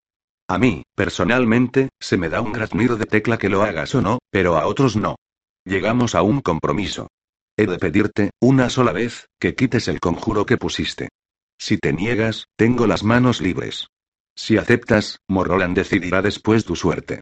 A 0.49 0.59
mí, 0.59 0.82
personalmente, 0.97 1.91
se 2.01 2.16
me 2.16 2.28
da 2.28 2.41
un 2.41 2.53
graznir 2.53 2.97
de 2.97 3.05
tecla 3.05 3.38
que 3.38 3.49
lo 3.51 3.62
hagas 3.62 3.95
o 3.95 4.01
no, 4.01 4.18
pero 4.30 4.57
a 4.57 4.66
otros 4.66 4.97
no. 4.97 5.16
Llegamos 5.64 6.14
a 6.14 6.22
un 6.22 6.41
compromiso. 6.41 7.09
He 7.57 7.66
de 7.66 7.78
pedirte, 7.78 8.30
una 8.41 8.70
sola 8.70 8.93
vez, 8.93 9.26
que 9.38 9.55
quites 9.55 9.86
el 9.88 10.01
conjuro 10.01 10.47
que 10.47 10.57
pusiste. 10.57 11.11
Si 11.59 11.76
te 11.76 11.93
niegas, 11.93 12.47
tengo 12.57 12.86
las 12.86 13.05
manos 13.05 13.43
libres. 13.43 13.88
Si 14.34 14.57
aceptas, 14.57 15.18
Morroland 15.28 15.76
decidirá 15.76 16.22
después 16.22 16.64
tu 16.64 16.74
suerte. 16.74 17.20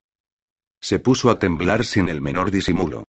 Se 0.80 0.98
puso 0.98 1.30
a 1.30 1.38
temblar 1.38 1.84
sin 1.84 2.08
el 2.08 2.20
menor 2.20 2.50
disimulo. 2.50 3.04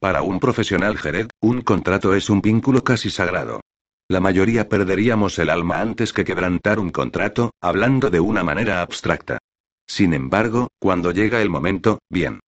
Para 0.00 0.22
un 0.22 0.40
profesional 0.40 0.96
Jared, 0.96 1.28
un 1.40 1.60
contrato 1.60 2.14
es 2.14 2.30
un 2.30 2.40
vínculo 2.40 2.82
casi 2.82 3.10
sagrado. 3.10 3.60
La 4.08 4.18
mayoría 4.20 4.68
perderíamos 4.68 5.38
el 5.38 5.50
alma 5.50 5.80
antes 5.80 6.12
que 6.12 6.24
quebrantar 6.24 6.78
un 6.78 6.90
contrato, 6.90 7.52
hablando 7.60 8.10
de 8.10 8.18
una 8.18 8.42
manera 8.42 8.82
abstracta. 8.82 9.38
Sin 9.86 10.14
embargo, 10.14 10.68
cuando 10.78 11.12
llega 11.12 11.42
el 11.42 11.50
momento, 11.50 12.00
bien. 12.08 12.40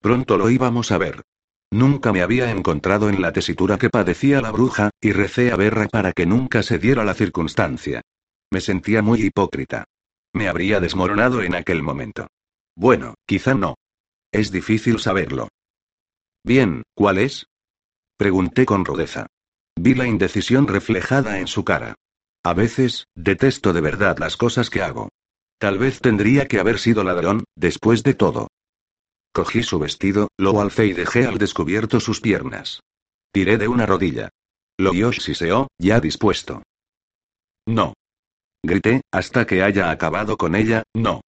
Pronto 0.00 0.36
lo 0.36 0.50
íbamos 0.50 0.92
a 0.92 0.98
ver. 0.98 1.22
Nunca 1.70 2.12
me 2.12 2.22
había 2.22 2.50
encontrado 2.50 3.08
en 3.08 3.22
la 3.22 3.32
tesitura 3.32 3.78
que 3.78 3.90
padecía 3.90 4.40
la 4.40 4.50
bruja, 4.50 4.90
y 5.00 5.12
recé 5.12 5.52
a 5.52 5.56
verla 5.56 5.86
para 5.86 6.12
que 6.12 6.26
nunca 6.26 6.62
se 6.62 6.78
diera 6.78 7.04
la 7.04 7.14
circunstancia. 7.14 8.02
Me 8.50 8.60
sentía 8.60 9.00
muy 9.00 9.22
hipócrita. 9.22 9.84
Me 10.32 10.48
habría 10.48 10.80
desmoronado 10.80 11.42
en 11.42 11.54
aquel 11.54 11.82
momento. 11.82 12.26
Bueno, 12.74 13.14
quizá 13.26 13.54
no. 13.54 13.74
Es 14.32 14.50
difícil 14.50 14.98
saberlo. 15.00 15.48
Bien, 16.44 16.82
¿cuál 16.94 17.18
es? 17.18 17.46
Pregunté 18.16 18.66
con 18.66 18.84
rudeza. 18.84 19.26
Vi 19.76 19.94
la 19.94 20.06
indecisión 20.06 20.66
reflejada 20.66 21.40
en 21.40 21.46
su 21.46 21.64
cara. 21.64 21.94
A 22.42 22.54
veces, 22.54 23.06
detesto 23.14 23.72
de 23.72 23.80
verdad 23.80 24.18
las 24.18 24.36
cosas 24.36 24.70
que 24.70 24.82
hago. 24.82 25.10
Tal 25.58 25.78
vez 25.78 26.00
tendría 26.00 26.48
que 26.48 26.58
haber 26.58 26.78
sido 26.78 27.04
ladrón, 27.04 27.44
después 27.54 28.02
de 28.02 28.14
todo. 28.14 28.48
Cogí 29.32 29.62
su 29.62 29.78
vestido, 29.78 30.28
lo 30.38 30.60
alcé 30.60 30.86
y 30.86 30.92
dejé 30.92 31.26
al 31.26 31.38
descubierto 31.38 32.00
sus 32.00 32.20
piernas. 32.20 32.80
Tiré 33.32 33.58
de 33.58 33.68
una 33.68 33.86
rodilla. 33.86 34.30
Lo 34.78 34.92
siseó, 35.12 35.68
ya 35.78 36.00
dispuesto. 36.00 36.62
No. 37.66 37.92
Grité, 38.62 39.02
hasta 39.12 39.46
que 39.46 39.62
haya 39.62 39.90
acabado 39.90 40.36
con 40.36 40.54
ella, 40.54 40.82
no. 40.94 41.20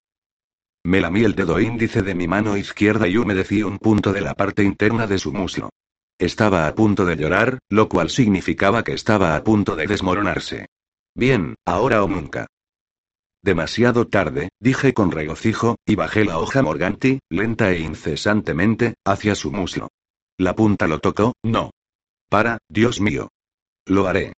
Me 0.84 1.00
lamí 1.00 1.22
el 1.22 1.34
dedo 1.34 1.60
índice 1.60 2.02
de 2.02 2.14
mi 2.14 2.26
mano 2.26 2.56
izquierda 2.56 3.06
y 3.06 3.16
humedecí 3.16 3.62
un 3.62 3.78
punto 3.78 4.12
de 4.12 4.20
la 4.20 4.34
parte 4.34 4.64
interna 4.64 5.06
de 5.06 5.18
su 5.18 5.32
muslo. 5.32 5.70
Estaba 6.18 6.66
a 6.66 6.74
punto 6.74 7.04
de 7.04 7.16
llorar, 7.16 7.58
lo 7.68 7.88
cual 7.88 8.10
significaba 8.10 8.82
que 8.82 8.92
estaba 8.92 9.36
a 9.36 9.44
punto 9.44 9.76
de 9.76 9.86
desmoronarse. 9.86 10.66
Bien, 11.14 11.54
ahora 11.64 12.02
o 12.02 12.08
nunca. 12.08 12.46
Demasiado 13.42 14.06
tarde, 14.06 14.50
dije 14.60 14.92
con 14.94 15.10
regocijo, 15.10 15.76
y 15.84 15.96
bajé 15.96 16.24
la 16.24 16.38
hoja 16.38 16.62
Morganti, 16.62 17.18
lenta 17.28 17.72
e 17.72 17.80
incesantemente, 17.80 18.94
hacia 19.04 19.34
su 19.34 19.50
muslo. 19.50 19.88
La 20.38 20.54
punta 20.54 20.86
lo 20.86 21.00
tocó, 21.00 21.34
no. 21.42 21.70
Para, 22.28 22.58
Dios 22.68 23.00
mío. 23.00 23.28
Lo 23.86 24.06
haré. 24.06 24.32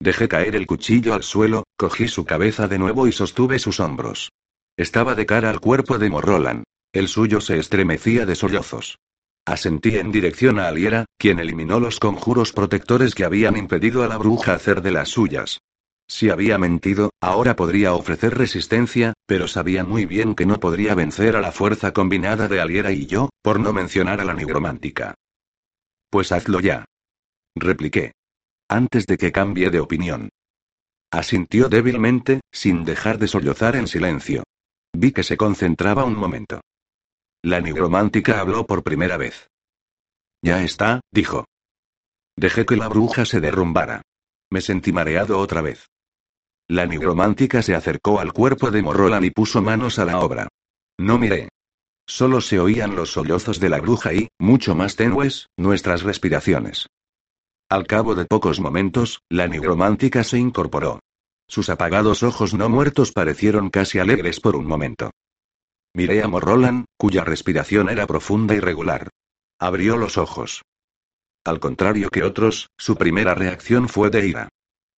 Dejé 0.00 0.28
caer 0.28 0.56
el 0.56 0.66
cuchillo 0.66 1.14
al 1.14 1.22
suelo, 1.22 1.64
cogí 1.76 2.08
su 2.08 2.24
cabeza 2.24 2.68
de 2.68 2.78
nuevo 2.78 3.06
y 3.06 3.12
sostuve 3.12 3.58
sus 3.58 3.80
hombros. 3.80 4.30
Estaba 4.78 5.16
de 5.16 5.26
cara 5.26 5.50
al 5.50 5.58
cuerpo 5.58 5.98
de 5.98 6.08
Morrolan. 6.08 6.62
El 6.92 7.08
suyo 7.08 7.40
se 7.40 7.58
estremecía 7.58 8.26
de 8.26 8.36
sollozos. 8.36 9.00
Asentí 9.44 9.96
en 9.96 10.12
dirección 10.12 10.60
a 10.60 10.68
Aliera, 10.68 11.04
quien 11.18 11.40
eliminó 11.40 11.80
los 11.80 11.98
conjuros 11.98 12.52
protectores 12.52 13.16
que 13.16 13.24
habían 13.24 13.56
impedido 13.56 14.04
a 14.04 14.06
la 14.06 14.16
bruja 14.16 14.54
hacer 14.54 14.80
de 14.80 14.92
las 14.92 15.08
suyas. 15.08 15.58
Si 16.06 16.30
había 16.30 16.58
mentido, 16.58 17.10
ahora 17.20 17.56
podría 17.56 17.92
ofrecer 17.92 18.38
resistencia, 18.38 19.14
pero 19.26 19.48
sabía 19.48 19.82
muy 19.82 20.06
bien 20.06 20.36
que 20.36 20.46
no 20.46 20.60
podría 20.60 20.94
vencer 20.94 21.34
a 21.34 21.40
la 21.40 21.50
fuerza 21.50 21.92
combinada 21.92 22.46
de 22.46 22.60
Aliera 22.60 22.92
y 22.92 23.06
yo, 23.06 23.30
por 23.42 23.58
no 23.58 23.72
mencionar 23.72 24.20
a 24.20 24.24
la 24.24 24.34
nigromántica. 24.34 25.14
Pues 26.08 26.30
hazlo 26.30 26.60
ya. 26.60 26.84
Repliqué. 27.56 28.12
Antes 28.68 29.06
de 29.06 29.18
que 29.18 29.32
cambie 29.32 29.70
de 29.70 29.80
opinión. 29.80 30.28
Asintió 31.10 31.68
débilmente, 31.68 32.42
sin 32.52 32.84
dejar 32.84 33.18
de 33.18 33.26
sollozar 33.26 33.74
en 33.74 33.88
silencio. 33.88 34.44
Vi 35.00 35.12
que 35.12 35.22
se 35.22 35.36
concentraba 35.36 36.04
un 36.04 36.16
momento. 36.16 36.60
La 37.44 37.60
nigromántica 37.60 38.40
habló 38.40 38.66
por 38.66 38.82
primera 38.82 39.16
vez. 39.16 39.48
Ya 40.42 40.64
está, 40.64 41.02
dijo. 41.12 41.44
Dejé 42.36 42.66
que 42.66 42.74
la 42.74 42.88
bruja 42.88 43.24
se 43.24 43.40
derrumbara. 43.40 44.02
Me 44.50 44.60
sentí 44.60 44.92
mareado 44.92 45.38
otra 45.38 45.62
vez. 45.62 45.86
La 46.68 46.84
nigromántica 46.84 47.62
se 47.62 47.76
acercó 47.76 48.18
al 48.18 48.32
cuerpo 48.32 48.72
de 48.72 48.82
Morrolan 48.82 49.22
y 49.22 49.30
puso 49.30 49.62
manos 49.62 50.00
a 50.00 50.04
la 50.04 50.18
obra. 50.18 50.48
No 50.98 51.16
miré. 51.16 51.48
Solo 52.04 52.40
se 52.40 52.58
oían 52.58 52.96
los 52.96 53.12
sollozos 53.12 53.60
de 53.60 53.68
la 53.68 53.78
bruja 53.78 54.12
y, 54.14 54.26
mucho 54.40 54.74
más 54.74 54.96
tenues, 54.96 55.46
nuestras 55.56 56.02
respiraciones. 56.02 56.88
Al 57.70 57.86
cabo 57.86 58.16
de 58.16 58.24
pocos 58.24 58.58
momentos, 58.58 59.20
la 59.30 59.46
nigromántica 59.46 60.24
se 60.24 60.38
incorporó. 60.38 60.98
Sus 61.48 61.70
apagados 61.70 62.22
ojos 62.22 62.54
no 62.54 62.68
muertos 62.68 63.12
parecieron 63.12 63.70
casi 63.70 63.98
alegres 63.98 64.40
por 64.40 64.54
un 64.54 64.66
momento. 64.66 65.10
Miré 65.94 66.22
a 66.22 66.28
Morrolan, 66.28 66.84
cuya 66.96 67.24
respiración 67.24 67.88
era 67.88 68.06
profunda 68.06 68.54
y 68.54 68.60
regular. 68.60 69.08
Abrió 69.58 69.96
los 69.96 70.18
ojos. 70.18 70.62
Al 71.44 71.60
contrario 71.60 72.10
que 72.10 72.22
otros, 72.22 72.68
su 72.76 72.96
primera 72.96 73.34
reacción 73.34 73.88
fue 73.88 74.10
de 74.10 74.26
ira. 74.28 74.48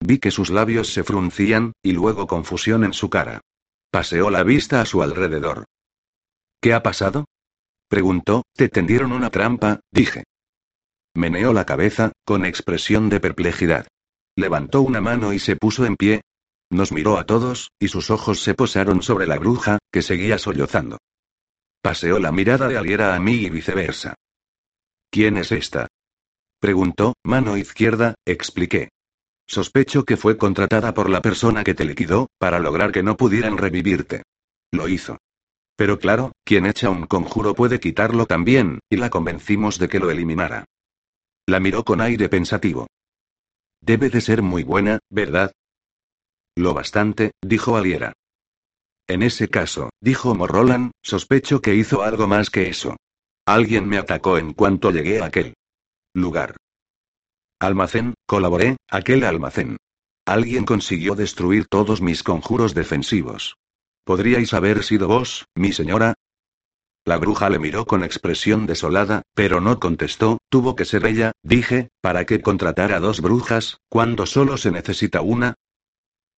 Vi 0.00 0.18
que 0.18 0.30
sus 0.30 0.50
labios 0.50 0.92
se 0.92 1.04
fruncían, 1.04 1.72
y 1.82 1.92
luego 1.92 2.26
confusión 2.26 2.84
en 2.84 2.92
su 2.92 3.08
cara. 3.08 3.40
Paseó 3.90 4.30
la 4.30 4.42
vista 4.42 4.80
a 4.80 4.86
su 4.86 5.02
alrededor. 5.02 5.64
¿Qué 6.60 6.74
ha 6.74 6.82
pasado? 6.82 7.26
Preguntó, 7.88 8.42
te 8.54 8.68
tendieron 8.68 9.12
una 9.12 9.30
trampa, 9.30 9.80
dije. 9.90 10.24
Meneó 11.14 11.52
la 11.52 11.66
cabeza, 11.66 12.12
con 12.24 12.44
expresión 12.44 13.08
de 13.08 13.20
perplejidad. 13.20 13.86
Levantó 14.36 14.82
una 14.82 15.00
mano 15.00 15.32
y 15.32 15.38
se 15.38 15.56
puso 15.56 15.84
en 15.84 15.96
pie. 15.96 16.20
Nos 16.70 16.92
miró 16.92 17.18
a 17.18 17.26
todos, 17.26 17.72
y 17.80 17.88
sus 17.88 18.10
ojos 18.10 18.42
se 18.42 18.54
posaron 18.54 19.02
sobre 19.02 19.26
la 19.26 19.38
bruja, 19.38 19.78
que 19.92 20.02
seguía 20.02 20.38
sollozando. 20.38 20.98
Paseó 21.82 22.18
la 22.20 22.30
mirada 22.30 22.68
de 22.68 22.78
Aliera 22.78 23.14
a 23.14 23.20
mí 23.20 23.32
y 23.32 23.50
viceversa. 23.50 24.14
¿Quién 25.10 25.36
es 25.36 25.50
esta? 25.50 25.88
Preguntó, 26.60 27.14
mano 27.24 27.56
izquierda, 27.56 28.14
expliqué. 28.24 28.90
Sospecho 29.48 30.04
que 30.04 30.16
fue 30.16 30.36
contratada 30.36 30.94
por 30.94 31.10
la 31.10 31.20
persona 31.20 31.64
que 31.64 31.74
te 31.74 31.84
liquidó, 31.84 32.28
para 32.38 32.60
lograr 32.60 32.92
que 32.92 33.02
no 33.02 33.16
pudieran 33.16 33.58
revivirte. 33.58 34.22
Lo 34.70 34.86
hizo. 34.86 35.18
Pero 35.74 35.98
claro, 35.98 36.32
quien 36.44 36.66
echa 36.66 36.90
un 36.90 37.06
conjuro 37.06 37.54
puede 37.54 37.80
quitarlo 37.80 38.26
también, 38.26 38.78
y 38.88 38.96
la 38.96 39.10
convencimos 39.10 39.78
de 39.80 39.88
que 39.88 39.98
lo 39.98 40.10
eliminara. 40.10 40.66
La 41.46 41.58
miró 41.58 41.84
con 41.84 42.00
aire 42.00 42.28
pensativo. 42.28 42.86
Debe 43.80 44.10
de 44.10 44.20
ser 44.20 44.42
muy 44.42 44.62
buena, 44.62 45.00
¿verdad? 45.08 45.50
Lo 46.56 46.74
bastante, 46.74 47.32
dijo 47.42 47.76
Aliera. 47.76 48.12
En 49.08 49.22
ese 49.22 49.48
caso, 49.48 49.90
dijo 50.00 50.34
Morrolan, 50.34 50.92
sospecho 51.02 51.60
que 51.60 51.74
hizo 51.74 52.02
algo 52.02 52.26
más 52.26 52.50
que 52.50 52.68
eso. 52.68 52.96
Alguien 53.46 53.88
me 53.88 53.98
atacó 53.98 54.38
en 54.38 54.52
cuanto 54.52 54.90
llegué 54.90 55.20
a 55.20 55.26
aquel 55.26 55.54
lugar. 56.14 56.56
Almacén, 57.58 58.14
colaboré, 58.26 58.76
aquel 58.88 59.24
almacén. 59.24 59.76
Alguien 60.26 60.64
consiguió 60.64 61.14
destruir 61.14 61.66
todos 61.66 62.00
mis 62.00 62.22
conjuros 62.22 62.74
defensivos. 62.74 63.56
¿Podríais 64.04 64.54
haber 64.54 64.82
sido 64.84 65.08
vos, 65.08 65.46
mi 65.54 65.72
señora? 65.72 66.14
La 67.04 67.16
bruja 67.16 67.50
le 67.50 67.58
miró 67.58 67.86
con 67.86 68.04
expresión 68.04 68.66
desolada, 68.66 69.22
pero 69.34 69.60
no 69.60 69.80
contestó, 69.80 70.38
tuvo 70.48 70.76
que 70.76 70.84
ser 70.84 71.06
ella, 71.06 71.32
dije, 71.42 71.88
¿para 72.00 72.26
qué 72.26 72.40
contratar 72.40 72.92
a 72.92 73.00
dos 73.00 73.20
brujas, 73.20 73.78
cuando 73.88 74.26
solo 74.26 74.56
se 74.56 74.70
necesita 74.70 75.20
una? 75.20 75.54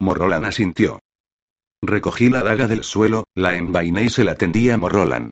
Morrolan 0.02 0.44
asintió. 0.44 0.98
Recogí 1.80 2.28
la 2.28 2.42
daga 2.42 2.66
del 2.66 2.82
suelo, 2.82 3.24
la 3.36 3.56
envainé 3.56 4.02
y 4.02 4.10
se 4.10 4.24
la 4.24 4.34
tendí 4.34 4.68
a 4.68 4.76
Morrolan. 4.76 5.30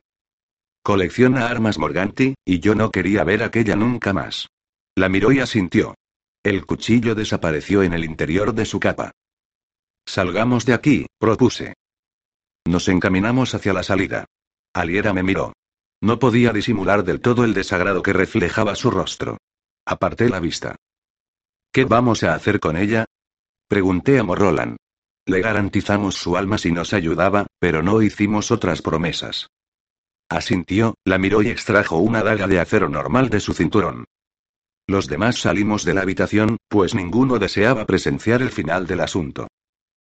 Colecciona 0.81 1.47
armas 1.47 1.77
Morganti, 1.77 2.35
y 2.45 2.61
yo 2.61 2.73
no 2.73 2.89
quería 2.89 3.25
ver 3.25 3.43
aquella 3.43 3.75
nunca 3.75 4.13
más. 4.13 4.47
La 4.95 5.09
miró 5.09 5.33
y 5.33 5.41
asintió. 5.41 5.95
El 6.41 6.65
cuchillo 6.65 7.15
desapareció 7.15 7.83
en 7.83 7.93
el 7.93 8.05
interior 8.05 8.53
de 8.53 8.65
su 8.65 8.79
capa. 8.79 9.11
Salgamos 10.05 10.65
de 10.65 10.73
aquí, 10.73 11.05
propuse. 11.19 11.73
Nos 12.65 12.87
encaminamos 12.87 13.53
hacia 13.53 13.73
la 13.73 13.83
salida. 13.83 14.25
Aliera 14.73 15.13
me 15.13 15.21
miró. 15.21 15.51
No 15.99 16.17
podía 16.17 16.53
disimular 16.53 17.03
del 17.03 17.19
todo 17.19 17.43
el 17.43 17.53
desagrado 17.53 18.01
que 18.01 18.13
reflejaba 18.13 18.75
su 18.75 18.89
rostro. 18.89 19.37
Aparté 19.85 20.29
la 20.29 20.39
vista. 20.39 20.77
¿Qué 21.73 21.83
vamos 21.83 22.23
a 22.23 22.35
hacer 22.35 22.61
con 22.61 22.77
ella? 22.77 23.05
Pregunté 23.71 24.19
a 24.19 24.23
Morrolan. 24.23 24.75
Le 25.25 25.39
garantizamos 25.39 26.15
su 26.15 26.35
alma 26.35 26.57
si 26.57 26.73
nos 26.73 26.91
ayudaba, 26.91 27.47
pero 27.57 27.81
no 27.81 28.01
hicimos 28.01 28.51
otras 28.51 28.81
promesas. 28.81 29.47
Asintió, 30.29 30.95
la 31.05 31.17
miró 31.17 31.41
y 31.41 31.47
extrajo 31.47 31.95
una 31.95 32.21
daga 32.21 32.47
de 32.47 32.59
acero 32.59 32.89
normal 32.89 33.29
de 33.29 33.39
su 33.39 33.53
cinturón. 33.53 34.03
Los 34.87 35.07
demás 35.07 35.39
salimos 35.39 35.85
de 35.85 35.93
la 35.93 36.01
habitación, 36.01 36.57
pues 36.67 36.93
ninguno 36.93 37.39
deseaba 37.39 37.85
presenciar 37.85 38.41
el 38.41 38.49
final 38.49 38.87
del 38.87 38.99
asunto. 38.99 39.47